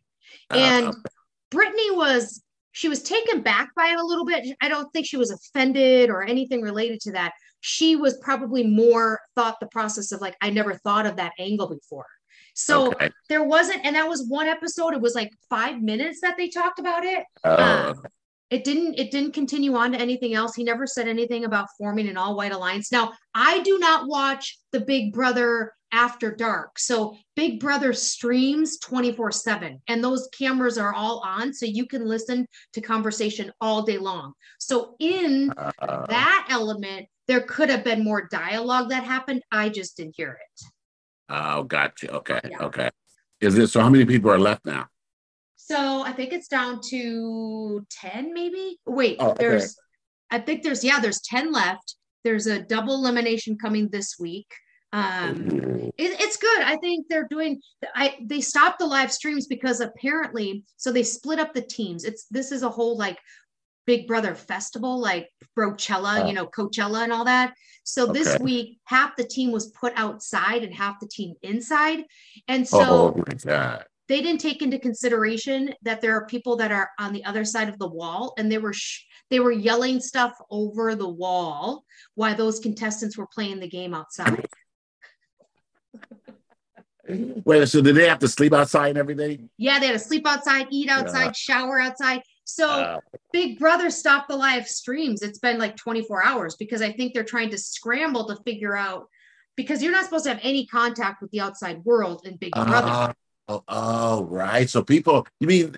Uh, 0.53 0.59
and 0.59 0.87
uh, 0.88 0.92
Brittany 1.50 1.90
was 1.90 2.42
she 2.72 2.88
was 2.88 3.03
taken 3.05 3.40
back 3.40 3.68
by 3.77 3.87
it 3.87 3.98
a 3.98 4.05
little 4.05 4.24
bit. 4.24 4.44
I 4.61 4.68
don't 4.68 4.92
think 4.92 5.07
she 5.07 5.16
was 5.16 5.31
offended 5.31 6.11
or 6.11 6.24
anything 6.24 6.61
related 6.61 7.00
to 7.03 7.12
that 7.12 7.33
she 7.66 7.96
was 7.96 8.18
probably 8.18 8.62
more 8.62 9.18
thought 9.35 9.59
the 9.59 9.66
process 9.66 10.12
of 10.12 10.20
like, 10.20 10.37
I 10.42 10.50
never 10.50 10.74
thought 10.74 11.07
of 11.07 11.16
that 11.16 11.33
angle 11.38 11.66
before. 11.66 12.05
So 12.53 12.88
okay. 12.88 13.11
there 13.31 13.42
wasn't, 13.42 13.87
and 13.87 13.96
that 13.96 14.07
was 14.07 14.27
one 14.29 14.48
episode. 14.48 14.92
It 14.92 15.00
was 15.00 15.14
like 15.14 15.31
five 15.48 15.81
minutes 15.81 16.20
that 16.20 16.37
they 16.37 16.48
talked 16.50 16.79
about 16.79 17.05
it. 17.05 17.24
Oh. 17.42 17.90
Um, 17.90 18.03
it 18.50 18.64
didn't. 18.64 18.98
It 18.98 19.11
didn't 19.11 19.33
continue 19.33 19.74
on 19.74 19.92
to 19.92 19.98
anything 19.98 20.35
else. 20.35 20.55
He 20.55 20.62
never 20.62 20.87
said 20.87 21.09
anything 21.09 21.44
about 21.44 21.68
forming 21.79 22.07
an 22.07 22.18
all-white 22.18 22.53
alliance. 22.53 22.92
Now, 22.92 23.12
I 23.35 23.62
do 23.62 23.79
not 23.79 24.07
watch 24.07 24.59
the 24.70 24.81
Big 24.81 25.12
Brother 25.12 25.72
after 25.90 26.35
dark. 26.35 26.79
So 26.79 27.16
Big 27.35 27.61
Brother 27.61 27.92
streams 27.92 28.79
24 28.81 29.33
7, 29.33 29.81
and 29.88 30.05
those 30.05 30.29
cameras 30.37 30.77
are 30.77 30.92
all 30.92 31.22
on. 31.24 31.55
So 31.55 31.66
you 31.66 31.87
can 31.87 32.07
listen 32.07 32.46
to 32.74 32.81
conversation 32.81 33.50
all 33.61 33.83
day 33.83 33.96
long. 33.96 34.35
So, 34.59 34.96
in 35.00 35.50
uh, 35.57 36.07
that 36.09 36.48
element, 36.50 37.07
there 37.26 37.40
could 37.40 37.70
have 37.70 37.84
been 37.84 38.04
more 38.04 38.28
dialogue 38.30 38.90
that 38.90 39.04
happened. 39.04 39.42
I 39.50 39.68
just 39.68 39.96
didn't 39.96 40.14
hear 40.16 40.32
it. 40.32 40.64
Oh, 41.28 41.62
gotcha. 41.64 42.12
Okay. 42.12 42.40
Yeah. 42.50 42.58
Okay. 42.60 42.90
Is 43.40 43.58
it 43.58 43.68
so? 43.68 43.80
How 43.80 43.88
many 43.88 44.04
people 44.04 44.30
are 44.30 44.38
left 44.38 44.64
now? 44.64 44.87
So 45.56 46.02
I 46.02 46.12
think 46.12 46.32
it's 46.32 46.48
down 46.48 46.80
to 46.90 47.87
10, 47.90 48.34
maybe. 48.34 48.78
Wait, 48.84 49.16
oh, 49.18 49.30
okay. 49.30 49.44
there's, 49.44 49.76
I 50.30 50.38
think 50.38 50.62
there's, 50.62 50.84
yeah, 50.84 51.00
there's 51.00 51.22
10 51.22 51.52
left. 51.52 51.96
There's 52.22 52.46
a 52.46 52.62
double 52.62 52.94
elimination 52.94 53.56
coming 53.56 53.88
this 53.88 54.16
week. 54.18 54.46
Um, 54.94 55.90
it, 55.98 56.20
it's 56.20 56.37
good. 56.37 56.62
I 56.62 56.76
think 56.76 57.06
they're 57.08 57.26
doing. 57.28 57.60
I 57.96 58.16
they 58.22 58.40
stopped 58.40 58.78
the 58.78 58.87
live 58.87 59.10
streams 59.10 59.48
because 59.48 59.80
apparently, 59.80 60.62
so 60.76 60.92
they 60.92 61.02
split 61.02 61.40
up 61.40 61.52
the 61.52 61.62
teams. 61.62 62.04
It's 62.04 62.26
this 62.30 62.52
is 62.52 62.62
a 62.62 62.68
whole 62.68 62.96
like 62.96 63.18
Big 63.87 64.07
Brother 64.07 64.35
festival, 64.35 64.99
like 64.99 65.31
Brochella, 65.57 66.23
oh. 66.23 66.27
you 66.27 66.33
know, 66.33 66.47
Coachella 66.47 67.03
and 67.05 67.12
all 67.12 67.25
that. 67.25 67.55
So 67.85 68.05
okay. 68.05 68.12
this 68.12 68.38
week, 68.38 68.79
half 68.85 69.16
the 69.16 69.25
team 69.25 69.53
was 69.53 69.68
put 69.68 69.92
outside 69.97 70.64
and 70.64 70.75
half 70.75 71.01
the 71.01 71.09
team 71.09 71.35
inside. 71.42 72.05
And 72.49 72.66
so 72.66 73.14
oh 73.16 73.25
they 74.09 74.20
didn't 74.20 74.40
take 74.40 74.62
into 74.62 74.79
consideration 74.79 75.75
that 75.83 76.01
there 76.01 76.14
are 76.14 76.27
people 76.27 76.57
that 76.57 76.70
are 76.70 76.90
on 76.99 77.12
the 77.12 77.25
other 77.25 77.44
side 77.44 77.68
of 77.68 77.79
the 77.79 77.88
wall 77.88 78.35
and 78.37 78.51
they 78.51 78.59
were 78.59 78.73
sh- 78.73 79.05
they 79.31 79.40
were 79.40 79.53
yelling 79.53 80.01
stuff 80.01 80.37
over 80.51 80.94
the 80.94 81.09
wall 81.09 81.85
while 82.14 82.35
those 82.35 82.61
contestants 82.61 83.16
were 83.16 83.27
playing 83.27 83.61
the 83.61 83.68
game 83.68 83.94
outside. 83.94 84.47
Wait, 87.09 87.68
so 87.68 87.81
did 87.83 87.97
they 87.97 88.09
have 88.09 88.18
to 88.18 88.29
sleep 88.29 88.53
outside 88.53 88.88
and 88.88 88.99
everything? 88.99 89.51
Yeah, 89.59 89.79
they 89.79 89.87
had 89.87 89.92
to 89.92 89.99
sleep 89.99 90.27
outside, 90.27 90.66
eat 90.70 90.88
outside, 90.88 91.27
yeah. 91.27 91.33
shower 91.33 91.79
outside. 91.79 92.23
So 92.44 93.00
Big 93.33 93.59
Brother 93.59 93.90
stopped 93.90 94.28
the 94.28 94.37
live 94.37 94.68
streams. 94.68 95.22
It's 95.22 95.38
been 95.38 95.59
like 95.59 95.76
24 95.76 96.24
hours 96.24 96.57
because 96.57 96.83
I 96.83 96.92
think 96.92 97.14
they're 97.14 97.24
trying 97.24 97.50
to 97.50 97.59
scramble 97.59 98.28
to 98.28 98.37
figure 98.44 98.76
out 98.76 99.09
because 99.57 99.83
you're 99.83 99.92
not 99.92 100.04
supposed 100.04 100.24
to 100.24 100.30
have 100.30 100.40
any 100.42 100.66
contact 100.66 101.22
with 101.22 101.30
the 101.30 101.40
outside 101.40 101.85
world 101.85 102.22
in 102.26 102.37
Big 102.37 102.52
Brother. 102.52 102.88
Uh, 102.88 103.12
oh, 103.48 103.64
oh, 103.68 104.24
right. 104.24 104.68
So 104.68 104.83
people, 104.83 105.26
you 105.40 105.46
mean, 105.46 105.76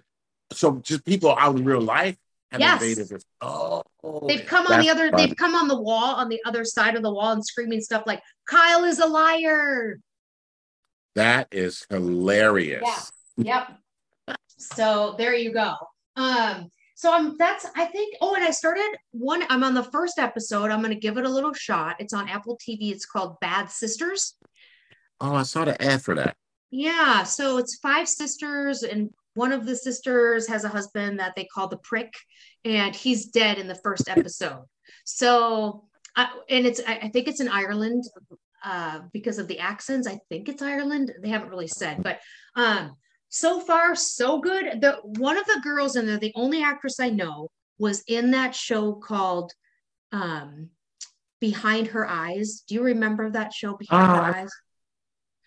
so 0.52 0.78
just 0.78 1.04
people 1.04 1.34
out 1.38 1.56
in 1.56 1.64
real 1.64 1.80
life 1.80 2.16
have 2.50 2.60
yes. 2.60 2.82
invaded 2.82 3.08
this. 3.08 3.24
Oh, 3.40 3.82
they've 4.26 4.46
come 4.46 4.66
on 4.66 4.80
the 4.80 4.90
other, 4.90 5.10
they've 5.16 5.36
come 5.36 5.54
on 5.54 5.68
the 5.68 5.80
wall 5.80 6.14
on 6.16 6.28
the 6.28 6.40
other 6.46 6.64
side 6.64 6.96
of 6.96 7.02
the 7.02 7.12
wall 7.12 7.32
and 7.32 7.44
screaming 7.44 7.80
stuff 7.80 8.02
like 8.06 8.22
Kyle 8.48 8.84
is 8.84 8.98
a 8.98 9.06
liar. 9.06 10.00
That 11.14 11.48
is 11.52 11.86
hilarious. 11.90 13.12
Yeah. 13.36 13.66
Yep. 14.28 14.38
so 14.58 15.14
there 15.16 15.34
you 15.34 15.52
go. 15.52 15.74
Um, 16.16 16.70
so 16.94 17.12
I'm 17.12 17.36
that's 17.36 17.66
I 17.76 17.84
think 17.84 18.16
oh 18.22 18.34
and 18.34 18.44
I 18.44 18.50
started 18.50 18.96
one 19.10 19.44
I'm 19.50 19.62
on 19.62 19.74
the 19.74 19.82
first 19.82 20.18
episode. 20.18 20.70
I'm 20.70 20.80
gonna 20.80 20.94
give 20.94 21.18
it 21.18 21.26
a 21.26 21.30
little 21.30 21.52
shot. 21.52 21.96
It's 21.98 22.14
on 22.14 22.28
Apple 22.28 22.56
TV. 22.56 22.90
It's 22.90 23.04
called 23.04 23.38
Bad 23.40 23.70
Sisters. 23.70 24.34
Oh, 25.20 25.34
I 25.34 25.42
saw 25.42 25.64
the 25.64 25.80
ad 25.82 26.02
for 26.02 26.14
that. 26.14 26.36
Yeah, 26.70 27.22
so 27.22 27.58
it's 27.58 27.76
five 27.76 28.08
sisters, 28.08 28.82
and 28.82 29.10
one 29.34 29.52
of 29.52 29.66
the 29.66 29.76
sisters 29.76 30.48
has 30.48 30.64
a 30.64 30.68
husband 30.68 31.20
that 31.20 31.34
they 31.36 31.44
call 31.44 31.68
the 31.68 31.78
prick, 31.78 32.12
and 32.64 32.94
he's 32.94 33.26
dead 33.26 33.58
in 33.58 33.68
the 33.68 33.74
first 33.76 34.08
episode. 34.08 34.64
So, 35.04 35.84
uh, 36.16 36.26
and 36.48 36.66
it's 36.66 36.80
I, 36.86 36.96
I, 36.96 37.08
think 37.08 37.28
it's 37.28 37.40
in 37.40 37.48
Ireland 37.48 38.04
uh, 38.64 39.00
because 39.12 39.38
of 39.38 39.48
the 39.48 39.58
accents. 39.58 40.08
I 40.08 40.18
think 40.28 40.48
it's 40.48 40.62
Ireland. 40.62 41.12
They 41.22 41.28
haven't 41.28 41.50
really 41.50 41.68
said, 41.68 42.02
but 42.02 42.20
um, 42.56 42.96
so 43.38 43.60
far 43.60 43.94
so 43.94 44.40
good. 44.40 44.80
The 44.80 44.98
one 45.02 45.36
of 45.36 45.46
the 45.46 45.60
girls 45.62 45.96
in 45.96 46.06
there, 46.06 46.18
the 46.18 46.32
only 46.34 46.62
actress 46.62 47.00
I 47.00 47.10
know, 47.10 47.48
was 47.78 48.02
in 48.06 48.30
that 48.32 48.54
show 48.54 48.94
called 48.94 49.52
um, 50.12 50.70
Behind 51.40 51.86
Her 51.88 52.08
Eyes. 52.08 52.64
Do 52.66 52.74
you 52.74 52.82
remember 52.82 53.30
that 53.30 53.52
show 53.52 53.76
Behind 53.76 54.10
uh, 54.10 54.14
Her 54.14 54.36
Eyes? 54.36 54.50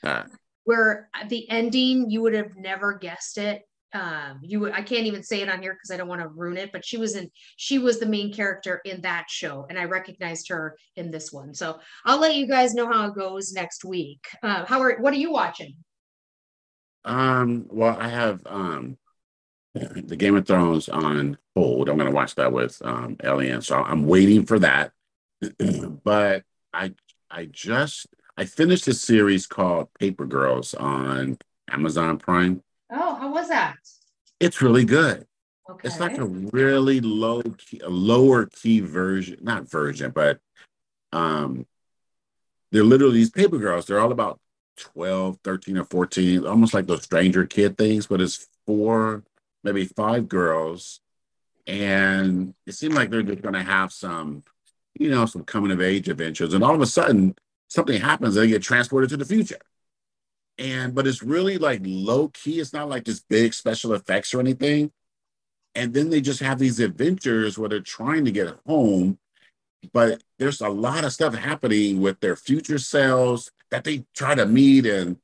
Uh, 0.03 0.23
Where 0.63 1.09
the 1.27 1.49
ending 1.49 2.09
you 2.09 2.21
would 2.21 2.33
have 2.33 2.55
never 2.55 2.93
guessed 2.93 3.37
it. 3.37 3.63
Um, 3.91 4.41
you 4.43 4.71
I 4.71 4.83
can't 4.83 5.07
even 5.07 5.23
say 5.23 5.41
it 5.41 5.49
on 5.49 5.63
here 5.63 5.73
because 5.73 5.89
I 5.89 5.97
don't 5.97 6.07
want 6.07 6.21
to 6.21 6.27
ruin 6.27 6.57
it, 6.57 6.71
but 6.71 6.85
she 6.85 6.97
was 6.97 7.15
in 7.15 7.31
she 7.57 7.79
was 7.79 7.99
the 7.99 8.05
main 8.05 8.31
character 8.31 8.81
in 8.85 9.01
that 9.01 9.25
show, 9.29 9.65
and 9.67 9.79
I 9.79 9.85
recognized 9.85 10.47
her 10.49 10.77
in 10.95 11.09
this 11.09 11.31
one. 11.31 11.55
So 11.55 11.79
I'll 12.05 12.19
let 12.19 12.35
you 12.35 12.47
guys 12.47 12.75
know 12.75 12.85
how 12.91 13.07
it 13.07 13.15
goes 13.15 13.51
next 13.51 13.83
week. 13.83 14.23
Uh, 14.43 14.63
how 14.65 14.79
are 14.79 14.99
what 14.99 15.11
are 15.11 15.17
you 15.17 15.31
watching? 15.31 15.75
Um, 17.05 17.65
well, 17.69 17.97
I 17.99 18.07
have 18.07 18.41
um 18.45 18.97
the 19.73 20.15
Game 20.15 20.35
of 20.35 20.47
Thrones 20.47 20.89
on 20.89 21.37
hold. 21.55 21.89
I'm 21.89 21.97
gonna 21.97 22.11
watch 22.11 22.35
that 22.35 22.51
with 22.51 22.81
um 22.83 23.17
Elian, 23.23 23.61
so 23.61 23.81
I'm 23.81 24.05
waiting 24.05 24.45
for 24.45 24.59
that. 24.59 24.91
but 26.03 26.43
I 26.73 26.93
I 27.29 27.45
just 27.45 28.07
I 28.37 28.45
finished 28.45 28.87
a 28.87 28.93
series 28.93 29.47
called 29.47 29.93
Paper 29.99 30.25
Girls 30.25 30.73
on 30.73 31.37
Amazon 31.69 32.17
Prime. 32.17 32.63
Oh, 32.91 33.15
how 33.15 33.31
was 33.31 33.49
that? 33.49 33.77
It's 34.39 34.61
really 34.61 34.85
good. 34.85 35.27
Okay. 35.69 35.87
It's 35.87 35.99
like 35.99 36.17
a 36.17 36.25
really 36.25 36.99
low 36.99 37.43
key, 37.43 37.79
a 37.83 37.89
lower 37.89 38.47
key 38.47 38.79
version, 38.79 39.37
not 39.41 39.69
version, 39.69 40.11
but 40.11 40.39
um 41.11 41.65
they're 42.71 42.83
literally 42.83 43.15
these 43.15 43.31
paper 43.31 43.57
girls. 43.57 43.85
They're 43.85 43.99
all 43.99 44.11
about 44.11 44.39
12, 44.79 45.39
13, 45.43 45.77
or 45.77 45.85
14, 45.85 46.45
almost 46.45 46.73
like 46.73 46.87
those 46.87 47.03
stranger 47.03 47.45
kid 47.45 47.77
things, 47.77 48.07
but 48.07 48.21
it's 48.21 48.47
four, 48.65 49.23
maybe 49.63 49.85
five 49.85 50.27
girls. 50.27 51.01
And 51.67 52.53
it 52.65 52.73
seemed 52.73 52.95
like 52.95 53.09
they're 53.09 53.21
just 53.21 53.41
gonna 53.41 53.63
have 53.63 53.91
some, 53.91 54.43
you 54.97 55.09
know, 55.09 55.25
some 55.25 55.43
coming 55.43 55.71
of 55.71 55.81
age 55.81 56.09
adventures. 56.09 56.53
And 56.53 56.63
all 56.63 56.75
of 56.75 56.81
a 56.81 56.85
sudden, 56.85 57.35
something 57.67 57.99
happens, 58.01 58.35
and 58.35 58.45
they 58.45 58.49
get 58.49 58.63
transported 58.63 59.09
to 59.11 59.17
the 59.17 59.25
future. 59.25 59.59
And 60.57 60.93
but 60.93 61.07
it's 61.07 61.23
really 61.23 61.57
like 61.57 61.81
low 61.83 62.29
key. 62.29 62.59
It's 62.59 62.73
not 62.73 62.89
like 62.89 63.05
just 63.05 63.27
big 63.29 63.53
special 63.53 63.93
effects 63.93 64.33
or 64.33 64.39
anything. 64.39 64.91
And 65.75 65.93
then 65.93 66.09
they 66.09 66.21
just 66.21 66.41
have 66.41 66.59
these 66.59 66.79
adventures 66.79 67.57
where 67.57 67.69
they're 67.69 67.79
trying 67.79 68.25
to 68.25 68.31
get 68.31 68.57
home, 68.65 69.19
but 69.93 70.21
there's 70.37 70.61
a 70.61 70.69
lot 70.69 71.05
of 71.05 71.13
stuff 71.13 71.35
happening 71.35 72.01
with 72.01 72.19
their 72.19 72.35
future 72.35 72.79
selves 72.79 73.51
that 73.71 73.83
they 73.83 74.05
try 74.13 74.35
to 74.35 74.45
meet 74.45 74.85
and 74.85 75.17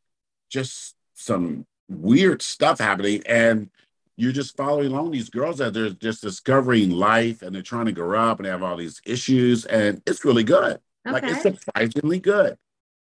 just 0.49 0.95
some 1.13 1.65
weird 1.89 2.41
stuff 2.41 2.79
happening. 2.79 3.21
And 3.25 3.69
you're 4.17 4.31
just 4.31 4.55
following 4.55 4.88
along 4.91 5.12
these 5.12 5.29
girls 5.29 5.58
that 5.58 5.73
they're 5.73 5.89
just 5.89 6.21
discovering 6.21 6.91
life 6.91 7.41
and 7.41 7.53
they're 7.53 7.62
trying 7.62 7.86
to 7.86 7.91
grow 7.91 8.19
up 8.19 8.39
and 8.39 8.45
they 8.45 8.49
have 8.49 8.63
all 8.63 8.77
these 8.77 9.01
issues. 9.05 9.65
And 9.65 10.01
it's 10.05 10.23
really 10.23 10.43
good. 10.43 10.79
Like 11.05 11.23
it's 11.23 11.41
surprisingly 11.41 12.19
good. 12.19 12.58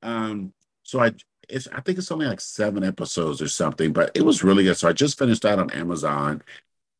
Um, 0.03 0.53
so 0.83 1.00
I 1.00 1.12
it's 1.48 1.68
I 1.68 1.81
think 1.81 1.98
it's 1.98 2.11
only 2.12 2.26
like 2.26 2.40
seven 2.40 2.85
episodes 2.85 3.42
or 3.42 3.48
something, 3.48 3.92
but 3.92 4.11
it 4.14 4.22
was 4.22 4.44
really 4.44 4.64
good. 4.64 4.76
So 4.76 4.88
I 4.88 4.92
just 4.92 5.18
finished 5.18 5.42
that 5.42 5.59
on 5.59 5.70
Amazon 5.70 6.42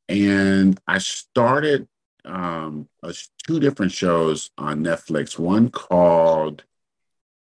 and 0.09 0.79
I 0.87 0.98
started 0.98 1.88
um 2.24 2.88
uh, 3.03 3.12
two 3.46 3.61
different 3.61 3.92
shows 3.92 4.50
on 4.59 4.85
Netflix. 4.85 5.38
One 5.38 5.70
called 5.70 6.64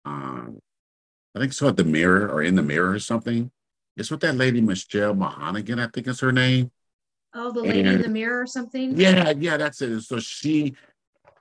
um 0.04 0.61
I 1.37 1.38
think 1.38 1.51
it's 1.51 1.61
called 1.61 1.77
The 1.77 1.85
Mirror 1.85 2.31
or 2.31 2.42
In 2.42 2.55
the 2.55 2.62
Mirror 2.62 2.92
or 2.92 2.99
something. 2.99 3.51
It's 3.99 4.11
with 4.11 4.20
that 4.20 4.37
lady 4.37 4.62
Michelle 4.62 5.14
Mahonigan, 5.14 5.79
I 5.79 5.88
think 5.88 6.09
is 6.09 6.20
her 6.20 6.33
name. 6.33 6.70
Oh, 7.35 7.53
the 7.53 7.61
lady 7.61 7.81
in 7.81 8.01
the 8.01 8.09
mirror 8.09 8.40
or 8.40 8.46
something? 8.46 8.99
Yeah, 8.99 9.35
yeah, 9.37 9.59
that's 9.59 9.83
it. 9.83 10.01
So 10.01 10.18
she, 10.18 10.75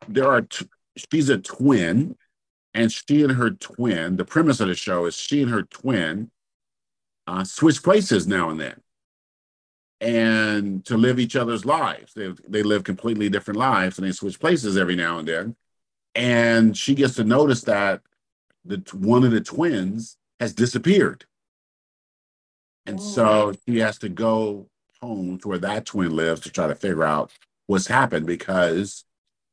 there 0.09 0.27
are, 0.27 0.41
t- 0.41 0.67
she's 0.97 1.29
a 1.29 1.37
twin, 1.37 2.17
and 2.73 2.91
she 2.91 3.23
and 3.23 3.31
her 3.31 3.51
twin. 3.51 4.17
The 4.17 4.25
premise 4.25 4.59
of 4.59 4.67
the 4.67 4.75
show 4.75 5.05
is 5.05 5.15
she 5.15 5.41
and 5.41 5.51
her 5.51 5.63
twin 5.63 6.29
uh, 7.27 7.45
switch 7.45 7.81
places 7.81 8.27
now 8.27 8.49
and 8.49 8.59
then, 8.59 8.81
and 10.01 10.85
to 10.85 10.97
live 10.97 11.19
each 11.19 11.37
other's 11.37 11.63
lives. 11.63 12.13
They 12.13 12.33
they 12.47 12.63
live 12.63 12.83
completely 12.83 13.29
different 13.29 13.57
lives, 13.57 13.97
and 13.97 14.05
they 14.05 14.11
switch 14.11 14.39
places 14.41 14.75
every 14.75 14.97
now 14.97 15.19
and 15.19 15.27
then. 15.27 15.55
And 16.13 16.75
she 16.75 16.95
gets 16.95 17.15
to 17.15 17.23
notice 17.23 17.61
that 17.61 18.01
the 18.65 18.83
one 18.93 19.23
of 19.23 19.31
the 19.31 19.41
twins 19.41 20.17
has 20.39 20.53
disappeared, 20.53 21.25
and 22.85 22.99
oh. 22.99 23.03
so 23.03 23.53
she 23.67 23.79
has 23.79 23.97
to 23.99 24.09
go 24.09 24.67
home 25.01 25.37
to 25.39 25.47
where 25.47 25.57
that 25.59 25.85
twin 25.85 26.15
lives 26.15 26.41
to 26.41 26.49
try 26.49 26.67
to 26.67 26.75
figure 26.75 27.03
out 27.03 27.31
what's 27.67 27.87
happened 27.87 28.25
because 28.25 29.05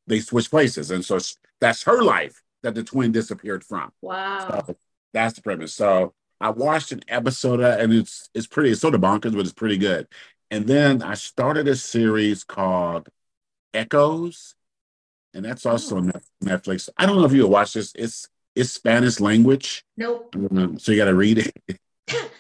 they 0.07 0.21
switched 0.21 0.51
places. 0.51 0.91
And 0.91 1.05
so 1.05 1.19
that's 1.61 1.83
her 1.85 2.03
life 2.03 2.43
that 2.63 2.75
the 2.75 2.83
twin 2.83 3.13
disappeared 3.13 3.65
from. 3.65 3.93
Wow. 4.01 4.65
So 4.67 4.77
that's 5.13 5.35
the 5.35 5.43
premise. 5.43 5.75
So 5.75 6.15
I 6.41 6.51
watched 6.51 6.93
an 6.93 7.03
episode 7.09 7.61
and 7.61 7.93
it's 7.93 8.29
it's 8.35 8.47
pretty, 8.47 8.71
it's 8.71 8.81
sort 8.81 8.95
of 8.95 9.01
bonkers, 9.01 9.33
but 9.33 9.41
it's 9.41 9.53
pretty 9.53 9.79
good. 9.79 10.09
And 10.51 10.67
then 10.67 11.03
I 11.03 11.15
started 11.15 11.67
a 11.69 11.77
series 11.77 12.45
called 12.45 13.09
Echoes, 13.73 14.55
and 15.33 15.45
that's 15.45 15.65
also 15.65 15.97
oh. 15.97 15.99
on 15.99 16.13
Netflix. 16.45 16.91
I 16.97 17.07
don't 17.07 17.17
know 17.17 17.25
if 17.25 17.33
you 17.33 17.47
watch 17.47 17.73
this. 17.73 17.93
It's 17.95 18.29
it's 18.55 18.71
Spanish 18.71 19.21
language, 19.21 19.85
Nope. 19.97 20.35
um, 20.37 20.79
so 20.79 20.93
you 20.93 20.99
got 20.99 21.07
to 21.07 21.15
read 21.15 21.39
it. 21.39 21.81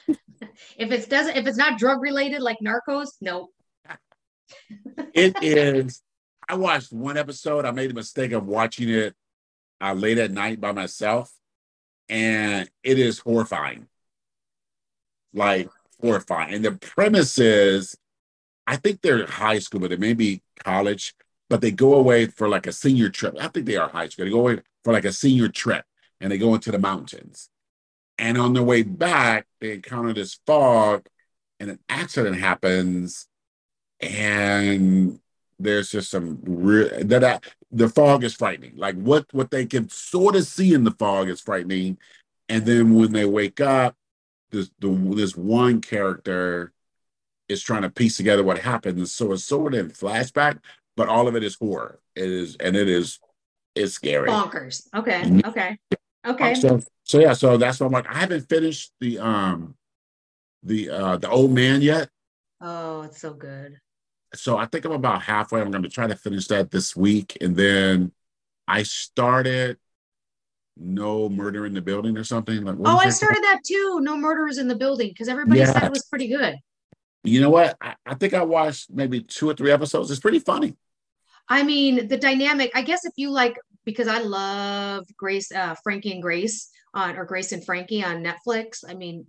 If 0.76 0.90
it 0.90 1.08
doesn't, 1.08 1.36
if 1.36 1.46
it's 1.46 1.56
not 1.56 1.78
drug 1.78 2.00
related 2.02 2.40
like 2.40 2.58
Narcos, 2.64 3.10
nope. 3.20 3.50
It 5.14 5.36
is. 5.42 6.02
I 6.48 6.54
watched 6.56 6.92
one 6.92 7.16
episode. 7.16 7.64
I 7.64 7.70
made 7.70 7.90
the 7.90 7.94
mistake 7.94 8.32
of 8.32 8.46
watching 8.46 8.88
it 8.88 9.14
uh, 9.80 9.92
late 9.94 10.18
at 10.18 10.30
night 10.30 10.60
by 10.60 10.72
myself, 10.72 11.32
and 12.08 12.68
it 12.82 12.98
is 12.98 13.18
horrifying. 13.18 13.86
Like 15.34 15.68
horrifying. 16.00 16.54
And 16.54 16.64
the 16.64 16.72
premise 16.72 17.38
is, 17.38 17.96
I 18.66 18.76
think 18.76 19.00
they're 19.00 19.26
high 19.26 19.58
school, 19.58 19.80
but 19.80 19.90
they 19.90 19.96
may 19.96 20.14
be 20.14 20.42
college, 20.64 21.14
but 21.48 21.60
they 21.60 21.70
go 21.70 21.94
away 21.94 22.26
for 22.26 22.48
like 22.48 22.66
a 22.66 22.72
senior 22.72 23.08
trip. 23.08 23.36
I 23.40 23.48
think 23.48 23.66
they 23.66 23.76
are 23.76 23.88
high 23.88 24.08
school. 24.08 24.24
They 24.24 24.30
go 24.32 24.40
away 24.40 24.58
for 24.84 24.92
like 24.92 25.04
a 25.04 25.12
senior 25.12 25.48
trip, 25.48 25.84
and 26.22 26.32
they 26.32 26.38
go 26.38 26.54
into 26.54 26.72
the 26.72 26.78
mountains. 26.78 27.50
And 28.16 28.38
on 28.38 28.54
their 28.54 28.62
way 28.62 28.82
back, 28.82 29.46
they 29.60 29.72
encounter 29.72 30.14
this 30.14 30.38
fog, 30.46 31.06
and 31.60 31.70
an 31.70 31.78
accident 31.90 32.38
happens 32.38 33.26
and 34.02 35.20
there's 35.58 35.90
just 35.90 36.10
some 36.10 36.40
real 36.42 36.88
that 37.04 37.22
I, 37.22 37.40
the 37.70 37.88
fog 37.88 38.24
is 38.24 38.34
frightening. 38.34 38.72
Like 38.76 38.96
what 38.96 39.26
what 39.32 39.50
they 39.50 39.64
can 39.64 39.88
sort 39.88 40.34
of 40.34 40.44
see 40.44 40.74
in 40.74 40.84
the 40.84 40.90
fog 40.90 41.28
is 41.28 41.40
frightening, 41.40 41.98
and 42.48 42.66
then 42.66 42.94
when 42.94 43.12
they 43.12 43.24
wake 43.24 43.60
up, 43.60 43.96
this 44.50 44.70
the 44.80 44.88
this 45.14 45.36
one 45.36 45.80
character 45.80 46.72
is 47.48 47.62
trying 47.62 47.82
to 47.82 47.90
piece 47.90 48.16
together 48.16 48.42
what 48.42 48.58
happened. 48.58 49.08
So 49.08 49.32
it's 49.32 49.44
sort 49.44 49.74
of 49.74 49.80
in 49.80 49.90
flashback, 49.90 50.58
but 50.96 51.08
all 51.08 51.28
of 51.28 51.36
it 51.36 51.44
is 51.44 51.54
horror. 51.54 52.00
It 52.16 52.28
is 52.28 52.56
and 52.56 52.74
it 52.74 52.88
is 52.88 53.20
it's 53.74 53.94
scary. 53.94 54.30
Bonkers. 54.30 54.88
Okay. 54.94 55.22
Mhm. 55.22 55.46
Okay. 56.26 56.52
Okay. 56.52 56.54
So 56.54 56.80
so 57.04 57.18
yeah, 57.20 57.32
so 57.32 57.56
that's 57.56 57.80
why 57.80 57.86
I'm 57.86 57.92
like 57.92 58.08
I 58.08 58.18
haven't 58.18 58.48
finished 58.48 58.92
the 59.00 59.18
um 59.18 59.74
the 60.62 60.90
uh 60.90 61.16
the 61.16 61.28
old 61.30 61.50
man 61.52 61.82
yet. 61.82 62.08
Oh, 62.60 63.02
it's 63.02 63.20
so 63.20 63.34
good. 63.34 63.78
so 64.34 64.56
I 64.56 64.66
think 64.66 64.84
I'm 64.84 64.92
about 64.92 65.22
halfway. 65.22 65.60
I'm 65.60 65.70
going 65.70 65.82
to 65.82 65.88
try 65.88 66.06
to 66.06 66.14
finish 66.16 66.46
that 66.48 66.70
this 66.70 66.94
week, 66.96 67.36
and 67.40 67.56
then 67.56 68.12
I 68.68 68.84
started 68.84 69.78
No 70.76 71.28
Murder 71.28 71.66
in 71.66 71.74
the 71.74 71.82
Building 71.82 72.16
or 72.16 72.24
something. 72.24 72.64
Like, 72.64 72.76
Oh, 72.84 72.96
I 72.98 73.10
started 73.10 73.42
that 73.42 73.60
too. 73.66 73.98
No 74.00 74.16
murderers 74.16 74.58
in 74.58 74.68
the 74.68 74.76
building 74.76 75.08
because 75.08 75.28
everybody 75.28 75.64
said 75.66 75.82
it 75.82 75.90
was 75.90 76.04
pretty 76.04 76.28
good. 76.28 76.54
You 77.24 77.40
know 77.40 77.50
what? 77.50 77.76
I, 77.80 77.94
I 78.06 78.14
think 78.14 78.32
I 78.34 78.42
watched 78.42 78.90
maybe 78.90 79.20
two 79.22 79.50
or 79.50 79.54
three 79.54 79.70
episodes. 79.72 80.10
It's 80.10 80.20
pretty 80.20 80.38
funny. 80.38 80.76
I 81.48 81.62
mean, 81.64 82.06
the 82.08 82.16
dynamic, 82.16 82.70
I 82.74 82.82
guess 82.82 83.04
if 83.04 83.12
you 83.16 83.30
like, 83.30 83.58
because 83.84 84.08
I 84.08 84.18
love 84.18 85.06
Grace, 85.16 85.50
uh, 85.52 85.74
Frankie 85.82 86.12
and 86.12 86.22
Grace 86.22 86.68
on, 86.94 87.16
or 87.16 87.24
Grace 87.24 87.52
and 87.52 87.64
Frankie 87.64 88.04
on 88.04 88.24
Netflix. 88.24 88.84
I 88.88 88.94
mean, 88.94 89.26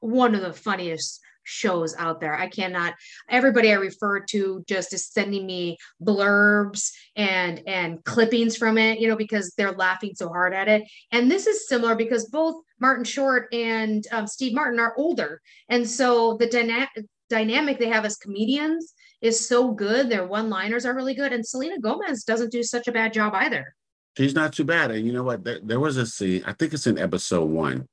one 0.00 0.34
of 0.34 0.42
the 0.42 0.52
funniest 0.52 1.20
shows 1.48 1.96
out 1.96 2.20
there. 2.20 2.34
I 2.34 2.48
cannot, 2.48 2.94
everybody 3.28 3.70
I 3.70 3.76
refer 3.76 4.20
to 4.20 4.62
just 4.68 4.92
is 4.92 5.06
sending 5.06 5.46
me 5.46 5.78
blurbs 6.02 6.90
and, 7.16 7.62
and 7.66 8.04
clippings 8.04 8.56
from 8.56 8.76
it, 8.76 9.00
you 9.00 9.08
know, 9.08 9.16
because 9.16 9.54
they're 9.56 9.72
laughing 9.72 10.12
so 10.14 10.28
hard 10.28 10.52
at 10.52 10.68
it. 10.68 10.82
And 11.10 11.30
this 11.30 11.46
is 11.46 11.66
similar 11.66 11.94
because 11.94 12.26
both 12.26 12.56
Martin 12.80 13.04
Short 13.04 13.48
and 13.52 14.06
um, 14.12 14.26
Steve 14.26 14.54
Martin 14.54 14.78
are 14.78 14.94
older. 14.98 15.40
And 15.70 15.88
so 15.88 16.36
the 16.36 16.46
dyna- 16.46 16.88
dynamic 17.30 17.78
they 17.78 17.88
have 17.88 18.04
as 18.04 18.16
comedians 18.16 18.92
is 19.20 19.48
so 19.48 19.72
good. 19.72 20.08
Their 20.08 20.26
one 20.26 20.48
liners 20.48 20.86
are 20.86 20.94
really 20.94 21.14
good. 21.14 21.32
And 21.32 21.46
Selena 21.46 21.78
Gomez 21.78 22.24
doesn't 22.24 22.52
do 22.52 22.62
such 22.62 22.88
a 22.88 22.92
bad 22.92 23.12
job 23.12 23.34
either. 23.34 23.74
She's 24.16 24.34
not 24.34 24.52
too 24.52 24.64
bad. 24.64 24.90
And 24.90 25.06
you 25.06 25.12
know 25.12 25.22
what? 25.22 25.44
There, 25.44 25.60
there 25.62 25.80
was 25.80 25.96
a 25.96 26.06
scene, 26.06 26.42
I 26.46 26.52
think 26.52 26.72
it's 26.72 26.86
in 26.86 26.98
episode 26.98 27.44
one. 27.44 27.86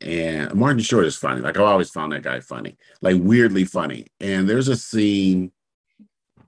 And 0.00 0.54
Martin 0.54 0.80
Short 0.80 1.04
is 1.04 1.16
funny. 1.16 1.40
Like, 1.40 1.56
I've 1.56 1.64
always 1.64 1.90
found 1.90 2.12
that 2.12 2.22
guy 2.22 2.40
funny, 2.40 2.78
like 3.02 3.16
weirdly 3.18 3.64
funny. 3.64 4.06
And 4.18 4.48
there's 4.48 4.68
a 4.68 4.76
scene 4.76 5.52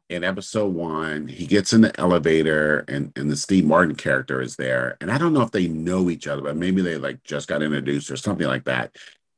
in 0.09 0.25
episode 0.25 0.73
one. 0.75 1.29
He 1.29 1.47
gets 1.47 1.73
in 1.73 1.83
the 1.83 1.99
elevator, 2.01 2.85
and, 2.89 3.13
and 3.17 3.31
the 3.31 3.37
Steve 3.37 3.65
Martin 3.65 3.95
character 3.95 4.41
is 4.41 4.57
there. 4.57 4.97
And 5.01 5.11
I 5.11 5.19
don't 5.19 5.33
know 5.33 5.43
if 5.43 5.51
they 5.51 5.69
know 5.69 6.09
each 6.09 6.27
other, 6.27 6.43
but 6.43 6.57
maybe 6.57 6.81
they 6.83 6.97
like 6.97 7.23
just 7.25 7.49
got 7.49 7.63
introduced 7.63 8.11
or 8.11 8.17
something 8.17 8.47
like 8.47 8.65
that. 8.65 8.97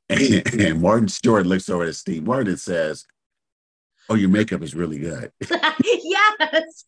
And, 0.08 0.54
and 0.60 0.82
Martin 0.82 1.08
Short 1.08 1.46
looks 1.46 1.68
over 1.68 1.84
at 1.84 1.96
Steve 1.96 2.24
Martin 2.24 2.48
and 2.48 2.60
says, 2.60 3.06
Oh, 4.08 4.14
your 4.14 4.28
makeup 4.28 4.62
is 4.62 4.74
really 4.74 4.98
good. 4.98 5.32
yes. 5.82 6.84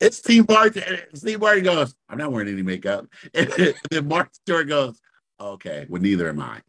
it's 0.00 0.18
Steve 0.18 0.48
Martin. 0.48 0.98
Steve 1.14 1.40
Martin 1.40 1.64
goes, 1.64 1.94
I'm 2.08 2.18
not 2.18 2.32
wearing 2.32 2.48
any 2.48 2.62
makeup. 2.62 3.06
And 3.34 3.74
then 3.90 4.08
Martin 4.08 4.32
Short 4.46 4.68
goes, 4.68 5.00
Okay, 5.40 5.86
well, 5.88 6.00
neither 6.00 6.28
am 6.28 6.40
I. 6.40 6.60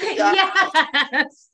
yes. 0.00 1.48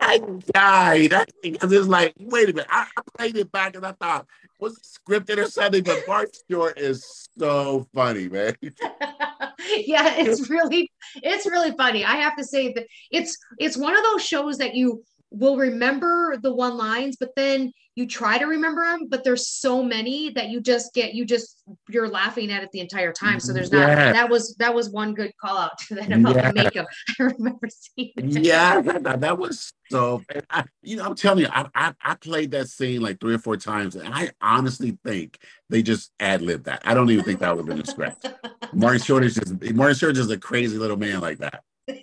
I 0.00 0.18
died. 0.52 1.12
I, 1.12 1.24
because 1.42 1.72
it's 1.72 1.88
like, 1.88 2.14
wait 2.18 2.50
a 2.50 2.52
minute. 2.52 2.68
I, 2.70 2.86
I 2.96 3.02
played 3.16 3.36
it 3.36 3.50
back 3.50 3.74
and 3.76 3.84
I 3.84 3.92
thought, 3.92 4.26
was 4.60 4.78
it 4.78 4.84
scripted 4.84 5.38
or 5.38 5.46
something? 5.46 5.82
But 5.82 6.04
Martin 6.06 6.30
Short 6.50 6.78
is 6.78 7.28
so 7.36 7.88
funny, 7.94 8.28
man. 8.28 8.54
yeah, 9.86 10.16
it's 10.16 10.48
really 10.50 10.90
it's 11.16 11.46
really 11.46 11.72
funny. 11.72 12.04
I 12.04 12.16
have 12.16 12.36
to 12.36 12.44
say 12.44 12.72
that 12.72 12.86
it's 13.10 13.36
it's 13.58 13.76
one 13.76 13.96
of 13.96 14.02
those 14.02 14.24
shows 14.24 14.58
that 14.58 14.74
you 14.74 15.04
will 15.30 15.56
remember 15.56 16.36
the 16.40 16.54
one 16.54 16.76
lines, 16.76 17.16
but 17.18 17.30
then 17.36 17.72
you 17.96 18.06
try 18.06 18.38
to 18.38 18.46
remember 18.46 18.84
them, 18.84 19.06
but 19.08 19.22
there's 19.22 19.48
so 19.48 19.80
many 19.82 20.30
that 20.30 20.48
you 20.48 20.60
just 20.60 20.92
get 20.94 21.14
you 21.14 21.24
just 21.24 21.62
you're 21.88 22.08
laughing 22.08 22.50
at 22.50 22.62
it 22.62 22.70
the 22.72 22.80
entire 22.80 23.12
time. 23.12 23.38
So 23.38 23.52
there's 23.52 23.70
not 23.70 23.86
that 23.86 24.28
was 24.28 24.56
that 24.56 24.74
was 24.74 24.90
one 24.90 25.14
good 25.14 25.32
call 25.40 25.56
out 25.56 25.78
to 25.88 25.94
that 25.96 26.10
about 26.12 26.34
Yeah. 26.34 26.48
the 26.48 26.54
makeup. 26.54 26.86
I 27.20 27.22
remember 27.24 27.68
seeing 27.68 28.12
it. 28.16 28.42
Yeah, 28.42 28.80
that, 28.80 29.20
that 29.20 29.38
was 29.38 29.72
so. 29.90 30.22
I, 30.50 30.64
you 30.82 30.96
know, 30.96 31.04
I'm 31.04 31.14
telling 31.14 31.44
you, 31.44 31.48
I, 31.52 31.66
I 31.74 31.94
I 32.02 32.14
played 32.16 32.50
that 32.50 32.68
scene 32.68 33.00
like 33.00 33.20
three 33.20 33.34
or 33.34 33.38
four 33.38 33.56
times, 33.56 33.94
and 33.94 34.12
I 34.12 34.30
honestly 34.40 34.98
think 35.04 35.38
they 35.70 35.82
just 35.82 36.10
ad 36.18 36.42
libbed 36.42 36.64
that. 36.64 36.82
I 36.84 36.94
don't 36.94 37.10
even 37.10 37.24
think 37.24 37.40
that 37.40 37.56
would 37.56 37.66
have 37.66 37.76
been 37.76 37.80
a 37.84 37.86
script. 37.90 38.26
Martin 38.72 39.00
Short 39.02 39.24
is 39.24 39.34
just 39.36 39.52
Martin 39.72 39.96
Short 39.96 40.12
is 40.12 40.18
just 40.18 40.30
a 40.32 40.38
crazy 40.38 40.78
little 40.78 40.96
man 40.96 41.20
like 41.20 41.38
that. 41.38 41.62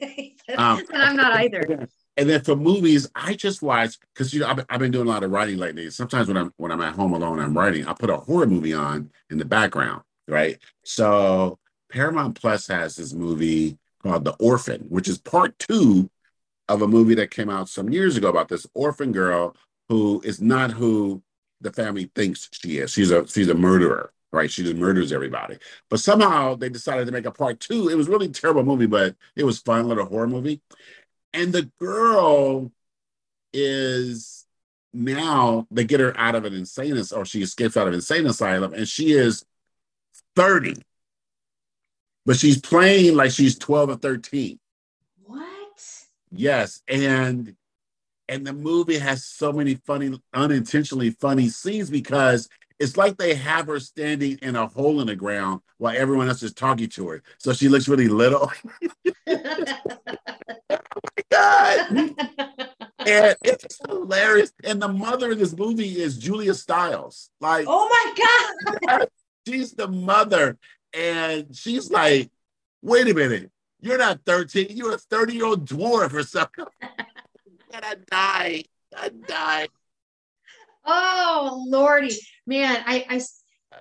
Um, 0.58 0.84
and 0.92 1.02
I'm 1.02 1.16
not 1.16 1.34
either. 1.34 1.88
And 2.18 2.30
then 2.30 2.42
for 2.44 2.56
movies, 2.56 3.10
I 3.16 3.36
just 3.36 3.62
watch 3.62 3.98
because 4.14 4.34
you 4.34 4.42
know 4.42 4.48
I've, 4.48 4.58
been- 4.58 4.66
I've 4.70 4.80
been 4.80 4.92
doing 4.92 5.08
a 5.08 5.10
lot 5.10 5.24
of 5.24 5.32
writing 5.32 5.58
lately. 5.58 5.90
Sometimes 5.90 6.28
when 6.28 6.38
I'm 6.38 6.54
when 6.58 6.72
I'm 6.72 6.82
at 6.82 6.96
home 6.96 7.14
alone, 7.14 7.40
I'm 7.40 7.58
writing. 7.58 7.88
I 7.88 7.94
put 7.94 8.10
a 8.10 8.18
horror 8.18 8.48
movie 8.48 8.74
on 8.74 9.12
in 9.30 9.38
the 9.38 9.46
background, 9.46 10.04
right? 10.28 10.58
So 10.84 11.58
Paramount 11.90 12.40
Plus 12.40 12.68
has 12.68 12.96
this 12.96 13.14
movie 13.14 13.78
called 14.04 14.26
The 14.26 14.34
Orphan, 14.34 14.82
which 14.90 15.08
is 15.08 15.18
part 15.18 15.58
two 15.60 16.10
of 16.70 16.82
a 16.82 16.88
movie 16.88 17.16
that 17.16 17.32
came 17.32 17.50
out 17.50 17.70
some 17.70 17.90
years 17.90 18.18
ago 18.18 18.30
about 18.30 18.48
this 18.50 18.66
orphan 18.74 19.12
girl 19.12 19.56
who 19.90 20.22
is 20.24 20.42
not 20.42 20.72
who 20.72 21.22
the 21.62 21.72
family 21.72 22.10
thinks 22.16 22.50
she 22.52 22.78
is. 22.78 22.92
She's 22.92 23.12
a 23.12 23.28
she's 23.28 23.50
a 23.50 23.54
murderer, 23.56 24.14
right? 24.32 24.50
She 24.50 24.64
just 24.64 24.76
murders 24.76 25.12
everybody. 25.12 25.58
But 25.90 26.00
somehow 26.00 26.56
they 26.56 26.70
decided 26.70 27.06
to 27.06 27.12
make 27.12 27.26
a 27.26 27.32
part 27.32 27.60
two. 27.60 27.90
It 27.90 27.96
was 27.96 28.08
really 28.08 28.30
terrible 28.30 28.64
movie, 28.64 28.86
but 28.88 29.16
it 29.36 29.44
was 29.44 29.60
fun, 29.60 29.88
little 29.88 30.06
horror 30.06 30.28
movie. 30.28 30.62
And 31.34 31.54
the 31.54 31.70
girl 31.80 32.72
is 33.54 34.46
now 34.94 35.68
they 35.72 35.84
get 35.84 36.00
her 36.00 36.18
out 36.18 36.36
of 36.36 36.46
an 36.46 36.54
insane 36.54 37.02
or 37.14 37.26
she 37.26 37.42
escapes 37.42 37.78
out 37.78 37.88
of 37.88 37.94
insane 37.94 38.26
asylum, 38.26 38.74
and 38.74 38.88
she 38.88 39.14
is 39.14 39.46
30. 40.36 40.76
But 42.26 42.38
she's 42.38 42.60
playing 42.60 43.16
like 43.16 43.32
she's 43.32 43.58
12 43.58 43.90
or 43.90 43.96
13. 43.96 44.60
What? 45.26 45.84
Yes, 46.32 46.82
and 46.88 47.56
and 48.30 48.48
the 48.48 48.54
movie 48.54 49.00
has 49.00 49.26
so 49.26 49.52
many 49.52 49.76
funny, 49.76 50.18
unintentionally 50.34 51.10
funny 51.10 51.50
scenes 51.50 51.90
because 51.90 52.48
it's 52.82 52.98
like 52.98 53.18
they 53.18 53.36
have 53.36 53.68
her 53.68 53.80
standing 53.80 54.40
in 54.42 54.56
a 54.56 54.66
hole 54.66 55.02
in 55.02 55.08
the 55.08 55.16
ground 55.16 55.62
while 55.78 55.96
everyone 55.96 56.28
else 56.28 56.42
is 56.42 56.54
talking 56.54 56.90
to 56.90 57.10
her. 57.10 57.22
So 57.38 57.54
she 57.54 57.70
looks 57.70 57.88
really 57.88 58.08
little. 58.08 58.52
oh 59.28 59.70
my 60.70 61.24
God. 61.32 62.16
And 63.06 63.36
it's 63.44 63.80
hilarious. 63.88 64.52
And 64.64 64.82
the 64.82 64.88
mother 64.88 65.32
in 65.32 65.38
this 65.38 65.56
movie 65.56 66.02
is 66.02 66.18
Julia 66.18 66.56
Stiles. 66.56 67.30
Like 67.40 67.66
oh 67.68 67.88
my 67.88 68.78
god. 68.88 69.08
she's 69.48 69.74
the 69.74 69.88
mother, 69.88 70.58
and 70.94 71.56
she's 71.56 71.90
like, 71.90 72.30
"Wait 72.82 73.08
a 73.08 73.14
minute, 73.14 73.52
you're 73.80 73.98
not 73.98 74.22
13. 74.26 74.68
You're 74.72 74.96
a 74.96 74.98
30 74.98 75.34
year 75.34 75.46
old 75.46 75.66
dwarf 75.68 76.14
or 76.14 76.24
something." 76.24 76.66
and 76.82 77.86
I 77.86 77.96
died. 78.10 78.66
I 78.96 79.10
died. 79.10 79.70
Oh 80.86 81.64
lordy, 81.68 82.16
man! 82.46 82.84
I, 82.86 83.06
I, 83.10 83.22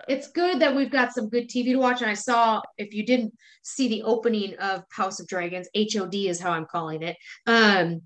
it's 0.09 0.31
good 0.31 0.61
that 0.61 0.75
we've 0.75 0.91
got 0.91 1.13
some 1.13 1.29
good 1.29 1.49
TV 1.49 1.67
to 1.67 1.77
watch. 1.77 2.01
And 2.01 2.11
I 2.11 2.15
saw, 2.15 2.61
if 2.79 2.95
you 2.95 3.05
didn't 3.05 3.35
see 3.63 3.89
the 3.89 4.03
opening 4.03 4.55
of 4.59 4.85
House 4.91 5.21
of 5.21 5.27
Dragons, 5.27 5.69
HOD 5.77 6.15
is 6.15 6.41
how 6.41 6.53
I'm 6.53 6.67
calling 6.67 7.03
it. 7.03 7.17
Um, 7.47 8.03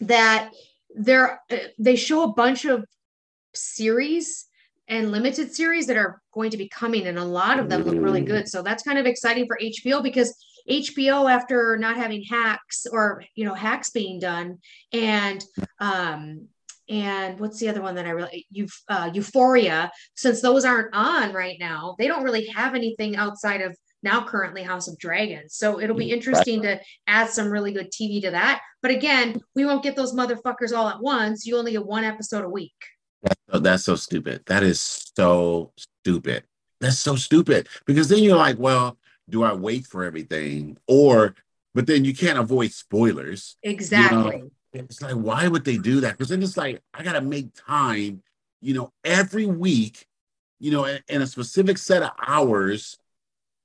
that 0.00 0.50
there, 0.94 1.40
uh, 1.50 1.56
they 1.78 1.96
show 1.96 2.22
a 2.24 2.32
bunch 2.32 2.64
of 2.64 2.84
series 3.54 4.46
and 4.88 5.10
limited 5.10 5.52
series 5.52 5.86
that 5.86 5.96
are 5.96 6.22
going 6.32 6.50
to 6.50 6.56
be 6.56 6.68
coming, 6.68 7.06
and 7.06 7.18
a 7.18 7.24
lot 7.24 7.58
of 7.58 7.68
them 7.68 7.82
look 7.82 7.96
really 7.96 8.20
good. 8.20 8.48
So 8.48 8.62
that's 8.62 8.84
kind 8.84 8.98
of 8.98 9.06
exciting 9.06 9.46
for 9.46 9.58
HBO 9.60 10.02
because 10.02 10.36
HBO, 10.68 11.30
after 11.30 11.76
not 11.76 11.96
having 11.96 12.22
hacks 12.22 12.86
or 12.90 13.24
you 13.34 13.44
know 13.44 13.54
hacks 13.54 13.90
being 13.90 14.20
done, 14.20 14.58
and 14.92 15.44
um, 15.80 16.48
and 16.88 17.38
what's 17.38 17.58
the 17.58 17.68
other 17.68 17.82
one 17.82 17.94
that 17.94 18.06
I 18.06 18.10
really 18.10 18.46
you 18.50 18.68
uh, 18.88 19.10
Euphoria 19.12 19.90
since 20.14 20.40
those 20.40 20.64
aren't 20.64 20.94
on 20.94 21.32
right 21.32 21.56
now 21.58 21.96
they 21.98 22.06
don't 22.06 22.24
really 22.24 22.46
have 22.48 22.74
anything 22.74 23.16
outside 23.16 23.60
of 23.60 23.76
now 24.02 24.24
currently 24.24 24.62
House 24.62 24.88
of 24.88 24.98
Dragons 24.98 25.54
so 25.54 25.80
it'll 25.80 25.96
be 25.96 26.12
interesting 26.12 26.62
to 26.62 26.80
add 27.06 27.30
some 27.30 27.50
really 27.50 27.72
good 27.72 27.90
TV 27.90 28.22
to 28.22 28.30
that 28.30 28.60
but 28.82 28.90
again 28.90 29.40
we 29.54 29.66
won't 29.66 29.82
get 29.82 29.96
those 29.96 30.14
motherfuckers 30.14 30.76
all 30.76 30.88
at 30.88 31.00
once 31.00 31.46
you 31.46 31.56
only 31.56 31.72
get 31.72 31.84
one 31.84 32.04
episode 32.04 32.44
a 32.44 32.48
week 32.48 32.74
Oh, 33.50 33.58
that's 33.58 33.84
so 33.84 33.96
stupid. 33.96 34.42
That 34.46 34.62
is 34.62 34.80
so 35.16 35.72
stupid. 35.76 36.44
That's 36.80 36.98
so 36.98 37.16
stupid 37.16 37.68
because 37.86 38.08
then 38.08 38.22
you're 38.22 38.36
like, 38.36 38.58
well, 38.58 38.98
do 39.28 39.42
I 39.42 39.54
wait 39.54 39.86
for 39.86 40.04
everything? 40.04 40.76
Or, 40.86 41.34
but 41.74 41.86
then 41.86 42.04
you 42.04 42.14
can't 42.14 42.38
avoid 42.38 42.72
spoilers. 42.72 43.56
exactly 43.62 44.50
It's 44.72 45.00
like, 45.00 45.14
why 45.14 45.48
would 45.48 45.64
they 45.64 45.78
do 45.78 46.00
that? 46.00 46.12
Because 46.12 46.28
then 46.28 46.42
it's 46.42 46.56
like, 46.56 46.82
I 46.92 47.02
got 47.02 47.12
to 47.12 47.20
make 47.20 47.48
time, 47.54 48.22
you 48.60 48.74
know, 48.74 48.92
every 49.04 49.46
week, 49.46 50.06
you 50.58 50.70
know, 50.70 50.84
in, 50.84 51.22
a 51.22 51.26
specific 51.26 51.78
set 51.78 52.02
of 52.02 52.10
hours 52.26 52.98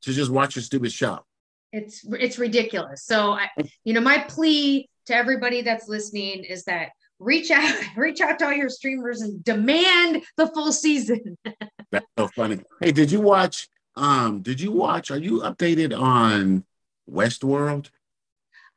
to 0.03 0.13
just 0.13 0.31
watch 0.31 0.55
a 0.57 0.61
stupid 0.61 0.91
show. 0.91 1.25
it's 1.71 2.05
it's 2.19 2.37
ridiculous 2.37 3.05
so 3.05 3.31
I, 3.31 3.47
you 3.85 3.93
know 3.93 4.01
my 4.01 4.17
plea 4.27 4.89
to 5.05 5.15
everybody 5.15 5.61
that's 5.61 5.87
listening 5.87 6.43
is 6.43 6.65
that 6.65 6.89
reach 7.19 7.49
out 7.49 7.73
reach 7.95 8.19
out 8.19 8.39
to 8.39 8.45
all 8.45 8.53
your 8.53 8.67
streamers 8.67 9.21
and 9.21 9.41
demand 9.43 10.23
the 10.35 10.47
full 10.47 10.73
season 10.73 11.37
That's 11.91 12.05
so 12.17 12.27
funny. 12.29 12.59
Hey, 12.79 12.91
did 12.91 13.11
you 13.11 13.19
watch? 13.19 13.67
Um, 13.95 14.41
did 14.41 14.61
you 14.61 14.71
watch? 14.71 15.11
Are 15.11 15.17
you 15.17 15.41
updated 15.41 15.97
on 15.97 16.63
Westworld? 17.09 17.89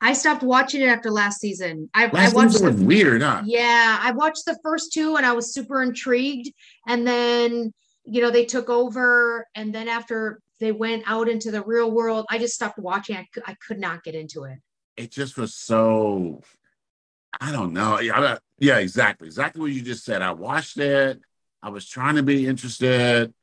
I 0.01 0.13
stopped 0.13 0.43
watching 0.43 0.81
it 0.81 0.87
after 0.87 1.09
last 1.09 1.39
season. 1.39 1.89
I, 1.93 2.05
I 2.05 2.11
Last 2.11 2.33
watched 2.35 2.51
season 2.53 2.67
was 2.67 2.77
the, 2.77 2.85
weird, 2.85 3.21
huh? 3.21 3.41
yeah, 3.45 3.97
I 4.01 4.11
watched 4.11 4.45
the 4.45 4.57
first 4.61 4.93
two 4.93 5.15
and 5.15 5.25
I 5.25 5.33
was 5.33 5.53
super 5.53 5.81
intrigued. 5.81 6.51
And 6.87 7.07
then, 7.07 7.73
you 8.03 8.21
know, 8.21 8.29
they 8.29 8.45
took 8.45 8.69
over. 8.69 9.47
And 9.55 9.73
then 9.73 9.87
after 9.87 10.39
they 10.59 10.71
went 10.71 11.03
out 11.07 11.27
into 11.29 11.49
the 11.49 11.63
real 11.63 11.91
world, 11.91 12.25
I 12.29 12.37
just 12.37 12.53
stopped 12.53 12.77
watching. 12.77 13.15
I, 13.15 13.27
I 13.47 13.55
could 13.65 13.79
not 13.79 14.03
get 14.03 14.15
into 14.15 14.43
it. 14.43 14.59
It 14.97 15.11
just 15.11 15.37
was 15.37 15.55
so. 15.55 16.41
I 17.41 17.51
don't 17.51 17.73
know. 17.73 17.99
Yeah, 17.99 18.19
I- 18.19 18.37
yeah, 18.59 18.77
exactly, 18.77 19.27
exactly 19.27 19.59
what 19.59 19.71
you 19.71 19.81
just 19.81 20.05
said. 20.05 20.21
I 20.21 20.31
watched 20.31 20.77
it. 20.77 21.19
I 21.61 21.69
was 21.69 21.85
trying 21.85 22.15
to 22.15 22.23
be 22.23 22.47
interested, 22.47 23.33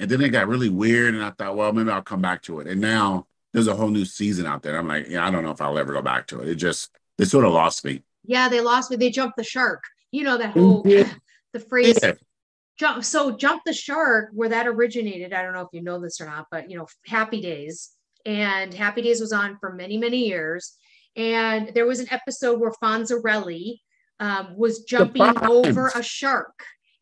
and 0.00 0.10
then 0.10 0.22
it 0.22 0.30
got 0.30 0.48
really 0.48 0.70
weird, 0.70 1.14
and 1.14 1.22
I 1.22 1.30
thought, 1.30 1.56
well, 1.56 1.72
maybe 1.72 1.90
I'll 1.90 2.00
come 2.00 2.22
back 2.22 2.40
to 2.42 2.60
it. 2.60 2.68
And 2.68 2.80
now 2.80 3.26
there's 3.54 3.68
a 3.68 3.74
whole 3.74 3.88
new 3.88 4.04
season 4.04 4.46
out 4.46 4.62
there. 4.62 4.76
I'm 4.76 4.88
like, 4.88 5.08
yeah, 5.08 5.26
I 5.26 5.30
don't 5.30 5.44
know 5.44 5.52
if 5.52 5.60
I'll 5.60 5.78
ever 5.78 5.92
go 5.92 6.02
back 6.02 6.26
to 6.26 6.40
it. 6.40 6.48
It 6.48 6.56
just 6.56 6.90
they 7.16 7.24
sort 7.24 7.44
of 7.44 7.52
lost 7.52 7.84
me. 7.84 8.02
Yeah, 8.24 8.48
they 8.48 8.60
lost 8.60 8.90
me. 8.90 8.96
They 8.96 9.10
jumped 9.10 9.36
the 9.36 9.44
shark. 9.44 9.84
You 10.10 10.24
know, 10.24 10.36
that 10.36 10.50
whole, 10.50 10.82
the 11.52 11.60
phrase 11.60 11.98
Yeah. 12.02 12.14
jump. 12.78 13.04
So 13.04 13.36
jump 13.36 13.62
the 13.64 13.72
shark, 13.72 14.30
where 14.32 14.48
that 14.48 14.66
originated. 14.66 15.32
I 15.32 15.42
don't 15.42 15.52
know 15.52 15.60
if 15.60 15.68
you 15.72 15.82
know 15.82 16.00
this 16.00 16.20
or 16.20 16.26
not, 16.26 16.46
but, 16.50 16.68
you 16.68 16.76
know, 16.76 16.88
Happy 17.06 17.40
Days. 17.40 17.90
And 18.26 18.74
Happy 18.74 19.02
Days 19.02 19.20
was 19.20 19.32
on 19.32 19.56
for 19.60 19.72
many, 19.72 19.98
many 19.98 20.26
years. 20.26 20.74
And 21.14 21.70
there 21.74 21.86
was 21.86 22.00
an 22.00 22.08
episode 22.10 22.58
where 22.58 22.72
Fonzarelli 22.82 23.78
um, 24.18 24.56
was 24.56 24.82
jumping 24.82 25.38
over 25.44 25.92
a 25.94 26.02
shark. 26.02 26.54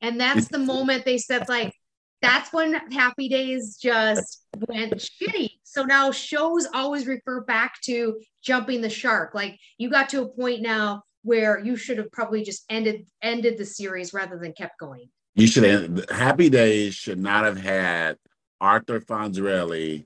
And 0.03 0.21
that's 0.21 0.49
the 0.49 0.59
moment 0.59 1.07
they 1.07 1.17
said, 1.17 1.49
like, 1.49 1.73
that's 2.21 2.53
when 2.53 2.75
Happy 2.93 3.29
Days 3.29 3.79
just 3.81 4.45
went 4.69 4.93
shitty. 4.95 5.51
So 5.73 5.85
now 5.85 6.11
shows 6.11 6.67
always 6.75 7.07
refer 7.07 7.41
back 7.41 7.81
to 7.85 8.21
jumping 8.43 8.83
the 8.83 8.91
shark. 8.91 9.35
Like 9.35 9.59
you 9.79 9.89
got 9.89 10.11
to 10.11 10.21
a 10.21 10.29
point 10.29 10.61
now 10.61 11.05
where 11.23 11.59
you 11.59 11.77
should 11.77 11.97
have 11.97 12.13
probably 12.13 12.43
just 12.43 12.67
ended 12.69 13.07
ended 13.23 13.57
the 13.57 13.65
series 13.65 14.13
rather 14.13 14.39
than 14.39 14.53
kept 14.53 14.79
going. 14.79 15.09
You 15.35 15.47
should 15.47 15.65
have 15.65 16.11
Happy 16.11 16.51
Days 16.51 16.95
should 16.95 17.19
not 17.19 17.45
have 17.47 17.57
had 17.57 18.19
Arthur 18.61 19.01
Fonzarelli 19.01 20.05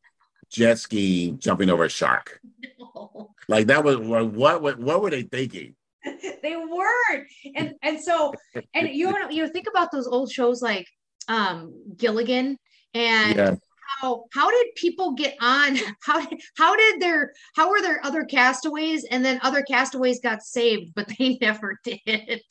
jet 0.50 0.78
skiing 0.78 1.40
jumping 1.40 1.68
over 1.68 1.84
a 1.84 1.88
shark. 1.88 2.40
No. 2.78 3.30
Like 3.48 3.66
that 3.66 3.82
was 3.84 3.96
what 3.96 4.26
what 4.32 4.62
what, 4.62 4.78
what 4.78 5.02
were 5.02 5.10
they 5.10 5.22
thinking? 5.22 5.74
they 6.42 6.56
weren't. 6.56 7.26
And 7.56 7.74
and 7.82 8.00
so 8.00 8.32
and 8.72 8.88
you 8.88 9.10
know 9.10 9.30
you 9.30 9.48
think 9.48 9.66
about 9.68 9.90
those 9.90 10.06
old 10.06 10.30
shows 10.30 10.62
like 10.62 10.86
um 11.28 11.74
Gilligan 11.96 12.56
and 12.94 13.36
Yeah. 13.36 13.54
How 14.00 14.24
how 14.32 14.50
did 14.50 14.74
people 14.76 15.12
get 15.12 15.36
on? 15.40 15.76
How 16.02 16.24
did 16.24 16.40
how 16.56 16.76
did 16.76 17.00
their 17.00 17.32
how 17.54 17.70
were 17.70 17.80
there 17.80 18.00
other 18.04 18.24
castaways 18.24 19.04
and 19.04 19.24
then 19.24 19.40
other 19.42 19.62
castaways 19.62 20.20
got 20.20 20.42
saved, 20.42 20.92
but 20.94 21.08
they 21.18 21.38
never 21.40 21.78
did. 21.84 22.42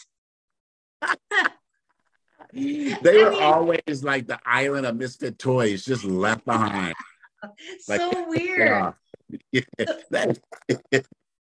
they 2.54 2.94
I 2.94 3.24
were 3.24 3.32
mean- 3.32 3.44
always 3.44 4.04
like 4.04 4.28
the 4.28 4.40
island 4.46 4.86
of 4.86 4.96
misfit 4.96 5.38
toys, 5.40 5.86
just 5.86 6.04
left 6.04 6.46
behind. 6.46 6.96
Like, 7.88 8.02
so 8.02 8.28
weird. 8.28 8.94
Yeah. 9.52 9.62
That- 10.10 10.40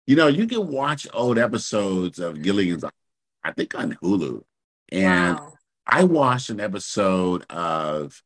you 0.06 0.18
know, 0.18 0.28
you 0.28 0.48
can 0.48 0.68
watch 0.68 1.08
old 1.14 1.38
episodes 1.40 2.20
of 2.20 2.42
Gilligan's, 2.42 2.84
I 3.42 3.52
think 3.54 3.74
on 3.74 3.94
Hulu, 4.04 4.44
and 4.92 5.38
wow. 5.38 5.54
I 5.88 6.04
watched 6.04 6.50
an 6.50 6.60
episode 6.60 7.46
of 7.50 8.22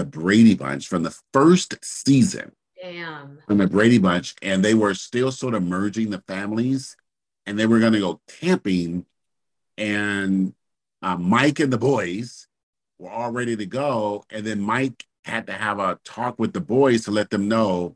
the 0.00 0.06
Brady 0.06 0.54
Bunch 0.54 0.88
from 0.88 1.02
the 1.02 1.14
first 1.34 1.76
season 1.84 2.52
Damn. 2.80 3.38
from 3.46 3.58
the 3.58 3.66
Brady 3.66 3.98
Bunch, 3.98 4.34
and 4.40 4.64
they 4.64 4.72
were 4.72 4.94
still 4.94 5.30
sort 5.30 5.52
of 5.52 5.62
merging 5.62 6.08
the 6.08 6.22
families, 6.22 6.96
and 7.44 7.58
they 7.58 7.66
were 7.66 7.80
going 7.80 7.92
to 7.92 8.00
go 8.00 8.20
camping, 8.26 9.04
and 9.76 10.54
uh, 11.02 11.18
Mike 11.18 11.60
and 11.60 11.70
the 11.70 11.78
boys 11.78 12.48
were 12.98 13.10
all 13.10 13.30
ready 13.30 13.56
to 13.56 13.66
go, 13.66 14.24
and 14.30 14.46
then 14.46 14.62
Mike 14.62 15.04
had 15.26 15.46
to 15.48 15.52
have 15.52 15.78
a 15.78 15.98
talk 16.02 16.38
with 16.38 16.54
the 16.54 16.60
boys 16.62 17.04
to 17.04 17.10
let 17.10 17.28
them 17.28 17.46
know 17.46 17.94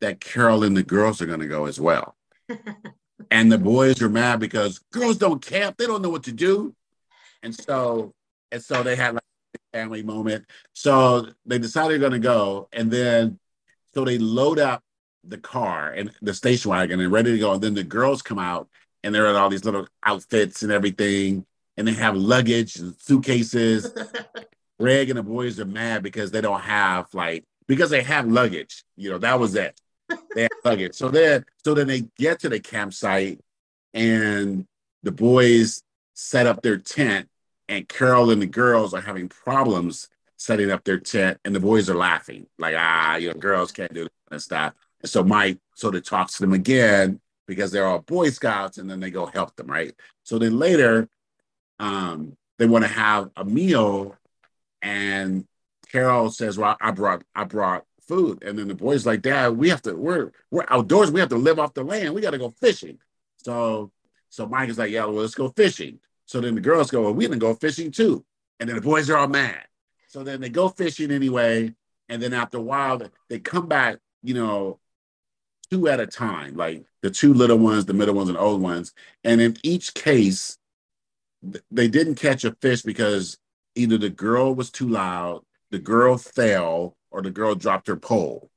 that 0.00 0.20
Carol 0.20 0.64
and 0.64 0.74
the 0.74 0.82
girls 0.82 1.20
are 1.20 1.26
going 1.26 1.40
to 1.40 1.46
go 1.46 1.66
as 1.66 1.78
well. 1.78 2.16
and 3.30 3.52
the 3.52 3.58
boys 3.58 4.00
are 4.00 4.08
mad 4.08 4.40
because 4.40 4.78
girls 4.90 5.18
don't 5.18 5.44
camp; 5.44 5.76
they 5.76 5.86
don't 5.86 6.00
know 6.00 6.08
what 6.08 6.24
to 6.24 6.32
do, 6.32 6.74
and 7.42 7.54
so 7.54 8.14
and 8.50 8.64
so 8.64 8.82
they 8.82 8.96
had 8.96 9.12
like 9.12 9.22
family 9.72 10.02
moment. 10.02 10.44
So 10.72 11.28
they 11.46 11.58
decided 11.58 11.92
they're 11.92 12.10
going 12.10 12.20
to 12.20 12.26
go, 12.26 12.68
and 12.72 12.90
then 12.90 13.38
so 13.94 14.04
they 14.04 14.18
load 14.18 14.58
up 14.58 14.82
the 15.24 15.38
car 15.38 15.90
and 15.90 16.10
the 16.20 16.34
station 16.34 16.70
wagon 16.70 17.00
and 17.00 17.12
ready 17.12 17.32
to 17.32 17.38
go. 17.38 17.52
And 17.52 17.62
then 17.62 17.74
the 17.74 17.84
girls 17.84 18.22
come 18.22 18.38
out 18.38 18.68
and 19.02 19.14
they're 19.14 19.26
in 19.26 19.36
all 19.36 19.50
these 19.50 19.64
little 19.64 19.86
outfits 20.04 20.62
and 20.62 20.72
everything. 20.72 21.46
And 21.76 21.86
they 21.86 21.92
have 21.94 22.16
luggage 22.16 22.76
and 22.76 22.94
suitcases. 23.00 23.92
Greg 24.80 25.10
and 25.10 25.18
the 25.18 25.22
boys 25.22 25.60
are 25.60 25.64
mad 25.64 26.02
because 26.02 26.30
they 26.30 26.40
don't 26.40 26.60
have 26.60 27.06
like 27.14 27.44
because 27.68 27.90
they 27.90 28.02
have 28.02 28.26
luggage. 28.26 28.84
You 28.96 29.10
know, 29.10 29.18
that 29.18 29.38
was 29.38 29.54
it. 29.54 29.80
They 30.34 30.42
have 30.42 30.50
luggage. 30.64 30.94
So 30.94 31.08
then 31.08 31.44
so 31.64 31.74
then 31.74 31.86
they 31.86 32.02
get 32.18 32.40
to 32.40 32.48
the 32.48 32.60
campsite 32.60 33.40
and 33.94 34.66
the 35.02 35.12
boys 35.12 35.82
set 36.14 36.46
up 36.46 36.62
their 36.62 36.78
tent 36.78 37.28
and 37.72 37.88
Carol 37.88 38.30
and 38.30 38.42
the 38.42 38.46
girls 38.46 38.92
are 38.92 39.00
having 39.00 39.30
problems 39.30 40.10
setting 40.36 40.70
up 40.70 40.84
their 40.84 40.98
tent 40.98 41.38
and 41.44 41.54
the 41.54 41.60
boys 41.60 41.88
are 41.88 41.96
laughing. 41.96 42.46
Like 42.58 42.74
ah 42.76 43.16
you 43.16 43.28
know 43.28 43.34
girls 43.34 43.72
can't 43.72 43.94
do 43.94 44.04
that 44.04 44.12
kind 44.28 44.36
of 44.36 44.42
stuff. 44.42 44.74
And 45.00 45.10
so 45.10 45.24
mike 45.24 45.58
sort 45.74 45.94
of 45.94 46.04
talks 46.04 46.34
to 46.34 46.42
them 46.42 46.52
again 46.52 47.20
because 47.46 47.72
they're 47.72 47.86
all 47.86 48.00
boy 48.00 48.28
scouts 48.28 48.76
and 48.76 48.90
then 48.90 49.00
they 49.00 49.10
go 49.10 49.24
help 49.24 49.56
them 49.56 49.68
right? 49.68 49.94
So 50.22 50.38
then 50.38 50.58
later 50.58 51.08
um 51.78 52.36
they 52.58 52.66
want 52.66 52.84
to 52.84 52.90
have 52.90 53.30
a 53.36 53.44
meal 53.44 54.16
and 54.82 55.46
carol 55.90 56.30
says 56.30 56.58
well 56.58 56.76
i 56.80 56.90
brought 56.90 57.22
i 57.34 57.44
brought 57.44 57.86
food. 58.02 58.42
And 58.42 58.58
then 58.58 58.68
the 58.68 58.74
boys 58.74 59.06
like 59.06 59.22
dad 59.22 59.56
we 59.56 59.70
have 59.70 59.80
to 59.82 59.94
we're 59.94 60.32
we're 60.50 60.66
outdoors 60.68 61.10
we 61.10 61.20
have 61.20 61.30
to 61.30 61.36
live 61.36 61.58
off 61.58 61.72
the 61.72 61.84
land 61.84 62.14
we 62.14 62.20
got 62.20 62.32
to 62.32 62.38
go 62.38 62.50
fishing. 62.50 62.98
So 63.38 63.92
so 64.28 64.46
mike 64.46 64.68
is 64.68 64.76
like 64.76 64.90
yeah 64.90 65.06
well 65.06 65.22
let's 65.22 65.34
go 65.34 65.48
fishing 65.48 66.00
so 66.32 66.40
then 66.40 66.54
the 66.54 66.60
girls 66.60 66.90
go 66.90 67.02
well 67.02 67.14
we're 67.14 67.28
gonna 67.28 67.38
go 67.38 67.54
fishing 67.54 67.90
too 67.90 68.24
and 68.58 68.68
then 68.68 68.76
the 68.76 68.82
boys 68.82 69.08
are 69.08 69.18
all 69.18 69.28
mad 69.28 69.64
so 70.12 70.22
then 70.22 70.42
they 70.42 70.50
go 70.50 70.68
fishing 70.68 71.10
anyway. 71.10 71.74
And 72.10 72.22
then 72.22 72.34
after 72.34 72.58
a 72.58 72.62
while, 72.62 73.00
they 73.30 73.38
come 73.38 73.66
back, 73.66 73.96
you 74.22 74.34
know, 74.34 74.78
two 75.70 75.88
at 75.88 76.00
a 76.00 76.06
time, 76.06 76.54
like 76.54 76.84
the 77.00 77.08
two 77.08 77.32
little 77.32 77.56
ones, 77.56 77.86
the 77.86 77.94
middle 77.94 78.14
ones, 78.14 78.28
and 78.28 78.36
old 78.36 78.60
ones. 78.60 78.92
And 79.24 79.40
in 79.40 79.56
each 79.62 79.94
case, 79.94 80.58
they 81.70 81.88
didn't 81.88 82.16
catch 82.16 82.44
a 82.44 82.54
fish 82.60 82.82
because 82.82 83.38
either 83.74 83.96
the 83.96 84.10
girl 84.10 84.54
was 84.54 84.70
too 84.70 84.86
loud, 84.86 85.44
the 85.70 85.78
girl 85.78 86.18
fell, 86.18 86.94
or 87.10 87.22
the 87.22 87.30
girl 87.30 87.54
dropped 87.54 87.86
her 87.86 87.96
pole. 87.96 88.50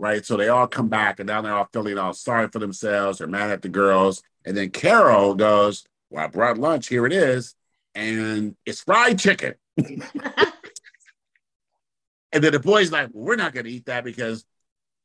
Right. 0.00 0.26
So 0.26 0.36
they 0.36 0.48
all 0.48 0.66
come 0.66 0.88
back 0.88 1.20
and 1.20 1.28
now 1.28 1.40
they're 1.40 1.54
all 1.54 1.68
feeling 1.72 1.98
all 1.98 2.14
sorry 2.14 2.48
for 2.48 2.58
themselves 2.58 3.18
They're 3.18 3.28
mad 3.28 3.52
at 3.52 3.62
the 3.62 3.68
girls. 3.68 4.24
And 4.44 4.56
then 4.56 4.70
Carol 4.70 5.36
goes, 5.36 5.84
Well, 6.12 6.24
I 6.24 6.28
brought 6.28 6.58
lunch. 6.58 6.88
Here 6.88 7.06
it 7.06 7.12
is. 7.12 7.54
And 7.94 8.54
it's 8.66 8.82
fried 8.82 9.18
chicken. 9.18 9.54
And 12.32 12.42
then 12.42 12.52
the 12.52 12.60
boys 12.60 12.90
like, 12.90 13.10
well, 13.12 13.26
we're 13.26 13.36
not 13.36 13.52
going 13.52 13.66
to 13.66 13.70
eat 13.70 13.86
that 13.86 14.04
because, 14.04 14.44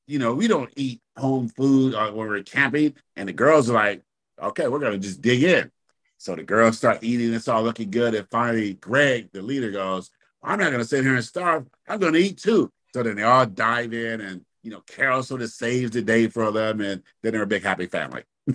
you 0.07 0.17
know, 0.17 0.33
we 0.33 0.47
don't 0.47 0.71
eat 0.75 1.01
home 1.17 1.49
food 1.49 1.93
or 1.93 2.13
when 2.13 2.29
we're 2.29 2.43
camping. 2.43 2.95
And 3.15 3.27
the 3.27 3.33
girls 3.33 3.69
are 3.69 3.73
like, 3.73 4.01
okay, 4.41 4.67
we're 4.67 4.79
going 4.79 4.93
to 4.93 4.99
just 4.99 5.21
dig 5.21 5.43
in. 5.43 5.69
So 6.17 6.35
the 6.35 6.43
girls 6.43 6.77
start 6.77 7.03
eating. 7.03 7.33
It's 7.33 7.47
all 7.47 7.63
looking 7.63 7.91
good. 7.91 8.15
And 8.15 8.27
finally, 8.31 8.75
Greg, 8.75 9.29
the 9.33 9.41
leader, 9.41 9.71
goes, 9.71 10.09
I'm 10.41 10.59
not 10.59 10.71
going 10.71 10.81
to 10.81 10.87
sit 10.87 11.03
here 11.03 11.15
and 11.15 11.23
starve. 11.23 11.67
I'm 11.87 11.99
going 11.99 12.13
to 12.13 12.19
eat 12.19 12.37
too. 12.37 12.71
So 12.93 13.03
then 13.03 13.17
they 13.17 13.23
all 13.23 13.45
dive 13.45 13.93
in 13.93 14.21
and, 14.21 14.45
you 14.63 14.71
know, 14.71 14.81
Carol 14.87 15.21
sort 15.21 15.41
of 15.41 15.49
saves 15.49 15.91
the 15.91 16.01
day 16.01 16.27
for 16.29 16.51
them. 16.51 16.79
And 16.79 17.03
then 17.21 17.33
they're 17.33 17.43
a 17.43 17.47
big 17.47 17.63
happy 17.63 17.87
family. 17.87 18.23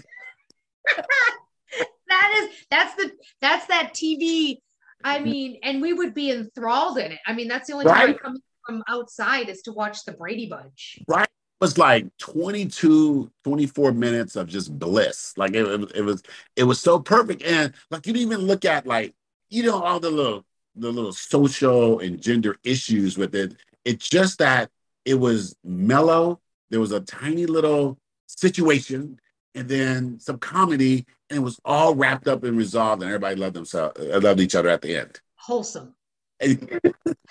that 2.12 2.32
is 2.42 2.56
that's 2.70 2.94
the 2.96 3.10
that's 3.40 3.66
that 3.66 3.94
TV. 3.94 4.58
I 5.04 5.16
mm-hmm. 5.16 5.24
mean, 5.24 5.58
and 5.62 5.82
we 5.82 5.92
would 5.92 6.14
be 6.14 6.30
enthralled 6.30 6.98
in 6.98 7.12
it. 7.12 7.18
I 7.26 7.32
mean, 7.32 7.48
that's 7.48 7.68
the 7.68 7.74
only 7.74 7.86
time 7.86 8.10
I 8.10 8.12
come 8.12 8.38
from 8.64 8.82
outside 8.88 9.48
is 9.48 9.62
to 9.62 9.72
watch 9.72 10.04
the 10.04 10.12
Brady 10.12 10.46
Bunch. 10.46 11.00
Right. 11.08 11.24
It 11.24 11.64
was 11.64 11.78
like 11.78 12.06
22, 12.18 13.30
24 13.44 13.92
minutes 13.92 14.36
of 14.36 14.48
just 14.48 14.76
bliss. 14.78 15.32
Like 15.36 15.54
it, 15.54 15.66
it, 15.66 15.92
it 15.96 16.02
was, 16.02 16.22
it 16.56 16.64
was 16.64 16.80
so 16.80 16.98
perfect. 16.98 17.42
And 17.42 17.72
like 17.90 18.06
you 18.06 18.12
didn't 18.12 18.32
even 18.32 18.46
look 18.46 18.64
at 18.64 18.86
like, 18.86 19.14
you 19.50 19.64
know, 19.64 19.82
all 19.82 20.00
the 20.00 20.10
little, 20.10 20.44
the 20.74 20.90
little 20.90 21.12
social 21.12 22.00
and 22.00 22.20
gender 22.20 22.56
issues 22.64 23.18
with 23.18 23.34
it. 23.34 23.56
It's 23.84 24.08
just 24.08 24.38
that 24.38 24.70
it 25.04 25.14
was 25.14 25.54
mellow. 25.64 26.40
There 26.70 26.80
was 26.80 26.92
a 26.92 27.00
tiny 27.00 27.46
little 27.46 27.98
situation 28.26 29.18
and 29.54 29.68
then 29.68 30.18
some 30.20 30.38
comedy 30.38 31.06
and 31.30 31.38
it 31.38 31.42
was 31.42 31.58
all 31.64 31.94
wrapped 31.94 32.28
up 32.28 32.44
and 32.44 32.56
resolved 32.58 33.02
and 33.02 33.10
everybody 33.10 33.36
loved 33.36 33.54
themselves, 33.54 33.98
uh, 33.98 34.20
loved 34.22 34.40
each 34.40 34.54
other 34.54 34.68
at 34.68 34.82
the 34.82 34.96
end. 34.96 35.20
Wholesome. 35.36 35.94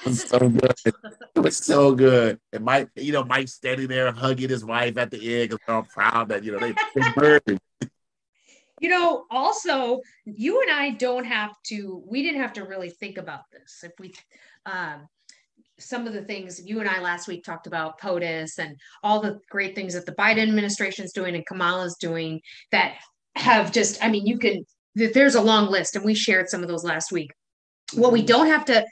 It 0.04 0.08
was 0.08 0.24
so 0.24 0.40
good. 0.50 0.74
It 1.36 1.40
was 1.40 1.58
so 1.58 1.94
good. 1.94 2.40
And 2.54 2.66
Mike, 2.66 2.90
you 2.96 3.12
know, 3.12 3.24
Mike 3.24 3.50
standing 3.50 3.88
there 3.88 4.12
hugging 4.12 4.50
his 4.50 4.66
wife 4.66 4.98
at 4.98 5.12
the 5.12 5.18
end 5.18 5.50
because 5.50 5.60
they're 5.68 5.76
all 5.76 5.84
proud 5.84 6.30
that, 6.30 6.44
you 6.44 6.52
know, 6.54 6.58
they, 6.58 6.74
they 6.96 7.02
married. 7.22 7.60
You 8.80 8.90
know, 8.90 9.26
also, 9.30 10.02
you 10.26 10.62
and 10.62 10.72
I 10.72 10.92
don't 10.92 11.26
have 11.26 11.52
to, 11.68 12.02
we 12.08 12.24
didn't 12.24 12.42
have 12.42 12.54
to 12.54 12.64
really 12.64 12.90
think 12.90 13.20
about 13.20 13.44
this. 13.52 13.84
If 13.84 13.92
we, 14.00 14.16
um, 14.66 15.08
some 15.82 16.08
of 16.08 16.14
the 16.14 16.24
things 16.24 16.62
you 16.64 16.80
and 16.80 16.90
I 16.90 17.02
last 17.02 17.28
week 17.28 17.44
talked 17.44 17.68
about 17.68 18.00
POTUS 18.00 18.60
and 18.60 18.78
all 19.04 19.20
the 19.20 19.40
great 19.50 19.76
things 19.76 19.94
that 19.94 20.06
the 20.06 20.14
Biden 20.14 20.44
administration 20.44 21.06
is 21.06 21.12
doing 21.12 21.36
and 21.36 21.46
Kamala's 21.46 21.98
doing 21.98 22.42
that 22.72 22.96
have 23.36 23.72
just, 23.72 24.04
I 24.04 24.10
mean, 24.10 24.26
you 24.26 24.38
can, 24.38 24.66
there's 24.96 25.36
a 25.36 25.42
long 25.42 25.70
list 25.70 25.96
and 25.96 26.06
we 26.06 26.14
shared 26.14 26.50
some 26.50 26.62
of 26.62 26.70
those 26.70 26.84
last 26.84 27.12
week. 27.12 27.32
What 27.94 28.12
we 28.12 28.20
mm-hmm. 28.20 28.28
don't 28.28 28.48
have 28.48 28.66
to, 28.66 28.86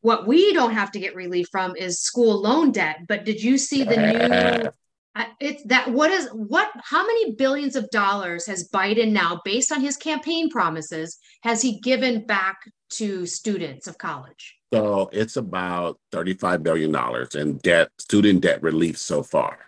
what 0.00 0.26
we 0.26 0.52
don't 0.52 0.72
have 0.72 0.90
to 0.92 1.00
get 1.00 1.14
relief 1.14 1.46
from 1.50 1.76
is 1.76 2.00
school 2.00 2.40
loan 2.40 2.72
debt. 2.72 2.98
But 3.06 3.24
did 3.24 3.42
you 3.42 3.58
see 3.58 3.84
the 3.84 3.96
new? 3.96 4.70
I- 5.14 5.22
uh, 5.22 5.24
It's 5.40 5.62
that 5.64 5.90
what 5.90 6.10
is 6.10 6.28
what 6.32 6.70
how 6.84 7.04
many 7.04 7.32
billions 7.32 7.76
of 7.76 7.90
dollars 7.90 8.46
has 8.46 8.68
Biden 8.68 9.10
now 9.10 9.40
based 9.44 9.72
on 9.72 9.80
his 9.80 9.96
campaign 9.96 10.50
promises 10.50 11.18
has 11.42 11.62
he 11.62 11.80
given 11.80 12.26
back 12.26 12.58
to 12.90 13.26
students 13.26 13.86
of 13.86 13.98
college? 13.98 14.59
So 14.72 15.10
it's 15.12 15.36
about 15.36 15.98
$35 16.12 16.62
billion 16.62 16.94
in 17.34 17.56
debt, 17.58 17.90
student 17.98 18.42
debt 18.42 18.62
relief 18.62 18.98
so 18.98 19.22
far. 19.22 19.58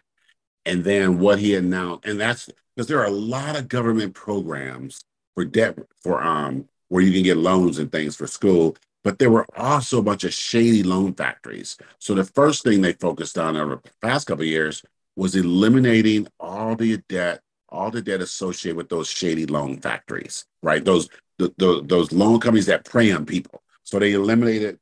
And 0.65 0.85
then 0.85 1.19
what 1.19 1.39
he 1.41 1.57
announced, 1.57 2.07
and 2.07 2.21
that's 2.21 2.49
because 2.77 2.87
there 2.87 3.01
are 3.01 3.07
a 3.07 3.11
lot 3.11 3.57
of 3.57 3.69
government 3.69 4.15
programs 4.15 5.05
for 5.35 5.45
debt 5.45 5.77
for 6.03 6.23
um 6.23 6.69
where 6.89 7.03
you 7.03 7.13
can 7.13 7.23
get 7.23 7.39
loans 7.39 7.79
and 7.79 7.91
things 7.91 8.15
for 8.15 8.27
school, 8.27 8.77
but 9.03 9.19
there 9.19 9.31
were 9.31 9.47
also 9.57 9.99
a 9.99 10.03
bunch 10.03 10.25
of 10.25 10.33
shady 10.35 10.83
loan 10.83 11.15
factories. 11.15 11.79
So 11.99 12.15
the 12.15 12.25
first 12.25 12.63
thing 12.63 12.83
they 12.83 12.93
focused 12.93 13.39
on 13.39 13.57
over 13.57 13.77
the 13.77 13.91
past 14.03 14.27
couple 14.27 14.45
years 14.45 14.85
was 15.17 15.35
eliminating 15.35 16.29
all 16.39 16.77
the 16.77 16.99
debt, 17.09 17.41
all 17.71 17.91
the 17.91 18.03
debt 18.03 18.21
associated 18.21 18.77
with 18.77 18.91
those 18.91 19.09
shady 19.09 19.47
loan 19.47 19.79
factories, 19.81 20.45
right? 20.63 20.85
Those 20.85 21.09
the, 21.39 21.53
the, 21.57 21.83
those 21.85 22.13
loan 22.13 22.39
companies 22.41 22.67
that 22.67 22.85
prey 22.85 23.11
on 23.11 23.25
people. 23.25 23.63
So 23.85 23.99
they 23.99 24.13
eliminated 24.13 24.79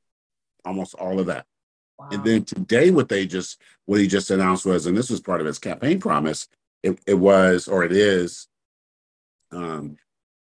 almost 0.65 0.95
all 0.95 1.21
of 1.21 1.27
that. 1.27 1.47
And 2.11 2.25
then 2.25 2.45
today, 2.45 2.91
what 2.91 3.09
they 3.09 3.27
just 3.27 3.61
what 3.85 4.01
he 4.01 4.07
just 4.07 4.31
announced 4.31 4.65
was, 4.65 4.87
and 4.87 4.97
this 4.97 5.11
was 5.11 5.21
part 5.21 5.41
of 5.41 5.47
his 5.47 5.59
campaign 5.59 6.01
promise, 6.01 6.49
it, 6.83 6.99
it 7.07 7.15
was 7.15 7.69
or 7.69 7.85
it 7.85 7.93
is 7.93 8.49
um 9.53 9.97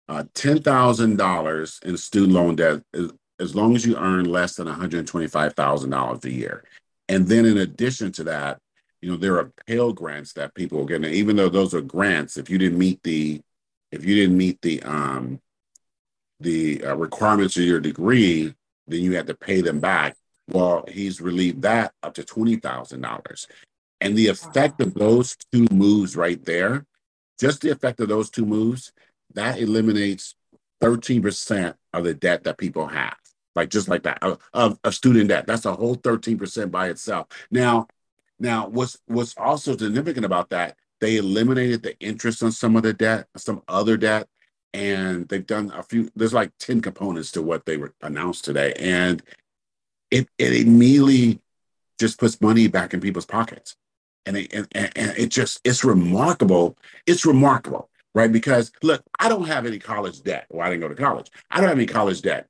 uh 0.10 0.26
ten 0.34 0.62
thousand 0.62 1.16
dollars 1.16 1.80
in 1.86 1.96
student 1.96 2.34
loan 2.34 2.56
debt 2.58 2.82
as, 2.94 3.12
as 3.40 3.56
long 3.56 3.76
as 3.76 3.86
you 3.86 3.98
earn 3.98 4.26
less 4.26 4.56
than 4.56 4.68
$125,000 4.68 6.26
a 6.26 6.32
year. 6.32 6.64
And 7.10 7.28
then 7.28 7.46
in 7.46 7.58
addition 7.58 8.12
to 8.14 8.24
that, 8.26 8.60
you 9.02 9.12
know, 9.12 9.18
there 9.18 9.38
are 9.38 9.52
Pell 9.68 9.94
grants 9.94 10.34
that 10.34 10.56
people 10.56 10.82
are 10.82 10.86
getting. 10.86 11.14
Even 11.14 11.36
though 11.36 11.50
those 11.50 11.74
are 11.74 11.82
grants, 11.82 12.38
if 12.38 12.50
you 12.50 12.58
didn't 12.58 12.80
meet 12.80 13.04
the, 13.04 13.42
if 13.92 14.06
you 14.06 14.16
didn't 14.16 14.38
meet 14.38 14.62
the 14.62 14.82
um, 14.84 15.40
the 16.40 16.84
uh, 16.84 16.96
requirements 16.96 17.56
of 17.58 17.64
your 17.64 17.80
degree, 17.80 18.54
then 18.88 19.02
you 19.02 19.16
had 19.16 19.28
to 19.28 19.36
pay 19.36 19.62
them 19.62 19.80
back. 19.80 20.16
Well, 20.48 20.86
he's 20.88 21.22
relieved 21.22 21.64
that 21.64 21.94
up 22.04 22.14
to 22.16 22.24
twenty 22.24 22.58
thousand 22.58 23.02
dollars, 23.02 23.48
and 24.02 24.16
the 24.16 24.28
effect 24.28 24.82
of 24.82 24.94
those 24.94 25.36
two 25.52 25.68
moves 25.72 26.16
right 26.16 26.44
there, 26.46 26.86
just 27.40 27.62
the 27.62 27.72
effect 27.72 28.00
of 28.00 28.10
those 28.10 28.30
two 28.30 28.46
moves, 28.46 28.92
that 29.34 29.60
eliminates 29.60 30.36
thirteen 30.80 31.22
percent 31.22 31.76
of 31.94 32.04
the 32.04 32.14
debt 32.14 32.44
that 32.44 32.58
people 32.58 32.88
have 32.88 33.16
like 33.56 33.70
just 33.70 33.88
like 33.88 34.04
that 34.04 34.22
of, 34.22 34.38
of, 34.54 34.80
of 34.84 34.94
student 34.94 35.30
debt. 35.30 35.48
That's 35.48 35.66
a 35.66 35.74
whole 35.74 35.96
13% 35.96 36.72
by 36.72 36.90
itself. 36.90 37.28
Now, 37.50 37.88
now 38.40 38.68
what's 38.68 38.98
what's 39.08 39.36
also 39.38 39.78
significant 39.78 40.26
about 40.26 40.50
that, 40.50 40.76
they 41.00 41.18
eliminated 41.18 41.84
the 41.84 41.98
interest 42.00 42.44
on 42.44 42.52
some 42.52 42.76
of 42.76 42.84
the 42.84 42.94
debt, 42.94 43.28
some 43.38 43.62
other 43.68 43.98
debt, 43.98 44.28
and 44.76 45.30
they've 45.30 45.46
done 45.46 45.72
a 45.74 45.82
few, 45.82 46.10
there's 46.18 46.34
like 46.34 46.52
10 46.60 46.82
components 46.82 47.32
to 47.32 47.42
what 47.42 47.66
they 47.66 47.78
were 47.78 47.94
announced 48.02 48.44
today. 48.44 48.74
And 48.78 49.24
it 50.12 50.28
it 50.38 50.54
immediately 50.54 51.40
just 51.98 52.20
puts 52.20 52.42
money 52.42 52.68
back 52.68 52.94
in 52.94 53.00
people's 53.00 53.26
pockets. 53.26 53.78
And 54.26 54.38
it, 54.38 54.54
and, 54.54 54.68
and 54.74 55.18
it 55.18 55.28
just 55.30 55.62
it's 55.64 55.86
remarkable. 55.86 56.78
It's 57.08 57.26
remarkable, 57.26 57.90
right? 58.14 58.32
Because 58.32 58.74
look, 58.84 59.02
I 59.18 59.30
don't 59.30 59.48
have 59.48 59.66
any 59.66 59.80
college 59.80 60.22
debt. 60.24 60.46
Well, 60.50 60.66
I 60.66 60.70
didn't 60.70 60.82
go 60.82 60.90
to 60.90 60.96
college. 60.96 61.32
I 61.50 61.60
don't 61.60 61.70
have 61.70 61.78
any 61.78 61.88
college 61.88 62.22
debt. 62.22 62.48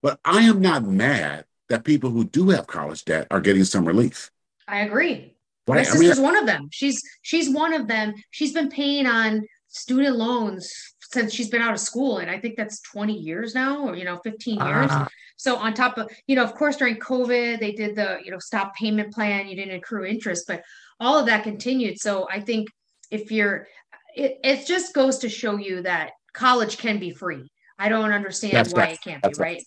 But 0.00 0.20
I 0.24 0.42
am 0.42 0.60
not 0.60 0.84
mad 0.84 1.44
that 1.70 1.82
people 1.82 2.10
who 2.10 2.24
do 2.24 2.50
have 2.50 2.68
college 2.68 3.04
debt 3.04 3.26
are 3.32 3.40
getting 3.40 3.64
some 3.64 3.84
relief. 3.84 4.30
I 4.68 4.80
agree. 4.80 5.34
Right? 5.66 5.78
My 5.78 5.82
sister's 5.82 6.18
I 6.18 6.22
mean, 6.22 6.22
one 6.22 6.36
of 6.36 6.46
them. 6.46 6.68
She's 6.70 7.02
she's 7.22 7.50
one 7.50 7.72
of 7.72 7.88
them. 7.88 8.14
She's 8.30 8.52
been 8.52 8.68
paying 8.68 9.06
on 9.06 9.44
student 9.68 10.16
loans 10.16 10.93
since 11.14 11.32
she's 11.32 11.48
been 11.48 11.62
out 11.62 11.72
of 11.72 11.80
school, 11.80 12.18
and 12.18 12.30
I 12.30 12.38
think 12.38 12.56
that's 12.56 12.80
20 12.82 13.14
years 13.14 13.54
now, 13.54 13.88
or 13.88 13.96
you 13.96 14.04
know, 14.04 14.18
15 14.18 14.56
years. 14.56 14.90
Uh, 14.90 15.06
so 15.36 15.56
on 15.56 15.72
top 15.72 15.96
of 15.96 16.10
you 16.26 16.36
know, 16.36 16.44
of 16.44 16.54
course, 16.54 16.76
during 16.76 16.96
COVID, 16.96 17.60
they 17.60 17.72
did 17.72 17.96
the 17.96 18.18
you 18.22 18.30
know 18.30 18.38
stop 18.38 18.74
payment 18.74 19.14
plan. 19.14 19.48
You 19.48 19.56
didn't 19.56 19.76
accrue 19.76 20.04
interest, 20.04 20.44
but 20.46 20.62
all 21.00 21.18
of 21.18 21.26
that 21.26 21.44
continued. 21.44 21.98
So 21.98 22.28
I 22.30 22.40
think 22.40 22.68
if 23.10 23.30
you're, 23.32 23.66
it, 24.14 24.38
it 24.44 24.66
just 24.66 24.94
goes 24.94 25.18
to 25.18 25.28
show 25.28 25.56
you 25.56 25.82
that 25.82 26.10
college 26.34 26.78
can 26.78 26.98
be 26.98 27.10
free. 27.10 27.48
I 27.78 27.88
don't 27.88 28.12
understand 28.12 28.68
why 28.72 28.88
it 28.88 29.00
can't 29.02 29.22
be, 29.22 29.32
right? 29.38 29.62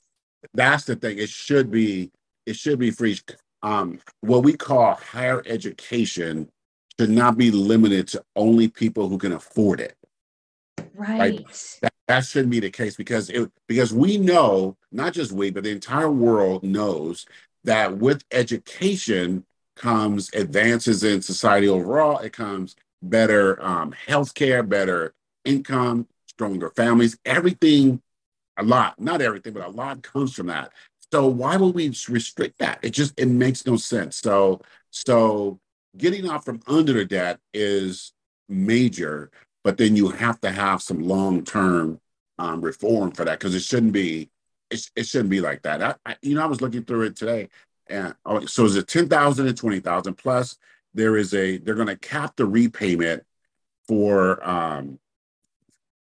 that's 0.53 0.85
the 0.85 0.95
thing. 0.95 1.17
It 1.17 1.29
should 1.29 1.71
be 1.71 2.11
it 2.45 2.55
should 2.55 2.79
be 2.79 2.91
free. 2.91 3.17
Um, 3.63 3.99
what 4.21 4.43
we 4.43 4.53
call 4.53 4.93
higher 4.95 5.41
education 5.45 6.49
should 6.99 7.09
not 7.09 7.37
be 7.37 7.51
limited 7.51 8.07
to 8.09 8.23
only 8.35 8.67
people 8.67 9.09
who 9.09 9.17
can 9.17 9.33
afford 9.33 9.81
it. 9.81 9.96
Right. 10.97 11.19
right? 11.19 11.79
That, 11.81 11.93
that 12.07 12.25
shouldn't 12.25 12.51
be 12.51 12.59
the 12.59 12.71
case 12.71 12.95
because 12.95 13.29
it 13.29 13.51
because 13.67 13.93
we 13.93 14.17
know 14.17 14.77
not 14.91 15.13
just 15.13 15.31
we 15.31 15.51
but 15.51 15.63
the 15.63 15.71
entire 15.71 16.09
world 16.09 16.63
knows 16.63 17.25
that 17.63 17.97
with 17.97 18.23
education 18.31 19.45
comes 19.75 20.33
advances 20.33 21.03
in 21.03 21.21
society 21.21 21.67
overall. 21.67 22.17
It 22.19 22.33
comes 22.33 22.75
better 23.03 23.63
um, 23.63 23.91
health 23.91 24.33
care, 24.33 24.63
better 24.63 25.13
income, 25.45 26.07
stronger 26.27 26.71
families. 26.71 27.17
Everything 27.25 28.01
a 28.57 28.63
lot, 28.63 28.99
not 28.99 29.21
everything, 29.21 29.53
but 29.53 29.65
a 29.65 29.69
lot 29.69 30.01
comes 30.01 30.33
from 30.33 30.47
that. 30.47 30.71
So 31.11 31.27
why 31.27 31.57
would 31.57 31.75
we 31.75 31.87
restrict 32.09 32.59
that? 32.59 32.79
It 32.81 32.89
just 32.89 33.13
it 33.17 33.27
makes 33.27 33.65
no 33.65 33.77
sense. 33.77 34.17
So 34.17 34.61
so 34.89 35.59
getting 35.95 36.29
off 36.29 36.45
from 36.45 36.61
under 36.67 36.93
the 36.93 37.05
debt 37.05 37.39
is 37.53 38.13
major, 38.49 39.31
but 39.67 39.75
then 39.75 39.97
you 39.97 40.07
have 40.07 40.39
to 40.39 40.49
have 40.49 40.81
some 40.81 41.05
long 41.05 41.43
term 41.43 41.99
um, 42.39 42.61
reform 42.61 43.11
for 43.11 43.25
that 43.25 43.37
because 43.37 43.53
it 43.53 43.63
shouldn't 43.63 43.91
be 43.91 44.29
it, 44.71 44.89
it 44.95 45.05
shouldn't 45.05 45.29
be 45.29 45.41
like 45.41 45.61
that. 45.63 45.83
I, 45.83 45.95
I, 46.05 46.15
you 46.21 46.35
know 46.35 46.41
I 46.41 46.45
was 46.45 46.61
looking 46.61 46.85
through 46.85 47.01
it 47.01 47.17
today, 47.17 47.49
and 47.87 48.15
oh, 48.25 48.45
so 48.45 48.63
is 48.63 48.77
it 48.77 48.87
ten 48.87 49.09
thousand 49.09 49.45
and 49.45 49.57
twenty 49.57 49.81
thousand 49.81 50.13
plus? 50.13 50.55
There 50.93 51.17
is 51.17 51.33
a 51.33 51.57
they're 51.57 51.75
going 51.75 51.89
to 51.89 51.97
cap 51.97 52.37
the 52.37 52.45
repayment 52.45 53.25
for 53.89 54.41
um, 54.49 54.99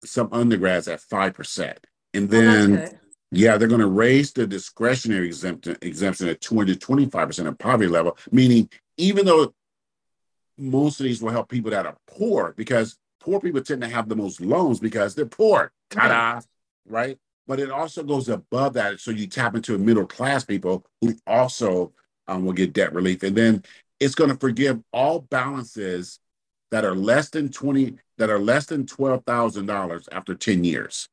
some 0.05 0.29
undergrads 0.31 0.87
at 0.87 1.01
five 1.01 1.33
percent. 1.33 1.79
And 2.13 2.25
oh, 2.25 2.39
then, 2.39 2.77
oh, 2.77 2.99
yeah, 3.31 3.57
they're 3.57 3.67
going 3.67 3.81
to 3.81 3.87
raise 3.87 4.35
the 4.35 4.47
discretionary 4.47 5.29
exemption, 5.29 5.79
exemption 5.81 6.29
at 6.29 6.43
225% 6.43 7.47
of 7.47 7.59
poverty 7.59 7.89
level, 7.89 8.19
meaning 8.31 8.69
even 8.99 9.25
though 9.25 9.55
most 10.59 11.01
of 11.01 11.05
these 11.05 11.23
will 11.23 11.31
help 11.31 11.49
people 11.49 11.71
that 11.71 11.87
are 11.87 11.97
poor, 12.07 12.53
because 12.59 12.99
poor 13.25 13.41
people 13.41 13.63
tend 13.63 13.81
to 13.83 13.89
have 13.89 14.09
the 14.09 14.17
most 14.17 14.41
loans 14.41 14.81
because 14.81 15.15
they're 15.15 15.27
poor. 15.27 15.73
Ta-da, 15.91 16.35
right? 16.35 16.45
right? 16.87 17.19
But 17.47 17.61
it 17.61 17.71
also 17.71 18.03
goes 18.03 18.29
above 18.29 18.75
that. 18.75 19.01
So 19.01 19.11
you 19.11 19.27
tap 19.27 19.55
into 19.55 19.79
middle 19.79 20.07
class 20.07 20.45
people 20.45 20.85
who 21.01 21.15
also 21.27 21.93
um, 22.27 22.45
will 22.45 22.53
get 22.53 22.73
debt 22.73 22.93
relief. 22.93 23.23
And 23.23 23.37
then 23.37 23.63
it's 24.01 24.15
going 24.15 24.31
to 24.31 24.37
forgive 24.37 24.81
all 24.93 25.21
balances 25.21 26.19
that 26.71 26.85
are 26.85 26.95
less 26.95 27.31
than 27.31 27.51
20, 27.51 27.97
that 28.19 28.31
are 28.31 28.39
less 28.39 28.67
than 28.67 28.85
$12,000 28.85 30.09
after 30.13 30.35
10 30.35 30.65
years 30.65 31.09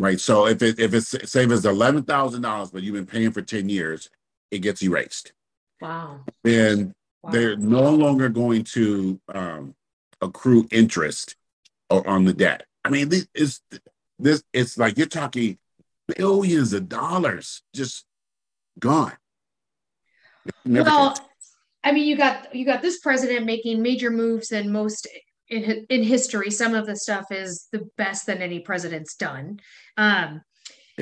right? 0.00 0.18
So 0.18 0.46
if 0.46 0.62
it 0.62 0.78
if 0.78 0.94
it's 0.94 1.08
say 1.30 1.44
if 1.44 1.50
it's 1.50 1.64
eleven 1.64 2.02
thousand 2.02 2.42
dollars, 2.42 2.70
but 2.70 2.82
you've 2.82 2.94
been 2.94 3.06
paying 3.06 3.30
for 3.30 3.42
ten 3.42 3.68
years, 3.68 4.10
it 4.50 4.58
gets 4.58 4.82
erased. 4.82 5.32
Wow. 5.80 6.20
And 6.44 6.92
wow. 7.22 7.30
they're 7.30 7.56
no 7.56 7.90
longer 7.90 8.28
going 8.28 8.64
to 8.64 9.20
um, 9.34 9.74
accrue 10.22 10.66
interest 10.70 11.36
on 11.90 12.24
the 12.24 12.32
debt. 12.32 12.64
I 12.84 12.88
mean, 12.88 13.10
this 13.10 13.26
is 13.34 13.60
this. 14.18 14.42
It's 14.52 14.78
like 14.78 14.96
you're 14.96 15.06
talking 15.06 15.58
billions 16.16 16.72
of 16.72 16.88
dollars 16.88 17.62
just 17.74 18.06
gone. 18.78 19.12
Well, 20.64 21.14
I 21.84 21.92
mean, 21.92 22.06
you 22.06 22.16
got 22.16 22.54
you 22.54 22.64
got 22.64 22.82
this 22.82 23.00
president 23.00 23.44
making 23.44 23.82
major 23.82 24.10
moves 24.10 24.52
in 24.52 24.72
most 24.72 25.06
in 25.48 25.86
in 25.88 26.02
history, 26.02 26.50
some 26.50 26.74
of 26.74 26.86
the 26.86 26.96
stuff 26.96 27.26
is 27.30 27.68
the 27.72 27.88
best 27.96 28.26
that 28.26 28.40
any 28.40 28.60
president's 28.60 29.14
done. 29.14 29.60
Um, 29.96 30.42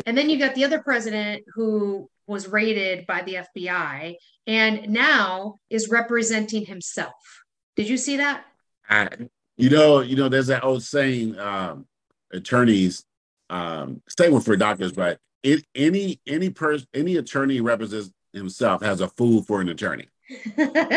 and 0.07 0.17
then 0.17 0.29
you 0.31 0.39
got 0.39 0.55
the 0.55 0.65
other 0.65 0.83
president 0.83 1.45
who 1.55 2.09
was 2.27 2.49
raided 2.49 3.07
by 3.07 3.23
the 3.23 3.45
FBI 3.57 4.15
and 4.47 4.89
now 4.89 5.57
is 5.69 5.89
representing 5.89 6.65
himself. 6.65 7.43
Did 7.77 7.89
you 7.89 7.97
see 7.97 8.19
that? 8.19 8.45
I, 8.91 9.09
you 9.57 9.71
know, 9.71 10.01
you 10.01 10.17
know, 10.17 10.29
there's 10.29 10.49
that 10.49 10.65
old 10.65 10.83
saying, 10.83 11.39
um, 11.39 11.87
attorneys, 12.33 13.05
um, 13.49 14.03
same 14.19 14.33
one 14.33 14.43
for 14.43 14.57
doctors, 14.57 14.93
but 14.93 15.19
it, 15.43 15.65
any 15.75 16.21
any 16.27 16.51
person, 16.51 16.87
any 16.95 17.17
attorney 17.17 17.61
represents 17.61 18.11
himself 18.33 18.83
has 18.83 19.01
a 19.01 19.09
fool 19.09 19.43
for 19.43 19.61
an 19.61 19.69
attorney. 19.69 20.09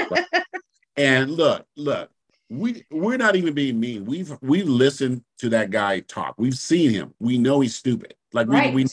and 0.98 1.32
look, 1.32 1.66
look, 1.76 2.10
we 2.50 2.84
we're 2.92 3.18
not 3.18 3.36
even 3.36 3.54
being 3.54 3.80
mean. 3.80 4.06
We've 4.06 4.38
we've 4.42 4.68
listened 4.68 5.24
to 5.40 5.50
that 5.50 5.72
guy 5.72 6.02
talk. 6.02 6.36
We've 6.38 6.58
seen 6.58 6.92
him. 6.92 7.14
We 7.20 7.38
know 7.38 7.62
he's 7.62 7.76
stupid. 7.76 8.16
Like 8.34 8.48
right. 8.48 8.74
we, 8.74 8.84
we 8.84 8.90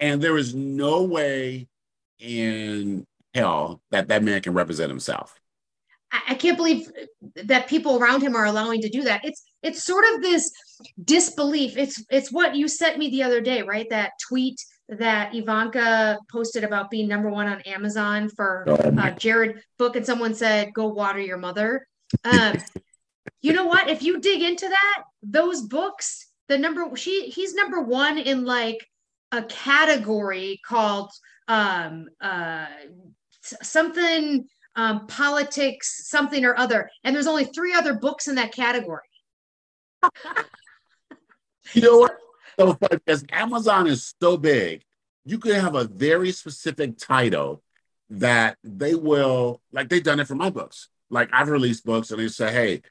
and 0.00 0.20
there 0.20 0.36
is 0.36 0.54
no 0.54 1.02
way 1.02 1.68
in 2.18 3.06
hell 3.34 3.80
that 3.90 4.08
that 4.08 4.22
man 4.22 4.40
can 4.40 4.54
represent 4.54 4.90
himself. 4.90 5.38
I 6.12 6.34
can't 6.34 6.56
believe 6.56 6.90
that 7.44 7.68
people 7.68 7.98
around 7.98 8.22
him 8.22 8.36
are 8.36 8.44
allowing 8.44 8.82
to 8.82 8.90
do 8.90 9.02
that. 9.02 9.24
It's 9.24 9.42
it's 9.62 9.82
sort 9.82 10.04
of 10.12 10.20
this 10.20 10.52
disbelief. 11.02 11.76
It's 11.76 12.04
it's 12.10 12.30
what 12.30 12.54
you 12.54 12.68
sent 12.68 12.98
me 12.98 13.10
the 13.10 13.22
other 13.22 13.40
day, 13.40 13.62
right? 13.62 13.88
That 13.88 14.12
tweet 14.28 14.60
that 14.88 15.34
Ivanka 15.34 16.18
posted 16.30 16.64
about 16.64 16.90
being 16.90 17.08
number 17.08 17.30
one 17.30 17.46
on 17.46 17.62
Amazon 17.62 18.28
for 18.28 18.66
uh, 18.68 19.10
Jared 19.12 19.62
book, 19.78 19.96
and 19.96 20.04
someone 20.04 20.34
said, 20.34 20.74
"Go 20.74 20.88
water 20.88 21.20
your 21.20 21.38
mother." 21.38 21.86
Um, 22.24 22.56
you 23.40 23.54
know 23.54 23.66
what? 23.66 23.88
If 23.88 24.02
you 24.02 24.20
dig 24.20 24.42
into 24.42 24.68
that, 24.68 25.04
those 25.22 25.62
books, 25.62 26.28
the 26.48 26.58
number 26.58 26.94
she 26.96 27.30
he's 27.30 27.54
number 27.54 27.80
one 27.80 28.18
in 28.18 28.44
like 28.44 28.86
a 29.30 29.42
category 29.44 30.60
called 30.66 31.10
um 31.48 32.08
uh 32.20 32.66
something 33.40 34.46
um 34.76 35.06
politics 35.06 36.08
something 36.08 36.44
or 36.44 36.58
other. 36.58 36.90
And 37.04 37.14
there's 37.14 37.26
only 37.26 37.44
three 37.44 37.74
other 37.74 37.94
books 37.94 38.28
in 38.28 38.36
that 38.36 38.52
category. 38.52 39.02
You 41.74 41.82
know 41.82 41.98
what? 41.98 42.16
So 42.58 42.76
because 42.90 43.24
amazon 43.30 43.86
is 43.86 44.14
so 44.20 44.36
big 44.36 44.82
you 45.24 45.38
could 45.38 45.54
have 45.54 45.74
a 45.74 45.84
very 45.84 46.32
specific 46.32 46.98
title 46.98 47.62
that 48.10 48.58
they 48.62 48.94
will 48.94 49.60
like 49.72 49.88
they've 49.88 50.02
done 50.02 50.20
it 50.20 50.26
for 50.26 50.34
my 50.34 50.50
books. 50.50 50.88
Like 51.10 51.30
I've 51.32 51.48
released 51.48 51.84
books 51.84 52.10
and 52.10 52.20
they 52.20 52.28
say, 52.28 52.52
hey, 52.52 52.82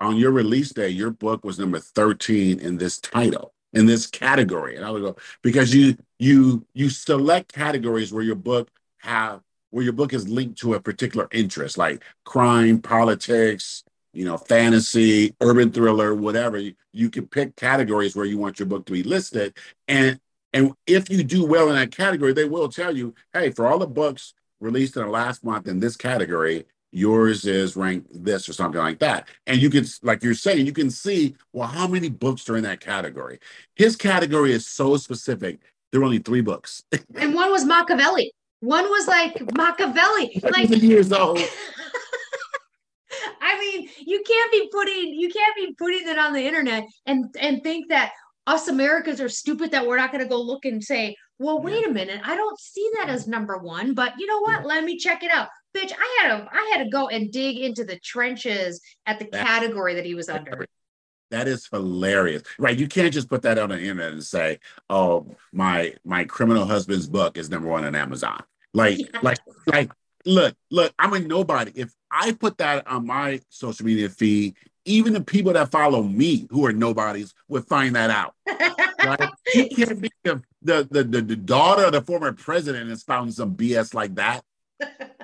on 0.00 0.16
your 0.16 0.30
release 0.30 0.70
day, 0.70 0.88
your 0.88 1.10
book 1.10 1.44
was 1.44 1.58
number 1.58 1.78
13 1.78 2.58
in 2.60 2.78
this 2.78 2.98
title, 2.98 3.52
in 3.72 3.86
this 3.86 4.06
category. 4.06 4.76
And 4.76 4.84
I 4.84 4.90
would 4.90 5.02
go, 5.02 5.16
because 5.42 5.74
you 5.74 5.96
you 6.18 6.66
you 6.74 6.90
select 6.90 7.52
categories 7.52 8.12
where 8.12 8.22
your 8.22 8.36
book 8.36 8.70
have 8.98 9.40
where 9.70 9.84
your 9.84 9.92
book 9.92 10.12
is 10.12 10.28
linked 10.28 10.58
to 10.60 10.74
a 10.74 10.80
particular 10.80 11.28
interest, 11.32 11.78
like 11.78 12.02
crime, 12.24 12.80
politics, 12.80 13.84
you 14.12 14.24
know, 14.24 14.36
fantasy, 14.36 15.34
urban 15.40 15.70
thriller, 15.70 16.14
whatever. 16.14 16.58
You, 16.92 17.10
can 17.10 17.26
pick 17.26 17.56
categories 17.56 18.16
where 18.16 18.26
you 18.26 18.38
want 18.38 18.58
your 18.58 18.66
book 18.66 18.86
to 18.86 18.92
be 18.92 19.02
listed. 19.02 19.56
And 19.88 20.20
and 20.52 20.72
if 20.86 21.08
you 21.08 21.22
do 21.22 21.46
well 21.46 21.68
in 21.68 21.76
that 21.76 21.92
category, 21.92 22.32
they 22.32 22.44
will 22.44 22.68
tell 22.68 22.96
you, 22.96 23.14
hey, 23.32 23.50
for 23.50 23.68
all 23.68 23.78
the 23.78 23.86
books 23.86 24.34
released 24.58 24.96
in 24.96 25.04
the 25.04 25.08
last 25.08 25.44
month 25.44 25.68
in 25.68 25.78
this 25.78 25.96
category, 25.96 26.66
yours 26.90 27.44
is 27.44 27.76
ranked 27.76 28.08
this 28.24 28.48
or 28.48 28.52
something 28.52 28.80
like 28.80 28.98
that. 28.98 29.28
And 29.46 29.62
you 29.62 29.70
can, 29.70 29.84
like 30.02 30.24
you're 30.24 30.34
saying, 30.34 30.66
you 30.66 30.72
can 30.72 30.90
see, 30.90 31.36
well, 31.52 31.68
how 31.68 31.86
many 31.86 32.08
books 32.08 32.48
are 32.50 32.56
in 32.56 32.64
that 32.64 32.80
category? 32.80 33.38
His 33.76 33.94
category 33.94 34.52
is 34.52 34.66
so 34.66 34.96
specific. 34.96 35.60
There 35.92 36.00
are 36.00 36.04
only 36.04 36.18
three 36.18 36.40
books. 36.40 36.82
and 37.14 37.34
one 37.34 37.50
was 37.50 37.64
Machiavelli. 37.64 38.32
One 38.60 38.84
was 38.84 39.08
like 39.08 39.40
Machiavelli. 39.56 40.40
Like 40.42 40.70
years 40.82 41.12
old. 41.12 41.38
I 43.40 43.58
mean, 43.58 43.88
you 43.98 44.22
can't 44.26 44.52
be 44.52 44.68
putting 44.70 45.14
you 45.14 45.30
can't 45.30 45.56
be 45.56 45.74
putting 45.78 46.06
it 46.06 46.18
on 46.18 46.32
the 46.32 46.46
internet 46.46 46.84
and 47.06 47.34
and 47.40 47.62
think 47.62 47.88
that 47.88 48.12
us 48.46 48.68
Americans 48.68 49.20
are 49.20 49.28
stupid 49.28 49.70
that 49.70 49.86
we're 49.86 49.96
not 49.96 50.12
going 50.12 50.22
to 50.22 50.28
go 50.28 50.40
look 50.40 50.64
and 50.64 50.82
say, 50.82 51.16
well, 51.38 51.62
wait 51.62 51.86
a 51.86 51.90
minute, 51.90 52.20
I 52.24 52.36
don't 52.36 52.58
see 52.58 52.90
that 52.98 53.08
as 53.08 53.26
number 53.26 53.58
one, 53.58 53.94
but 53.94 54.12
you 54.18 54.26
know 54.26 54.40
what? 54.40 54.66
Let 54.66 54.84
me 54.84 54.98
check 54.98 55.22
it 55.22 55.30
out. 55.30 55.48
Bitch, 55.76 55.92
I 55.92 56.18
had 56.20 56.36
to 56.36 56.48
I 56.52 56.70
had 56.72 56.84
to 56.84 56.90
go 56.90 57.08
and 57.08 57.32
dig 57.32 57.58
into 57.58 57.84
the 57.84 57.98
trenches 58.00 58.80
at 59.06 59.18
the 59.18 59.26
category 59.26 59.94
that 59.94 60.04
he 60.04 60.14
was 60.14 60.28
under. 60.28 60.66
That 61.30 61.46
is 61.46 61.68
hilarious. 61.70 62.42
Right. 62.58 62.76
You 62.76 62.88
can't 62.88 63.12
just 63.12 63.28
put 63.28 63.42
that 63.42 63.58
on 63.58 63.68
the 63.68 63.80
internet 63.80 64.12
and 64.12 64.22
say, 64.22 64.58
oh, 64.88 65.26
my 65.52 65.94
my 66.04 66.24
criminal 66.24 66.64
husband's 66.66 67.06
book 67.06 67.38
is 67.38 67.50
number 67.50 67.68
one 67.68 67.84
on 67.84 67.94
Amazon. 67.94 68.42
Like, 68.74 68.98
yeah. 68.98 69.06
like, 69.22 69.38
like, 69.66 69.90
look, 70.24 70.54
look, 70.70 70.92
I'm 70.98 71.12
a 71.12 71.20
nobody. 71.20 71.72
If 71.74 71.94
I 72.10 72.32
put 72.32 72.58
that 72.58 72.86
on 72.86 73.06
my 73.06 73.40
social 73.48 73.86
media 73.86 74.08
feed, 74.08 74.56
even 74.84 75.12
the 75.12 75.20
people 75.20 75.52
that 75.52 75.70
follow 75.70 76.02
me 76.02 76.46
who 76.50 76.66
are 76.66 76.72
nobodies 76.72 77.34
would 77.48 77.66
find 77.66 77.94
that 77.94 78.10
out. 78.10 78.34
right? 79.04 79.30
You 79.54 79.68
can't 79.76 80.00
be 80.00 80.10
the, 80.24 80.42
the, 80.62 80.88
the, 80.90 81.22
the, 81.22 81.36
daughter 81.36 81.84
of 81.84 81.92
the 81.92 82.02
former 82.02 82.32
president 82.32 82.90
and 82.90 83.02
found 83.02 83.34
some 83.34 83.54
BS 83.54 83.94
like 83.94 84.14
that. 84.16 84.42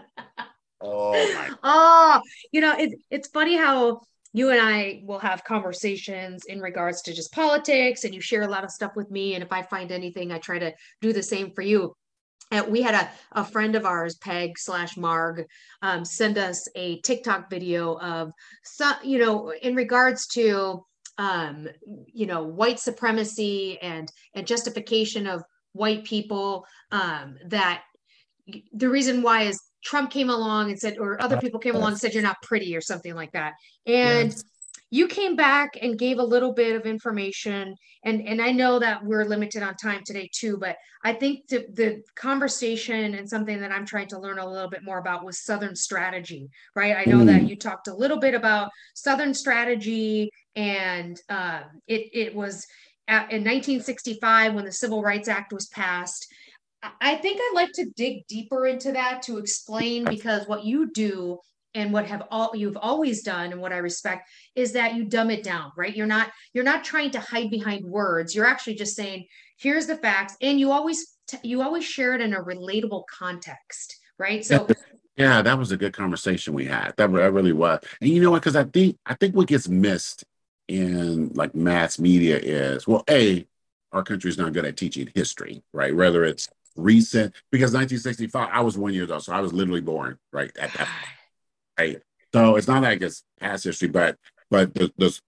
Oh, 0.78 1.12
my. 1.12 1.50
oh, 1.64 2.20
you 2.52 2.61
know, 2.61 2.74
it, 2.78 3.00
it's 3.11 3.28
funny 3.28 3.57
how 3.57 4.02
you 4.32 4.50
and 4.50 4.60
I 4.60 5.02
will 5.04 5.18
have 5.18 5.44
conversations 5.44 6.44
in 6.46 6.60
regards 6.60 7.02
to 7.02 7.14
just 7.14 7.32
politics, 7.32 8.04
and 8.04 8.14
you 8.14 8.20
share 8.20 8.42
a 8.42 8.48
lot 8.48 8.64
of 8.64 8.70
stuff 8.70 8.92
with 8.96 9.10
me. 9.10 9.34
And 9.34 9.42
if 9.42 9.52
I 9.52 9.62
find 9.62 9.90
anything, 9.90 10.32
I 10.32 10.38
try 10.38 10.58
to 10.58 10.72
do 11.00 11.12
the 11.12 11.22
same 11.22 11.52
for 11.52 11.62
you. 11.62 11.94
And 12.52 12.68
we 12.68 12.80
had 12.80 12.94
a, 12.94 13.10
a 13.40 13.44
friend 13.44 13.74
of 13.74 13.84
ours, 13.84 14.16
Peg 14.16 14.58
slash 14.58 14.96
Marg, 14.96 15.44
um, 15.82 16.04
send 16.04 16.38
us 16.38 16.68
a 16.76 17.00
TikTok 17.00 17.50
video 17.50 17.98
of 17.98 18.30
some, 18.62 18.94
you 19.02 19.18
know, 19.18 19.52
in 19.62 19.74
regards 19.74 20.26
to 20.28 20.84
um, 21.18 21.68
you 22.12 22.26
know, 22.26 22.42
white 22.42 22.78
supremacy 22.78 23.78
and 23.80 24.10
and 24.34 24.46
justification 24.46 25.26
of 25.26 25.42
white 25.72 26.04
people. 26.04 26.66
Um, 26.92 27.36
that 27.46 27.82
the 28.72 28.88
reason 28.88 29.22
why 29.22 29.42
is 29.42 29.60
Trump 29.87 30.11
came 30.11 30.30
along 30.30 30.70
and 30.70 30.78
said, 30.78 30.99
or 30.99 31.22
other 31.22 31.39
people 31.39 31.61
came 31.61 31.76
along 31.76 31.93
and 31.93 32.01
said 32.01 32.12
you're 32.12 32.22
not 32.22 32.43
pretty 32.43 32.76
or 32.76 32.80
something 32.80 33.14
like 33.14 33.32
that, 33.32 33.55
and. 33.87 34.30
Yes 34.32 34.45
you 34.91 35.09
came 35.09 35.34
back 35.34 35.76
and 35.82 35.99
gave 35.99 36.18
a 36.18 36.24
little 36.24 36.53
bit 36.53 36.76
of 36.76 36.87
information 36.87 37.74
and 38.05 38.26
and 38.26 38.41
i 38.41 38.53
know 38.53 38.78
that 38.78 39.05
we're 39.05 39.24
limited 39.24 39.62
on 39.62 39.74
time 39.74 40.03
today 40.05 40.28
too 40.32 40.57
but 40.59 40.76
i 41.03 41.12
think 41.12 41.47
the, 41.49 41.66
the 41.72 42.03
conversation 42.14 43.14
and 43.14 43.28
something 43.28 43.61
that 43.61 43.72
i'm 43.72 43.84
trying 43.84 44.07
to 44.07 44.18
learn 44.18 44.39
a 44.39 44.49
little 44.49 44.70
bit 44.70 44.84
more 44.84 44.99
about 44.99 45.24
was 45.24 45.43
southern 45.43 45.74
strategy 45.74 46.49
right 46.74 46.97
i 46.97 47.11
know 47.11 47.18
mm. 47.18 47.26
that 47.26 47.49
you 47.49 47.57
talked 47.57 47.89
a 47.89 47.95
little 47.95 48.18
bit 48.18 48.34
about 48.34 48.70
southern 48.95 49.34
strategy 49.34 50.30
and 50.55 51.20
uh, 51.28 51.62
it, 51.87 52.09
it 52.14 52.34
was 52.34 52.66
at, 53.09 53.30
in 53.30 53.45
1965 53.45 54.55
when 54.55 54.64
the 54.64 54.72
civil 54.72 55.03
rights 55.03 55.28
act 55.28 55.53
was 55.53 55.66
passed 55.66 56.26
I 57.01 57.16
think 57.16 57.41
I'd 57.41 57.55
like 57.55 57.72
to 57.72 57.91
dig 57.97 58.26
deeper 58.26 58.66
into 58.66 58.93
that 58.93 59.22
to 59.22 59.39
explain 59.39 60.05
because 60.05 60.47
what 60.47 60.64
you 60.64 60.91
do 60.93 61.39
and 61.76 61.93
what 61.93 62.07
have 62.07 62.22
all 62.30 62.57
you've 62.57 62.78
always 62.80 63.22
done 63.22 63.53
and 63.53 63.61
what 63.61 63.72
i 63.72 63.76
respect 63.76 64.28
is 64.55 64.72
that 64.72 64.95
you 64.95 65.05
dumb 65.05 65.30
it 65.30 65.45
down 65.45 65.70
right? 65.76 65.95
You're 65.95 66.07
not 66.07 66.32
you're 66.53 66.64
not 66.64 66.82
trying 66.82 67.11
to 67.12 67.20
hide 67.20 67.51
behind 67.51 67.84
words. 67.84 68.34
You're 68.34 68.47
actually 68.47 68.74
just 68.74 68.97
saying 68.97 69.26
here's 69.59 69.87
the 69.87 69.97
facts 69.97 70.37
and 70.41 70.59
you 70.59 70.72
always 70.72 71.16
t- 71.28 71.39
you 71.43 71.62
always 71.62 71.84
share 71.84 72.14
it 72.14 72.20
in 72.20 72.34
a 72.34 72.43
relatable 72.43 73.05
context 73.07 73.97
right? 74.18 74.45
So 74.45 74.66
yeah 75.16 75.43
that 75.43 75.59
was 75.59 75.70
a 75.70 75.76
good 75.76 75.93
conversation 75.93 76.55
we 76.55 76.64
had. 76.64 76.95
That, 76.97 77.11
really 77.11 77.53
was. 77.53 77.80
And 78.01 78.11
you 78.11 78.22
know 78.22 78.30
what? 78.30 78.43
Because 78.43 78.57
i 78.57 78.64
think 78.64 78.97
i 79.05 79.14
think 79.14 79.37
what 79.37 79.47
gets 79.47 79.68
missed 79.68 80.24
in 80.68 81.30
like 81.34 81.55
mass 81.55 81.99
media 82.01 82.39
is 82.39 82.89
well 82.89 83.05
a 83.09 83.47
our 83.93 84.03
country 84.03 84.28
is 84.28 84.37
not 84.37 84.53
good 84.53 84.64
at 84.64 84.76
teaching 84.76 85.09
history 85.14 85.62
right? 85.72 85.95
Whether 85.95 86.24
it's 86.24 86.49
recent 86.76 87.34
because 87.50 87.72
1965 87.72 88.48
i 88.52 88.60
was 88.60 88.76
one 88.76 88.92
year 88.92 89.10
old 89.10 89.22
so 89.22 89.32
i 89.32 89.40
was 89.40 89.52
literally 89.52 89.80
born 89.80 90.18
right 90.32 90.50
at 90.58 90.72
that 90.74 90.88
right? 91.78 92.00
So 92.32 92.56
it's 92.56 92.68
not 92.68 92.82
like 92.82 93.02
it's 93.02 93.22
past 93.40 93.64
history, 93.64 93.88
but 93.88 94.16
but 94.50 94.74
the, 94.74 94.92
the 94.98 95.18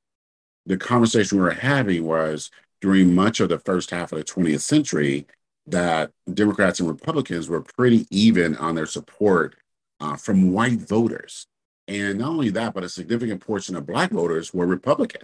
the 0.67 0.77
conversation 0.77 1.39
we 1.39 1.45
were 1.45 1.51
having 1.51 2.05
was 2.05 2.51
during 2.81 3.15
much 3.15 3.41
of 3.41 3.49
the 3.49 3.59
first 3.59 3.91
half 3.91 4.13
of 4.13 4.19
the 4.19 4.25
20th 4.25 4.61
century 4.61 5.27
that 5.67 6.11
Democrats 6.33 6.81
and 6.81 6.89
Republicans 6.89 7.49
were 7.49 7.63
pretty 7.63 8.07
even 8.11 8.57
on 8.57 8.75
their 8.75 8.87
support 8.87 9.57
uh, 10.01 10.17
from 10.17 10.53
white 10.53 10.79
voters. 10.79 11.47
And 11.89 12.19
not 12.19 12.29
only 12.29 12.51
that, 12.51 12.75
but 12.75 12.85
a 12.85 12.89
significant 12.89 13.41
portion 13.41 13.75
of 13.75 13.87
Black 13.87 14.11
voters 14.11 14.53
were 14.53 14.67
Republican. 14.67 15.23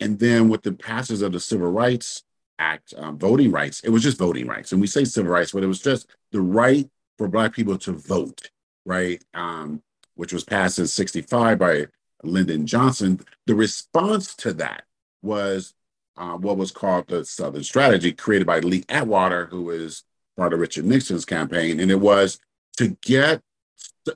And 0.00 0.18
then 0.18 0.48
with 0.48 0.62
the 0.62 0.72
passage 0.72 1.22
of 1.22 1.32
the 1.32 1.40
Civil 1.40 1.70
Rights 1.70 2.24
Act, 2.62 2.94
um, 2.96 3.18
voting 3.18 3.50
rights, 3.50 3.80
it 3.80 3.90
was 3.90 4.02
just 4.02 4.18
voting 4.18 4.46
rights. 4.46 4.72
And 4.72 4.80
we 4.80 4.86
say 4.86 5.04
civil 5.04 5.32
rights, 5.32 5.52
but 5.52 5.64
it 5.64 5.66
was 5.66 5.80
just 5.80 6.06
the 6.30 6.40
right 6.40 6.88
for 7.18 7.28
Black 7.28 7.52
people 7.52 7.76
to 7.78 7.92
vote, 7.92 8.50
right? 8.86 9.22
Um, 9.34 9.82
which 10.14 10.32
was 10.32 10.44
passed 10.44 10.78
in 10.78 10.86
65 10.86 11.58
by 11.58 11.86
Lyndon 12.22 12.66
Johnson, 12.66 13.20
the 13.46 13.54
response 13.54 14.34
to 14.36 14.52
that 14.54 14.84
was 15.22 15.74
uh, 16.16 16.36
what 16.36 16.56
was 16.56 16.70
called 16.70 17.08
the 17.08 17.24
Southern 17.24 17.64
Strategy, 17.64 18.12
created 18.12 18.46
by 18.46 18.60
Lee 18.60 18.84
Atwater, 18.88 19.46
who 19.46 19.70
is 19.70 20.04
part 20.36 20.52
of 20.52 20.60
Richard 20.60 20.84
Nixon's 20.84 21.24
campaign. 21.24 21.80
And 21.80 21.90
it 21.90 22.00
was 22.00 22.38
to 22.76 22.96
get 23.00 23.42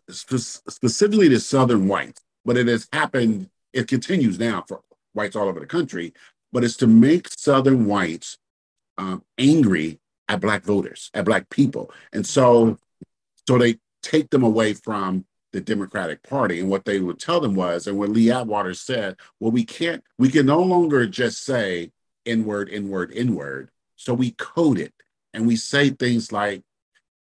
sp- 0.06 0.62
specifically 0.68 1.28
the 1.28 1.40
Southern 1.40 1.88
whites, 1.88 2.22
but 2.44 2.56
it 2.56 2.68
has 2.68 2.88
happened, 2.92 3.50
it 3.72 3.88
continues 3.88 4.38
now 4.38 4.64
for 4.68 4.82
whites 5.14 5.36
all 5.36 5.48
over 5.48 5.60
the 5.60 5.66
country, 5.66 6.12
but 6.52 6.64
it's 6.64 6.76
to 6.78 6.86
make 6.86 7.28
Southern 7.28 7.86
whites 7.86 8.38
um, 8.98 9.22
angry 9.38 9.98
at 10.28 10.40
Black 10.40 10.62
voters, 10.64 11.10
at 11.14 11.24
Black 11.24 11.48
people. 11.50 11.90
And 12.12 12.26
so, 12.26 12.78
so 13.48 13.58
they 13.58 13.78
take 14.02 14.30
them 14.30 14.42
away 14.42 14.74
from 14.74 15.24
the 15.52 15.60
Democratic 15.60 16.22
Party. 16.22 16.60
And 16.60 16.68
what 16.68 16.84
they 16.84 17.00
would 17.00 17.18
tell 17.18 17.40
them 17.40 17.54
was, 17.54 17.86
and 17.86 17.98
what 17.98 18.10
Lee 18.10 18.30
Atwater 18.30 18.74
said, 18.74 19.16
well, 19.40 19.50
we 19.50 19.64
can't, 19.64 20.02
we 20.18 20.28
can 20.28 20.46
no 20.46 20.60
longer 20.60 21.06
just 21.06 21.44
say 21.44 21.92
inward, 22.24 22.68
inward, 22.68 23.12
inward. 23.12 23.70
So 23.96 24.12
we 24.14 24.32
code 24.32 24.78
it 24.78 24.92
and 25.32 25.46
we 25.46 25.56
say 25.56 25.90
things 25.90 26.32
like 26.32 26.62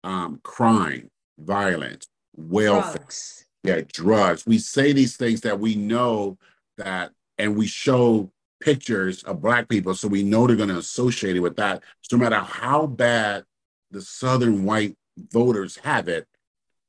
um, 0.05 0.41
crime, 0.43 1.11
violence, 1.39 2.09
welfare, 2.37 2.99
drugs. 2.99 3.47
yeah, 3.64 3.81
drugs. 3.93 4.47
We 4.47 4.59
say 4.59 4.93
these 4.93 5.16
things 5.16 5.43
that 5.43 5.61
we 5.61 5.75
know 5.75 6.39
that, 6.79 7.12
and 7.39 7.57
we 7.57 7.66
show 7.66 8.31
pictures 8.61 9.22
of 9.24 9.40
black 9.40 9.68
people 9.68 9.94
so 9.94 10.08
we 10.08 10.22
know 10.22 10.46
they're 10.46 10.56
going 10.56 10.68
to 10.68 10.78
associate 10.78 11.36
it 11.36 11.40
with 11.40 11.56
that. 11.56 11.82
So 12.02 12.16
no 12.16 12.24
matter 12.24 12.38
how 12.38 12.86
bad 12.86 13.44
the 13.90 14.02
Southern 14.02 14.64
white 14.64 14.96
voters 15.16 15.76
have 15.78 16.08
it, 16.08 16.26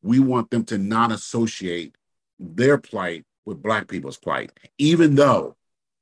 we 0.02 0.20
want 0.20 0.50
them 0.50 0.64
to 0.66 0.78
not 0.78 1.12
associate 1.12 1.96
their 2.40 2.78
plight 2.78 3.24
with 3.46 3.62
black 3.62 3.88
people's 3.88 4.18
plight, 4.18 4.52
even 4.78 5.16
though 5.16 5.56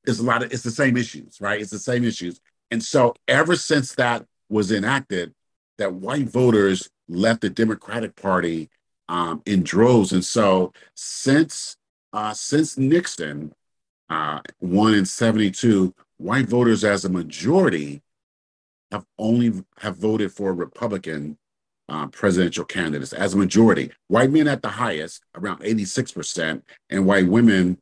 it's 0.06 0.20
a 0.20 0.24
lot 0.24 0.44
of 0.44 0.52
it's 0.52 0.64
the 0.64 0.72
same 0.72 0.98
issues, 0.98 1.40
right? 1.42 1.62
It's 1.62 1.72
the 1.72 1.80
same 1.80 2.04
issues. 2.04 2.40
And 2.72 2.84
so 2.84 3.16
ever 3.28 3.56
since 3.56 3.96
that 3.96 4.26
was 4.50 4.72
enacted, 4.72 5.34
that 5.78 5.94
white 5.94 6.30
voters 6.30 6.90
left 7.08 7.42
the 7.42 7.50
Democratic 7.50 8.16
Party 8.16 8.70
um, 9.08 9.42
in 9.46 9.64
droves. 9.64 10.12
And 10.12 10.24
so 10.24 10.74
since 10.96 11.76
uh, 12.14 12.34
since 12.34 12.78
Nixon 12.78 13.54
uh, 14.10 14.40
won 14.60 14.94
in 14.94 15.06
72, 15.06 15.94
white 16.18 16.48
voters 16.48 16.84
as 16.84 17.06
a 17.06 17.10
majority 17.10 18.02
have 18.92 19.06
only 19.18 19.54
have 19.78 19.98
voted 19.98 20.32
for 20.32 20.54
Republican 20.54 21.38
uh, 21.90 22.08
presidential 22.08 22.66
candidates 22.66 23.14
as 23.14 23.34
a 23.34 23.38
majority. 23.38 23.92
White 24.08 24.32
men 24.32 24.48
at 24.48 24.62
the 24.62 24.70
highest, 24.70 25.24
around 25.36 25.60
86%, 25.62 26.62
and 26.90 27.06
white 27.06 27.28
women 27.28 27.80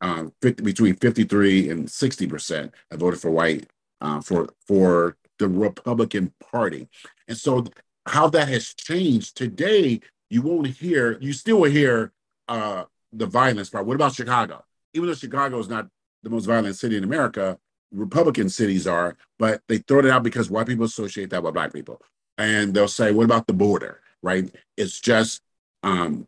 uh, 0.00 0.24
50, 0.42 0.62
between 0.62 0.96
53 0.96 1.70
and 1.70 1.86
60% 1.86 2.72
have 2.90 3.00
voted 3.00 3.20
for 3.20 3.30
white 3.30 3.66
uh, 4.00 4.20
for 4.20 4.48
for 4.66 5.16
the 5.38 5.48
Republican 5.48 6.32
Party. 6.50 6.88
And 7.28 7.36
so 7.36 7.64
how 8.06 8.28
that 8.28 8.48
has 8.48 8.74
changed 8.74 9.36
today, 9.36 10.00
you 10.30 10.42
won't 10.42 10.66
hear, 10.66 11.18
you 11.20 11.32
still 11.32 11.60
will 11.60 11.70
hear 11.70 12.12
uh, 12.48 12.84
the 13.12 13.26
violence 13.26 13.70
part. 13.70 13.86
What 13.86 13.94
about 13.94 14.14
Chicago? 14.14 14.64
Even 14.94 15.08
though 15.08 15.14
Chicago 15.14 15.58
is 15.58 15.68
not 15.68 15.88
the 16.22 16.30
most 16.30 16.46
violent 16.46 16.76
city 16.76 16.96
in 16.96 17.04
America, 17.04 17.58
Republican 17.92 18.48
cities 18.48 18.86
are, 18.86 19.16
but 19.38 19.60
they 19.68 19.78
throw 19.78 20.00
it 20.00 20.06
out 20.06 20.22
because 20.22 20.50
white 20.50 20.66
people 20.66 20.84
associate 20.84 21.30
that 21.30 21.42
with 21.42 21.54
black 21.54 21.72
people. 21.72 22.00
And 22.38 22.74
they'll 22.74 22.88
say, 22.88 23.12
what 23.12 23.24
about 23.24 23.46
the 23.46 23.52
border? 23.52 24.00
Right? 24.22 24.52
It's 24.76 25.00
just 25.00 25.42
um, 25.82 26.26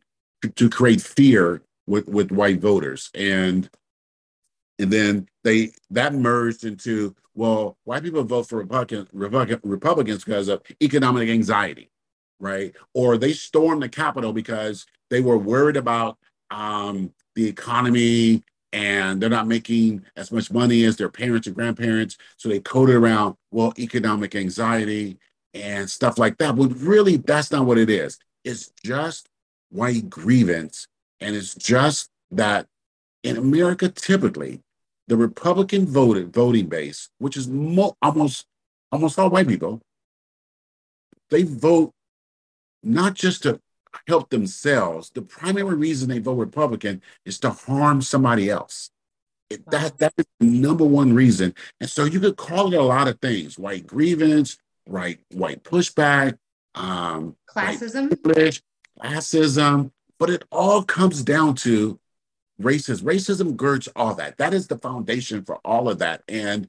to, 0.54 0.68
create 0.68 1.00
fear 1.00 1.62
with, 1.86 2.08
with 2.08 2.30
white 2.30 2.60
voters. 2.60 3.10
And 3.14 3.68
and 4.78 4.92
then 4.92 5.26
they 5.42 5.72
that 5.90 6.12
merged 6.12 6.64
into 6.64 7.14
well, 7.36 7.76
white 7.84 8.02
people 8.02 8.24
vote 8.24 8.48
for 8.48 8.56
Republican, 8.56 9.06
Republican 9.12 9.60
Republicans 9.62 10.24
because 10.24 10.48
of 10.48 10.62
economic 10.82 11.28
anxiety, 11.28 11.90
right? 12.40 12.74
Or 12.94 13.18
they 13.18 13.32
stormed 13.34 13.82
the 13.82 13.88
Capitol 13.88 14.32
because 14.32 14.86
they 15.10 15.20
were 15.20 15.38
worried 15.38 15.76
about 15.76 16.18
um, 16.50 17.12
the 17.34 17.46
economy 17.46 18.42
and 18.72 19.20
they're 19.20 19.30
not 19.30 19.46
making 19.46 20.04
as 20.16 20.30
much 20.32 20.50
money 20.50 20.84
as 20.84 20.96
their 20.96 21.08
parents 21.08 21.46
and 21.46 21.56
grandparents. 21.56 22.16
So 22.36 22.48
they 22.48 22.60
coded 22.60 22.96
around, 22.96 23.36
well, 23.50 23.72
economic 23.78 24.34
anxiety 24.34 25.18
and 25.54 25.88
stuff 25.88 26.18
like 26.18 26.38
that. 26.38 26.56
But 26.56 26.76
really, 26.76 27.16
that's 27.16 27.50
not 27.50 27.66
what 27.66 27.78
it 27.78 27.88
is. 27.88 28.18
It's 28.44 28.72
just 28.84 29.28
white 29.70 30.10
grievance. 30.10 30.88
And 31.20 31.34
it's 31.34 31.54
just 31.54 32.10
that 32.32 32.66
in 33.22 33.36
America, 33.36 33.88
typically, 33.88 34.60
the 35.08 35.16
Republican 35.16 35.86
voted 35.86 36.32
voting 36.32 36.66
base, 36.66 37.08
which 37.18 37.36
is 37.36 37.48
mo- 37.48 37.96
almost 38.02 38.46
almost 38.92 39.18
all 39.18 39.30
white 39.30 39.48
people, 39.48 39.80
they 41.30 41.42
vote 41.42 41.92
not 42.82 43.14
just 43.14 43.42
to 43.42 43.60
help 44.06 44.30
themselves. 44.30 45.10
The 45.10 45.22
primary 45.22 45.74
reason 45.74 46.08
they 46.08 46.18
vote 46.18 46.34
Republican 46.34 47.02
is 47.24 47.38
to 47.40 47.50
harm 47.50 48.02
somebody 48.02 48.50
else. 48.50 48.90
It, 49.48 49.68
that 49.70 49.98
that 49.98 50.12
is 50.16 50.26
the 50.40 50.46
number 50.46 50.84
one 50.84 51.12
reason. 51.12 51.54
And 51.80 51.88
so 51.88 52.04
you 52.04 52.18
could 52.18 52.36
call 52.36 52.72
it 52.72 52.78
a 52.78 52.82
lot 52.82 53.08
of 53.08 53.20
things: 53.20 53.58
white 53.58 53.86
grievance, 53.86 54.58
right, 54.88 55.20
white 55.32 55.62
pushback, 55.62 56.36
um, 56.74 57.36
classism, 57.48 58.08
privilege, 58.22 58.62
classism. 59.00 59.92
But 60.18 60.30
it 60.30 60.44
all 60.50 60.82
comes 60.82 61.22
down 61.22 61.54
to 61.56 62.00
racism. 62.60 63.02
Racism 63.02 63.56
girds 63.56 63.88
all 63.94 64.14
that. 64.14 64.38
That 64.38 64.54
is 64.54 64.66
the 64.66 64.78
foundation 64.78 65.44
for 65.44 65.56
all 65.64 65.88
of 65.88 65.98
that. 65.98 66.22
And 66.28 66.68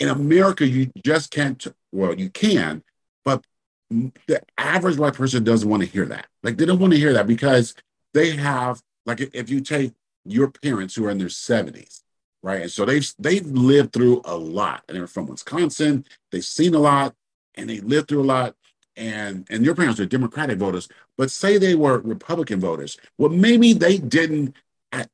in 0.00 0.08
America, 0.08 0.66
you 0.66 0.90
just 1.04 1.30
can't, 1.30 1.64
well, 1.92 2.14
you 2.14 2.30
can, 2.30 2.82
but 3.24 3.44
the 3.90 4.42
average 4.56 4.98
white 4.98 5.14
person 5.14 5.44
doesn't 5.44 5.68
want 5.68 5.82
to 5.82 5.88
hear 5.88 6.06
that. 6.06 6.26
Like 6.42 6.56
they 6.56 6.66
don't 6.66 6.78
want 6.78 6.92
to 6.92 6.98
hear 6.98 7.12
that 7.14 7.26
because 7.26 7.74
they 8.14 8.36
have, 8.36 8.82
like, 9.06 9.20
if 9.20 9.50
you 9.50 9.60
take 9.60 9.92
your 10.24 10.50
parents 10.50 10.94
who 10.94 11.06
are 11.06 11.10
in 11.10 11.18
their 11.18 11.28
70s, 11.28 12.02
right? 12.42 12.62
And 12.62 12.70
so 12.70 12.84
they've 12.84 13.10
they've 13.18 13.46
lived 13.46 13.92
through 13.92 14.22
a 14.24 14.36
lot. 14.36 14.84
And 14.88 14.96
they're 14.96 15.06
from 15.06 15.26
Wisconsin, 15.26 16.04
they've 16.30 16.44
seen 16.44 16.74
a 16.74 16.78
lot, 16.78 17.14
and 17.54 17.68
they 17.68 17.80
lived 17.80 18.08
through 18.08 18.22
a 18.22 18.24
lot. 18.24 18.54
And 18.96 19.46
and 19.48 19.64
your 19.64 19.74
parents 19.74 20.00
are 20.00 20.06
Democratic 20.06 20.58
voters, 20.58 20.88
but 21.16 21.30
say 21.30 21.56
they 21.56 21.74
were 21.74 21.98
Republican 22.00 22.60
voters. 22.60 22.98
Well, 23.16 23.30
maybe 23.30 23.72
they 23.72 23.98
didn't 23.98 24.54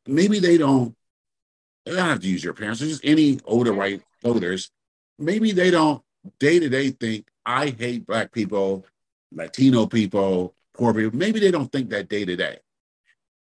maybe 0.07 0.39
they 0.39 0.59
don't, 0.59 0.95
they 1.85 1.93
don't 1.93 2.09
have 2.09 2.21
to 2.21 2.29
use 2.29 2.45
your 2.45 2.55
parents, 2.55 2.81
it's 2.81 2.93
just 2.93 3.05
any 3.05 3.41
older 3.45 3.73
white 3.73 4.03
voters. 4.23 4.71
Maybe 5.19 5.53
they 5.53 5.71
don't 5.71 6.03
day 6.39 6.59
to 6.59 6.69
day 6.69 6.91
think, 6.91 7.29
I 7.45 7.71
hate 7.71 8.07
Black 8.07 8.33
people, 8.33 8.87
Latino 9.33 9.87
people, 9.87 10.55
poor 10.75 10.95
people. 10.95 11.17
Maybe 11.17 11.41
they 11.41 11.51
don't 11.51 11.71
think 11.71 11.91
that 11.91 12.09
day 12.09 12.25
to 12.25 12.37
day. 12.37 12.59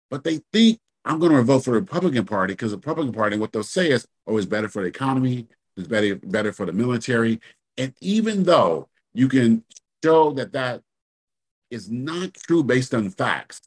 But 0.10 0.24
they 0.24 0.42
think, 0.52 0.80
I'm 1.04 1.20
going 1.20 1.32
to 1.32 1.42
vote 1.42 1.64
for 1.66 1.72
the 1.72 1.80
Republican 1.80 2.26
Party 2.26 2.54
because 2.54 2.72
the 2.72 2.78
Republican 2.78 3.14
Party, 3.14 3.38
what 3.38 3.52
they'll 3.52 3.64
say 3.64 3.92
is, 3.92 4.06
oh, 4.28 4.38
it's 4.38 4.46
better 4.46 4.70
for 4.70 4.84
the 4.84 4.88
economy, 4.88 5.48
it's 5.76 5.88
better, 5.88 6.16
better 6.16 6.54
for 6.54 6.66
the 6.66 6.74
military. 6.74 7.40
And 7.78 7.94
even 8.02 8.44
though 8.44 8.88
you 9.14 9.28
can 9.28 9.64
show 10.04 10.32
that 10.34 10.52
that 10.54 10.82
is 11.72 11.90
not 11.90 12.34
true 12.34 12.64
based 12.64 12.94
on 12.94 13.10
facts, 13.10 13.62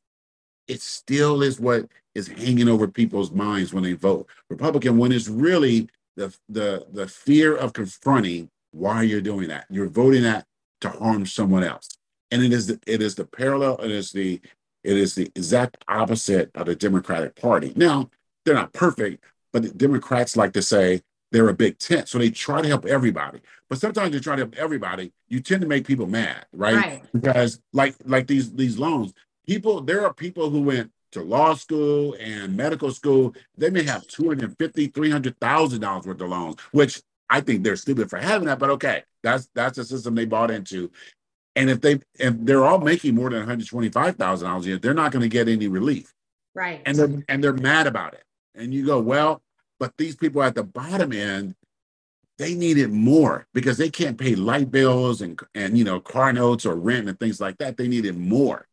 it 0.68 0.80
still 0.80 1.42
is 1.42 1.58
what 1.58 1.88
is 2.14 2.28
hanging 2.28 2.68
over 2.68 2.86
people's 2.86 3.32
minds 3.32 3.74
when 3.74 3.82
they 3.82 3.92
vote 3.92 4.28
Republican 4.48 4.96
when 4.96 5.12
it's 5.12 5.28
really 5.28 5.88
the 6.16 6.34
the 6.48 6.86
the 6.92 7.06
fear 7.08 7.56
of 7.56 7.72
confronting 7.72 8.48
why 8.74 9.02
you're 9.02 9.20
doing 9.20 9.48
that. 9.48 9.66
You're 9.70 9.88
voting 9.88 10.22
that 10.24 10.46
to 10.80 10.90
harm 10.90 11.26
someone 11.26 11.64
else. 11.64 11.96
And 12.30 12.42
it 12.42 12.52
is 12.52 12.66
the, 12.66 12.80
it 12.86 13.00
is 13.00 13.14
the 13.14 13.24
parallel, 13.24 13.76
it 13.76 13.90
is 13.90 14.12
the 14.12 14.40
it 14.82 14.98
is 14.98 15.14
the 15.14 15.30
exact 15.34 15.82
opposite 15.88 16.50
of 16.54 16.66
the 16.66 16.76
Democratic 16.76 17.36
Party. 17.36 17.72
Now, 17.74 18.10
they're 18.44 18.54
not 18.54 18.74
perfect, 18.74 19.24
but 19.50 19.62
the 19.62 19.70
Democrats 19.70 20.36
like 20.36 20.52
to 20.52 20.62
say 20.62 21.00
they're 21.32 21.48
a 21.48 21.54
big 21.54 21.78
tent. 21.78 22.08
So 22.08 22.18
they 22.18 22.30
try 22.30 22.60
to 22.60 22.68
help 22.68 22.84
everybody. 22.84 23.40
But 23.70 23.78
sometimes 23.78 24.12
they 24.12 24.20
try 24.20 24.36
to 24.36 24.42
help 24.42 24.56
everybody, 24.56 25.12
you 25.28 25.40
tend 25.40 25.62
to 25.62 25.66
make 25.66 25.86
people 25.86 26.06
mad, 26.06 26.44
right? 26.52 26.74
right? 26.74 27.02
Because 27.12 27.60
like 27.72 27.94
like 28.04 28.26
these 28.26 28.52
these 28.52 28.78
loans, 28.78 29.14
people 29.46 29.80
there 29.80 30.04
are 30.04 30.12
people 30.12 30.50
who 30.50 30.62
went 30.62 30.90
to 31.12 31.22
law 31.22 31.54
school 31.54 32.14
and 32.20 32.56
medical 32.56 32.90
school, 32.90 33.34
they 33.56 33.70
may 33.70 33.84
have 33.84 34.06
250, 34.08 34.88
300,000 34.88 35.80
dollars 35.80 36.06
worth 36.06 36.20
of 36.20 36.28
loans, 36.28 36.56
which 36.72 37.00
I 37.34 37.40
think 37.40 37.64
they're 37.64 37.74
stupid 37.74 38.08
for 38.08 38.16
having 38.16 38.46
that, 38.46 38.60
but 38.60 38.70
okay, 38.70 39.02
that's 39.24 39.48
that's 39.56 39.76
the 39.76 39.84
system 39.84 40.14
they 40.14 40.24
bought 40.24 40.52
into. 40.52 40.92
And 41.56 41.68
if 41.68 41.80
they 41.80 41.98
if 42.14 42.32
they're 42.38 42.64
all 42.64 42.78
making 42.78 43.16
more 43.16 43.28
than 43.28 43.40
125,000 43.40 44.46
dollars 44.46 44.64
a 44.64 44.68
year, 44.68 44.78
they're 44.78 44.94
not 44.94 45.10
going 45.10 45.24
to 45.24 45.28
get 45.28 45.48
any 45.48 45.66
relief. 45.66 46.14
Right. 46.54 46.80
And 46.86 46.96
they're 46.96 47.24
and 47.28 47.42
they're 47.42 47.52
mad 47.52 47.88
about 47.88 48.14
it. 48.14 48.22
And 48.54 48.72
you 48.72 48.86
go, 48.86 49.00
well, 49.00 49.42
but 49.80 49.96
these 49.98 50.14
people 50.14 50.44
at 50.44 50.54
the 50.54 50.62
bottom 50.62 51.12
end, 51.12 51.56
they 52.38 52.54
need 52.54 52.78
it 52.78 52.92
more 52.92 53.48
because 53.52 53.78
they 53.78 53.90
can't 53.90 54.16
pay 54.16 54.36
light 54.36 54.70
bills 54.70 55.20
and 55.20 55.36
and 55.56 55.76
you 55.76 55.82
know 55.82 55.98
car 55.98 56.32
notes 56.32 56.64
or 56.64 56.76
rent 56.76 57.08
and 57.08 57.18
things 57.18 57.40
like 57.40 57.58
that. 57.58 57.76
They 57.76 57.88
need 57.88 58.04
it 58.04 58.16
more. 58.16 58.68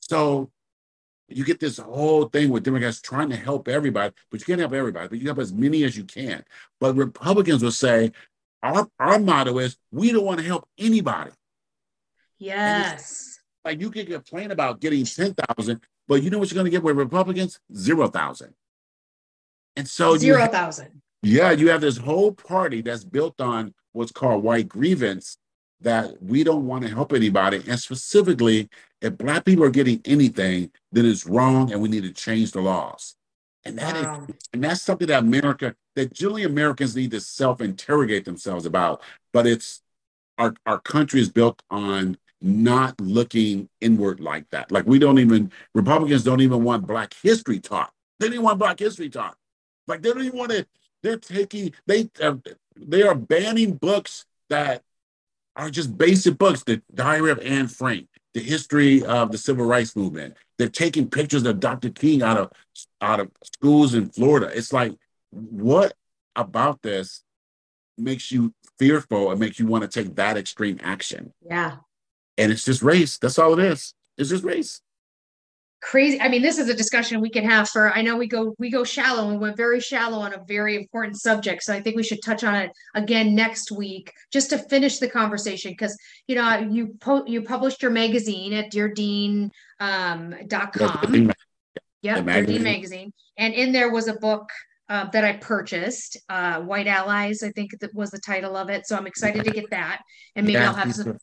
So 0.00 0.50
you 1.30 1.44
get 1.44 1.60
this 1.60 1.78
whole 1.78 2.24
thing 2.24 2.50
with 2.50 2.64
Democrats 2.64 3.00
trying 3.00 3.30
to 3.30 3.36
help 3.36 3.68
everybody, 3.68 4.12
but 4.30 4.40
you 4.40 4.46
can't 4.46 4.60
help 4.60 4.72
everybody, 4.72 5.08
but 5.08 5.18
you 5.18 5.26
help 5.26 5.38
as 5.38 5.52
many 5.52 5.84
as 5.84 5.96
you 5.96 6.04
can. 6.04 6.44
But 6.80 6.96
Republicans 6.96 7.62
will 7.62 7.72
say, 7.72 8.12
our, 8.62 8.88
our 8.98 9.18
motto 9.18 9.58
is 9.58 9.76
we 9.90 10.12
don't 10.12 10.24
want 10.24 10.40
to 10.40 10.46
help 10.46 10.68
anybody. 10.78 11.30
Yes. 12.38 13.40
Like 13.64 13.80
you 13.80 13.90
can 13.90 14.06
complain 14.06 14.50
about 14.50 14.80
getting 14.80 15.04
10,000, 15.04 15.80
but 16.08 16.22
you 16.22 16.30
know 16.30 16.38
what 16.38 16.50
you're 16.50 16.56
going 16.56 16.64
to 16.64 16.70
get 16.70 16.82
with 16.82 16.96
Republicans? 16.96 17.60
0,000. 17.74 18.54
And 19.76 19.88
so 19.88 20.16
0,000. 20.16 21.02
Yeah, 21.22 21.50
you 21.52 21.68
have 21.70 21.80
this 21.80 21.98
whole 21.98 22.32
party 22.32 22.80
that's 22.80 23.04
built 23.04 23.40
on 23.40 23.74
what's 23.92 24.12
called 24.12 24.42
white 24.42 24.68
grievance 24.68 25.36
that 25.82 26.22
we 26.22 26.44
don't 26.44 26.66
want 26.66 26.84
to 26.84 26.90
help 26.90 27.12
anybody. 27.12 27.62
And 27.68 27.78
specifically, 27.78 28.68
if 29.00 29.16
Black 29.16 29.44
people 29.44 29.64
are 29.64 29.70
getting 29.70 30.00
anything, 30.04 30.70
then 30.92 31.06
it's 31.06 31.26
wrong 31.26 31.72
and 31.72 31.80
we 31.80 31.88
need 31.88 32.02
to 32.02 32.12
change 32.12 32.52
the 32.52 32.60
laws. 32.60 33.16
And 33.64 33.78
that 33.78 33.94
wow. 33.94 34.26
is, 34.28 34.34
and 34.52 34.64
that's 34.64 34.82
something 34.82 35.08
that 35.08 35.22
America, 35.22 35.74
that 35.94 36.12
generally 36.12 36.44
Americans 36.44 36.96
need 36.96 37.10
to 37.10 37.20
self-interrogate 37.20 38.24
themselves 38.24 38.66
about. 38.66 39.02
But 39.32 39.46
it's 39.46 39.82
our 40.38 40.54
our 40.66 40.80
country 40.80 41.20
is 41.20 41.28
built 41.28 41.62
on 41.70 42.16
not 42.40 42.98
looking 43.00 43.68
inward 43.80 44.20
like 44.20 44.48
that. 44.50 44.72
Like 44.72 44.86
we 44.86 44.98
don't 44.98 45.18
even 45.18 45.52
Republicans 45.74 46.24
don't 46.24 46.40
even 46.40 46.64
want 46.64 46.86
Black 46.86 47.14
history 47.22 47.60
taught. 47.60 47.92
They 48.18 48.28
didn't 48.28 48.44
want 48.44 48.58
Black 48.58 48.78
history 48.78 49.10
taught. 49.10 49.36
Like 49.86 50.02
they 50.02 50.10
don't 50.12 50.24
even 50.24 50.38
want 50.38 50.52
to. 50.52 50.66
They're 51.02 51.18
taking 51.18 51.72
they 51.86 52.10
uh, 52.22 52.36
they 52.76 53.02
are 53.02 53.14
banning 53.14 53.74
books 53.74 54.24
that 54.48 54.82
are 55.60 55.70
just 55.70 55.96
basic 55.96 56.38
books. 56.38 56.62
The 56.62 56.82
Diary 56.94 57.30
of 57.30 57.38
Anne 57.40 57.68
Frank, 57.68 58.08
the 58.34 58.40
history 58.40 59.04
of 59.04 59.32
the 59.32 59.38
civil 59.38 59.66
rights 59.66 59.94
movement. 59.94 60.34
They're 60.58 60.68
taking 60.68 61.08
pictures 61.08 61.44
of 61.44 61.60
Dr. 61.60 61.90
King 61.90 62.22
out 62.22 62.38
of 62.38 62.52
out 63.00 63.20
of 63.20 63.30
schools 63.44 63.94
in 63.94 64.08
Florida. 64.08 64.50
It's 64.54 64.72
like, 64.72 64.96
what 65.30 65.94
about 66.36 66.82
this 66.82 67.22
makes 67.98 68.32
you 68.32 68.54
fearful 68.78 69.30
and 69.30 69.40
makes 69.40 69.58
you 69.58 69.66
want 69.66 69.82
to 69.82 69.88
take 69.88 70.16
that 70.16 70.36
extreme 70.36 70.78
action? 70.82 71.32
Yeah. 71.48 71.76
And 72.38 72.50
it's 72.50 72.64
just 72.64 72.82
race. 72.82 73.18
That's 73.18 73.38
all 73.38 73.58
it 73.58 73.64
is. 73.64 73.94
It's 74.16 74.30
just 74.30 74.44
race 74.44 74.80
crazy 75.80 76.20
i 76.20 76.28
mean 76.28 76.42
this 76.42 76.58
is 76.58 76.68
a 76.68 76.74
discussion 76.74 77.20
we 77.20 77.30
can 77.30 77.44
have 77.44 77.68
for 77.68 77.90
i 77.92 78.02
know 78.02 78.16
we 78.16 78.26
go 78.26 78.54
we 78.58 78.70
go 78.70 78.84
shallow 78.84 79.30
and 79.30 79.40
went 79.40 79.56
very 79.56 79.80
shallow 79.80 80.18
on 80.18 80.34
a 80.34 80.44
very 80.46 80.76
important 80.76 81.18
subject. 81.18 81.62
So 81.62 81.72
i 81.72 81.80
think 81.80 81.96
we 81.96 82.02
should 82.02 82.22
touch 82.22 82.44
on 82.44 82.54
it 82.54 82.70
again 82.94 83.34
next 83.34 83.72
week 83.72 84.12
just 84.32 84.50
to 84.50 84.58
finish 84.58 84.98
the 84.98 85.08
conversation. 85.08 85.72
Because 85.72 85.96
you 86.26 86.36
know 86.36 86.58
you 86.58 86.96
po- 87.00 87.26
you 87.26 87.42
published 87.42 87.82
your 87.82 87.90
magazine 87.90 88.52
at 88.52 88.70
deardean 88.70 89.50
um, 89.80 90.34
com. 90.50 91.32
Yeah 92.02 92.20
deardean 92.20 92.62
magazine. 92.62 93.12
And 93.38 93.54
in 93.54 93.72
there 93.72 93.90
was 93.90 94.08
a 94.08 94.14
book 94.14 94.48
uh, 94.90 95.08
that 95.10 95.24
I 95.24 95.34
purchased, 95.34 96.18
uh, 96.28 96.60
White 96.60 96.88
Allies, 96.88 97.42
I 97.42 97.50
think 97.52 97.78
that 97.78 97.94
was 97.94 98.10
the 98.10 98.18
title 98.18 98.56
of 98.56 98.68
it. 98.70 98.86
So 98.86 98.96
I'm 98.96 99.06
excited 99.06 99.44
to 99.44 99.50
get 99.50 99.70
that, 99.70 100.02
and 100.34 100.46
maybe 100.46 100.58
yeah, 100.58 100.68
I'll 100.68 100.74
have 100.74 100.94
some 100.94 101.16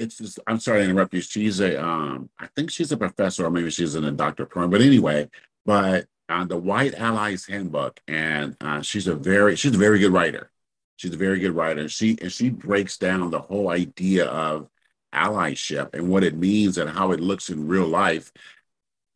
it's 0.00 0.18
just, 0.18 0.40
I'm 0.46 0.58
sorry 0.58 0.80
to 0.82 0.90
interrupt 0.90 1.14
you. 1.14 1.20
She's 1.20 1.60
a 1.60 1.82
um, 1.82 2.30
I 2.38 2.46
think 2.48 2.70
she's 2.70 2.92
a 2.92 2.96
professor, 2.96 3.44
or 3.44 3.50
maybe 3.50 3.70
she's 3.70 3.94
in 3.94 4.04
a 4.04 4.12
doctor 4.12 4.46
program. 4.46 4.70
But 4.70 4.80
anyway, 4.80 5.28
but 5.66 6.06
uh, 6.28 6.44
the 6.44 6.56
White 6.56 6.94
Allies 6.94 7.46
Handbook, 7.46 8.00
and 8.08 8.56
uh, 8.60 8.82
she's 8.82 9.06
a 9.06 9.14
very 9.14 9.56
she's 9.56 9.74
a 9.74 9.78
very 9.78 9.98
good 9.98 10.12
writer. 10.12 10.50
She's 10.96 11.14
a 11.14 11.18
very 11.18 11.38
good 11.38 11.52
writer. 11.52 11.88
She 11.88 12.16
and 12.20 12.32
she 12.32 12.50
breaks 12.50 12.96
down 12.96 13.30
the 13.30 13.40
whole 13.40 13.68
idea 13.68 14.26
of 14.26 14.68
allyship 15.12 15.94
and 15.94 16.08
what 16.08 16.24
it 16.24 16.36
means 16.36 16.78
and 16.78 16.88
how 16.88 17.12
it 17.12 17.20
looks 17.20 17.50
in 17.50 17.68
real 17.68 17.86
life, 17.86 18.32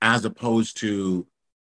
as 0.02 0.24
opposed 0.24 0.76
to 0.78 1.26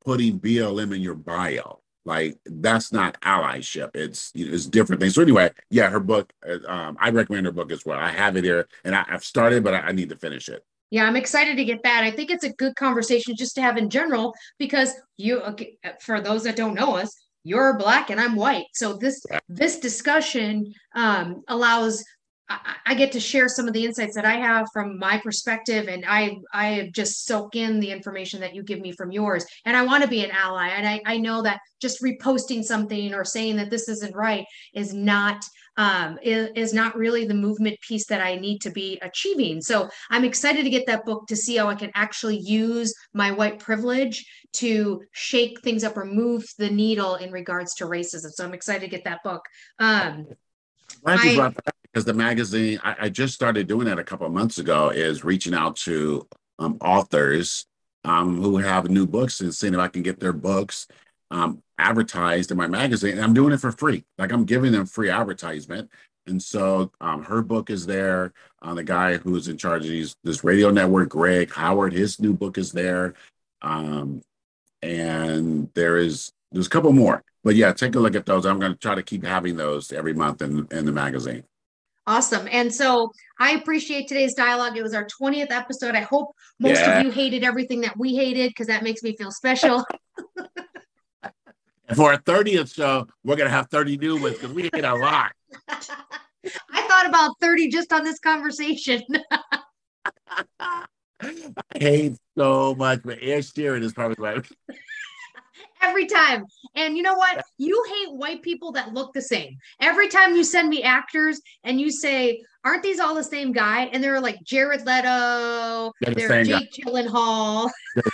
putting 0.03 0.39
BLM 0.39 0.95
in 0.95 1.01
your 1.01 1.15
bio. 1.15 1.81
Like 2.05 2.37
that's 2.45 2.93
not 2.93 3.19
allyship. 3.21 3.95
It's 3.95 4.31
you 4.35 4.47
know, 4.47 4.53
it's 4.53 4.67
different 4.67 5.01
things. 5.01 5.15
So 5.15 5.21
anyway, 5.21 5.51
yeah, 5.69 5.89
her 5.89 5.99
book. 5.99 6.31
Uh, 6.47 6.59
um, 6.67 6.97
I 6.99 7.09
recommend 7.09 7.47
her 7.47 7.51
book 7.51 7.71
as 7.71 7.85
well. 7.85 7.99
I 7.99 8.09
have 8.09 8.37
it 8.37 8.43
here, 8.43 8.67
and 8.83 8.95
I, 8.95 9.03
have 9.07 9.23
started, 9.23 9.63
but 9.63 9.73
I, 9.73 9.79
I 9.79 9.91
need 9.91 10.09
to 10.09 10.15
finish 10.15 10.47
it. 10.47 10.63
Yeah, 10.91 11.05
I'm 11.05 11.15
excited 11.15 11.57
to 11.57 11.65
get 11.65 11.81
that. 11.83 12.03
I 12.03 12.11
think 12.11 12.29
it's 12.29 12.43
a 12.43 12.53
good 12.53 12.75
conversation 12.75 13.35
just 13.35 13.55
to 13.55 13.61
have 13.61 13.77
in 13.77 13.89
general 13.89 14.35
because 14.59 14.93
you, 15.17 15.41
for 15.99 16.21
those 16.21 16.43
that 16.43 16.55
don't 16.55 16.75
know 16.75 16.95
us, 16.95 17.13
you're 17.43 17.77
black 17.77 18.09
and 18.09 18.19
I'm 18.19 18.35
white. 18.35 18.65
So 18.73 18.93
this 18.93 19.25
this 19.49 19.79
discussion 19.79 20.73
um, 20.95 21.43
allows 21.47 22.03
I, 22.47 22.75
I 22.85 22.93
get 22.93 23.11
to 23.13 23.19
share 23.19 23.47
some 23.47 23.67
of 23.67 23.73
the 23.73 23.85
insights 23.85 24.15
that 24.15 24.25
I 24.25 24.35
have 24.35 24.67
from 24.71 24.99
my 24.99 25.17
perspective, 25.17 25.87
and 25.87 26.05
I 26.07 26.37
I 26.53 26.91
just 26.93 27.25
soak 27.25 27.55
in 27.55 27.79
the 27.79 27.91
information 27.91 28.39
that 28.41 28.53
you 28.53 28.63
give 28.63 28.79
me 28.79 28.91
from 28.91 29.11
yours. 29.11 29.45
And 29.65 29.75
I 29.75 29.83
want 29.83 30.03
to 30.03 30.09
be 30.09 30.23
an 30.23 30.31
ally, 30.31 30.67
and 30.69 30.87
I 30.87 31.01
I 31.05 31.17
know 31.17 31.41
that 31.41 31.59
just 31.81 32.01
reposting 32.01 32.63
something 32.63 33.13
or 33.13 33.23
saying 33.23 33.55
that 33.57 33.69
this 33.69 33.89
isn't 33.89 34.15
right 34.15 34.45
is 34.73 34.93
not 34.93 35.43
um, 35.77 36.17
is, 36.21 36.49
is 36.55 36.73
not 36.73 36.95
really 36.95 37.25
the 37.25 37.33
movement 37.33 37.79
piece 37.81 38.05
that 38.07 38.21
I 38.21 38.35
need 38.35 38.59
to 38.61 38.69
be 38.69 38.97
achieving. 39.01 39.61
So 39.61 39.89
I'm 40.09 40.23
excited 40.23 40.63
to 40.63 40.69
get 40.69 40.87
that 40.87 41.05
book 41.05 41.27
to 41.27 41.35
see 41.35 41.57
how 41.57 41.67
I 41.67 41.75
can 41.75 41.91
actually 41.95 42.37
use 42.37 42.93
my 43.13 43.31
white 43.31 43.59
privilege 43.59 44.25
to 44.53 45.03
shake 45.11 45.61
things 45.61 45.83
up 45.83 45.97
or 45.97 46.05
move 46.05 46.45
the 46.57 46.69
needle 46.69 47.15
in 47.15 47.31
regards 47.31 47.73
to 47.75 47.85
racism. 47.85 48.31
So 48.31 48.45
I'm 48.45 48.53
excited 48.53 48.81
to 48.81 48.87
get 48.87 49.03
that 49.03 49.23
book. 49.23 49.41
Um, 49.79 50.27
Glad 51.03 51.23
you 51.23 51.31
I, 51.31 51.35
brought 51.35 51.55
that 51.65 51.74
because 51.95 52.03
the 52.03 52.13
magazine 52.13 52.77
I, 52.83 52.95
I, 53.03 53.09
just 53.09 53.33
started 53.33 53.67
doing 53.67 53.85
that 53.85 53.99
a 53.99 54.03
couple 54.03 54.27
months 54.27 54.57
ago 54.57 54.89
is 54.89 55.23
reaching 55.23 55.53
out 55.53 55.77
to 55.77 56.27
um, 56.59 56.77
authors 56.81 57.67
um, 58.03 58.41
who 58.41 58.57
have 58.57 58.89
new 58.89 59.07
books 59.07 59.39
and 59.39 59.55
seeing 59.55 59.73
if 59.73 59.79
I 59.79 59.87
can 59.87 60.01
get 60.01 60.19
their 60.19 60.33
books 60.33 60.87
um, 61.31 61.63
advertised 61.77 62.51
in 62.51 62.57
my 62.57 62.67
magazine. 62.67 63.13
And 63.13 63.21
I'm 63.21 63.33
doing 63.33 63.53
it 63.53 63.61
for 63.61 63.71
free. 63.71 64.03
Like 64.17 64.33
I'm 64.33 64.43
giving 64.43 64.73
them 64.73 64.85
free 64.85 65.09
advertisement. 65.09 65.89
And 66.27 66.43
so 66.43 66.91
um, 66.99 67.23
her 67.23 67.41
book 67.41 67.69
is 67.69 67.85
there. 67.85 68.33
Uh, 68.61 68.73
the 68.73 68.83
guy 68.83 69.15
who's 69.15 69.47
in 69.47 69.57
charge 69.57 69.85
of 69.85 69.89
these, 69.91 70.17
this 70.21 70.43
radio 70.43 70.71
network, 70.71 71.07
Greg 71.07 71.49
Howard, 71.53 71.93
his 71.93 72.19
new 72.19 72.33
book 72.33 72.57
is 72.57 72.73
there. 72.73 73.13
Um, 73.61 74.21
and 74.81 75.69
there 75.75 75.95
is 75.95 76.33
there's 76.51 76.67
a 76.67 76.69
couple 76.69 76.91
more. 76.91 77.23
But 77.45 77.55
yeah, 77.55 77.71
take 77.71 77.95
a 77.95 77.99
look 77.99 78.15
at 78.15 78.25
those. 78.25 78.45
I'm 78.45 78.59
going 78.59 78.73
to 78.73 78.77
try 78.77 78.95
to 78.95 79.03
keep 79.03 79.23
having 79.23 79.55
those 79.55 79.93
every 79.93 80.13
month 80.13 80.41
in, 80.41 80.67
in 80.71 80.85
the 80.85 80.91
magazine. 80.91 81.45
Awesome. 82.07 82.47
And 82.51 82.73
so 82.73 83.11
I 83.39 83.51
appreciate 83.51 84.07
today's 84.07 84.35
dialogue. 84.35 84.77
It 84.77 84.83
was 84.83 84.93
our 84.93 85.07
20th 85.07 85.51
episode. 85.51 85.95
I 85.95 86.01
hope 86.01 86.35
most 86.59 86.79
yeah. 86.81 86.99
of 86.99 87.05
you 87.05 87.11
hated 87.11 87.43
everything 87.43 87.81
that 87.81 87.97
we 87.97 88.15
hated 88.15 88.49
because 88.49 88.67
that 88.67 88.83
makes 88.83 89.01
me 89.01 89.15
feel 89.15 89.31
special. 89.31 89.83
and 90.35 90.49
for 91.95 92.11
our 92.11 92.19
30th 92.19 92.75
show, 92.75 93.07
we're 93.23 93.35
going 93.35 93.49
to 93.49 93.55
have 93.55 93.69
30 93.69 93.97
new 93.97 94.21
ones 94.21 94.35
because 94.35 94.53
we 94.53 94.69
hate 94.73 94.85
a 94.85 94.93
lot. 94.93 95.31
I 95.67 96.87
thought 96.87 97.07
about 97.07 97.39
30 97.41 97.69
just 97.69 97.91
on 97.91 98.03
this 98.03 98.19
conversation. 98.19 99.01
I 101.21 101.79
hate 101.79 102.17
so 102.37 102.75
much, 102.75 103.01
but 103.03 103.19
Ed 103.21 103.39
Sheeran 103.39 103.81
is 103.81 103.93
probably 103.93 104.17
my 104.19 104.41
every 105.85 106.05
time. 106.05 106.45
And 106.75 106.97
you 106.97 107.03
know 107.03 107.15
what? 107.15 107.43
You 107.57 107.83
hate 107.87 108.13
white 108.13 108.41
people 108.41 108.71
that 108.73 108.93
look 108.93 109.13
the 109.13 109.21
same. 109.21 109.57
Every 109.79 110.07
time 110.07 110.35
you 110.35 110.43
send 110.43 110.69
me 110.69 110.83
actors 110.83 111.39
and 111.63 111.79
you 111.79 111.91
say, 111.91 112.41
aren't 112.63 112.83
these 112.83 112.99
all 112.99 113.15
the 113.15 113.23
same 113.23 113.51
guy? 113.51 113.85
And 113.85 114.03
they're 114.03 114.19
like 114.19 114.41
Jared 114.43 114.85
Leto, 114.85 115.93
they're, 116.01 116.13
the 116.13 116.15
they're 116.15 116.43
Jake 116.43 116.73
guy. 116.73 116.91
Gyllenhaal. 116.91 117.69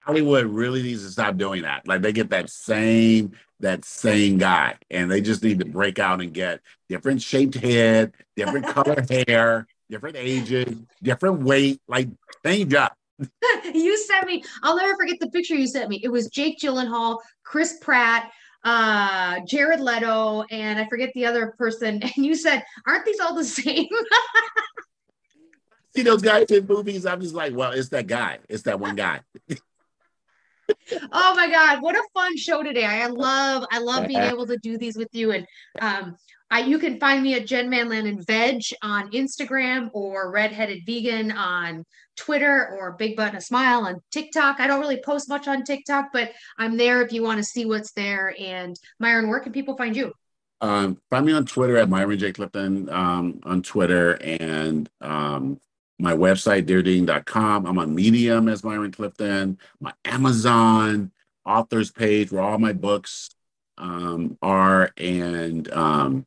Hollywood 0.00 0.46
really 0.46 0.82
needs 0.82 1.04
to 1.04 1.10
stop 1.10 1.36
doing 1.36 1.62
that. 1.62 1.86
Like 1.86 2.02
they 2.02 2.12
get 2.12 2.30
that 2.30 2.50
same 2.50 3.32
that 3.60 3.84
same 3.84 4.38
guy, 4.38 4.76
and 4.90 5.10
they 5.10 5.20
just 5.20 5.44
need 5.44 5.58
to 5.58 5.66
break 5.66 5.98
out 5.98 6.22
and 6.22 6.32
get 6.32 6.60
different 6.88 7.20
shaped 7.20 7.54
head, 7.56 8.12
different 8.34 8.66
color 8.74 9.04
hair, 9.28 9.66
different 9.90 10.16
ages, 10.16 10.74
different 11.02 11.42
weight. 11.42 11.80
Like 11.86 12.08
change 12.44 12.72
up. 12.74 12.96
you 13.74 13.98
sent 13.98 14.26
me, 14.26 14.42
I'll 14.62 14.76
never 14.76 14.96
forget 14.96 15.16
the 15.20 15.30
picture 15.30 15.54
you 15.54 15.66
sent 15.66 15.88
me. 15.88 16.00
It 16.02 16.08
was 16.08 16.28
Jake 16.28 16.58
Gyllenhaal, 16.58 17.18
Chris 17.44 17.78
Pratt, 17.80 18.30
uh, 18.64 19.40
Jared 19.46 19.80
Leto, 19.80 20.44
and 20.50 20.78
I 20.78 20.86
forget 20.88 21.10
the 21.14 21.26
other 21.26 21.54
person. 21.58 22.02
And 22.16 22.26
you 22.26 22.34
said, 22.34 22.64
Aren't 22.86 23.04
these 23.04 23.20
all 23.20 23.34
the 23.34 23.44
same? 23.44 23.88
See 25.96 26.02
those 26.02 26.22
guys 26.22 26.50
in 26.50 26.66
movies? 26.66 27.04
I'm 27.04 27.20
just 27.20 27.34
like, 27.34 27.54
well, 27.54 27.72
it's 27.72 27.88
that 27.88 28.06
guy. 28.06 28.38
It's 28.48 28.62
that 28.62 28.78
one 28.78 28.94
guy. 28.94 29.20
oh 31.12 31.34
my 31.34 31.50
god 31.50 31.82
what 31.82 31.96
a 31.96 32.02
fun 32.14 32.36
show 32.36 32.62
today 32.62 32.84
i 32.84 33.08
love 33.08 33.64
i 33.72 33.80
love 33.80 34.06
being 34.06 34.20
able 34.20 34.46
to 34.46 34.56
do 34.58 34.78
these 34.78 34.96
with 34.96 35.08
you 35.10 35.32
and 35.32 35.44
um 35.80 36.16
I, 36.50 36.60
you 36.60 36.78
can 36.78 36.98
find 36.98 37.22
me 37.22 37.34
at 37.34 37.46
Jen 37.46 37.70
Manland 37.70 38.08
and 38.08 38.26
Veg 38.26 38.62
on 38.82 39.10
Instagram 39.12 39.90
or 39.92 40.32
Redheaded 40.32 40.82
Vegan 40.84 41.30
on 41.30 41.84
Twitter 42.16 42.76
or 42.78 42.92
Big 42.92 43.16
Button 43.16 43.36
a 43.36 43.40
Smile 43.40 43.86
on 43.86 44.00
TikTok. 44.10 44.58
I 44.58 44.66
don't 44.66 44.80
really 44.80 45.00
post 45.00 45.28
much 45.28 45.46
on 45.46 45.62
TikTok, 45.62 46.08
but 46.12 46.32
I'm 46.58 46.76
there 46.76 47.02
if 47.02 47.12
you 47.12 47.22
want 47.22 47.38
to 47.38 47.44
see 47.44 47.66
what's 47.66 47.92
there. 47.92 48.34
And 48.38 48.78
Myron, 48.98 49.28
where 49.28 49.40
can 49.40 49.52
people 49.52 49.76
find 49.76 49.96
you? 49.96 50.12
Um, 50.60 51.00
find 51.08 51.24
me 51.24 51.32
on 51.32 51.46
Twitter 51.46 51.76
at 51.76 51.88
Myron 51.88 52.18
J. 52.18 52.32
Clifton 52.32 52.88
um, 52.90 53.40
on 53.44 53.62
Twitter 53.62 54.14
and 54.20 54.90
um, 55.00 55.60
my 55.98 56.12
website, 56.12 56.66
deardean.com. 56.66 57.66
I'm 57.66 57.78
on 57.78 57.94
Medium 57.94 58.48
as 58.48 58.64
Myron 58.64 58.92
Clifton, 58.92 59.58
my 59.80 59.92
Amazon 60.04 61.12
authors 61.46 61.90
page 61.90 62.30
where 62.30 62.42
all 62.42 62.58
my 62.58 62.72
books 62.72 63.30
um, 63.78 64.36
are, 64.42 64.92
and 64.98 65.70
um, 65.72 66.26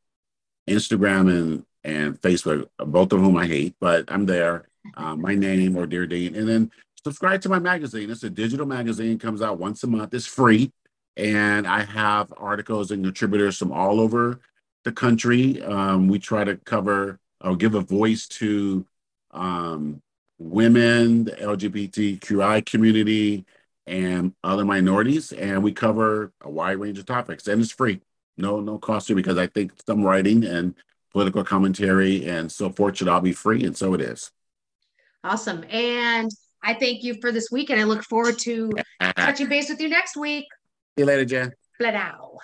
Instagram 0.68 1.30
and 1.30 1.66
and 1.84 2.20
Facebook, 2.22 2.68
both 2.78 3.11
of 3.11 3.20
whom 3.20 3.36
I 3.36 3.45
hate, 3.45 3.76
but 3.80 4.05
I'm 4.07 4.26
there. 4.26 4.70
Uh, 4.95 5.16
my 5.16 5.36
name 5.36 5.76
or 5.76 5.86
Dear 5.86 6.05
Dean, 6.05 6.36
and 6.36 6.47
then 6.47 6.72
subscribe 7.03 7.41
to 7.41 7.49
my 7.49 7.59
magazine. 7.59 8.09
It's 8.09 8.24
a 8.24 8.30
digital 8.30 8.66
magazine, 8.66 9.20
comes 9.20 9.41
out 9.41 9.59
once 9.59 9.84
a 9.84 9.88
month. 9.88 10.14
It's 10.14 10.26
free, 10.26 10.72
and 11.18 11.68
I 11.68 11.84
have 11.84 12.34
articles 12.38 12.91
and 12.91 13.03
contributors 13.03 13.57
from 13.57 13.72
all 13.72 13.99
over 13.99 14.39
the 14.84 14.91
country. 14.91 15.61
Um, 15.64 16.07
we 16.07 16.20
try 16.20 16.43
to 16.43 16.57
cover 16.57 17.20
or 17.41 17.55
give 17.55 17.76
a 17.76 17.82
voice 17.82 18.28
to 18.28 18.86
um, 19.32 20.01
women, 20.38 21.26
the 21.26 21.32
LGBTQI 21.32 22.66
community, 22.66 23.45
and 23.86 24.34
other 24.43 24.64
minorities, 24.64 25.34
and 25.34 25.64
we 25.64 25.74
cover 25.74 26.32
a 26.41 26.49
wide 26.49 26.78
range 26.78 26.99
of 26.99 27.05
topics, 27.05 27.47
and 27.47 27.61
it's 27.61 27.72
free 27.72 28.01
no 28.38 28.59
no 28.59 28.77
cost 28.77 29.07
to 29.07 29.15
because 29.15 29.38
I 29.38 29.47
think 29.47 29.71
some 29.86 30.03
writing 30.03 30.43
and 30.43 30.75
political 31.11 31.43
commentary 31.43 32.25
and 32.25 32.51
so 32.51 32.69
forth 32.71 32.97
should 32.97 33.07
all 33.07 33.21
be 33.21 33.34
free, 33.34 33.63
and 33.63 33.75
so 33.75 33.93
it 33.93 34.01
is. 34.01 34.31
Awesome, 35.23 35.63
and 35.69 36.29
I 36.63 36.73
thank 36.73 37.03
you 37.03 37.15
for 37.21 37.31
this 37.31 37.49
week, 37.51 37.69
and 37.69 37.79
I 37.79 37.84
look 37.84 38.03
forward 38.03 38.39
to 38.39 38.71
touching 39.17 39.49
base 39.49 39.69
with 39.69 39.79
you 39.79 39.89
next 39.89 40.17
week. 40.17 40.45
See 40.97 41.01
you 41.01 41.05
later, 41.05 41.25
Jenn. 41.25 41.53
Flat 41.77 41.95
out. 41.95 42.38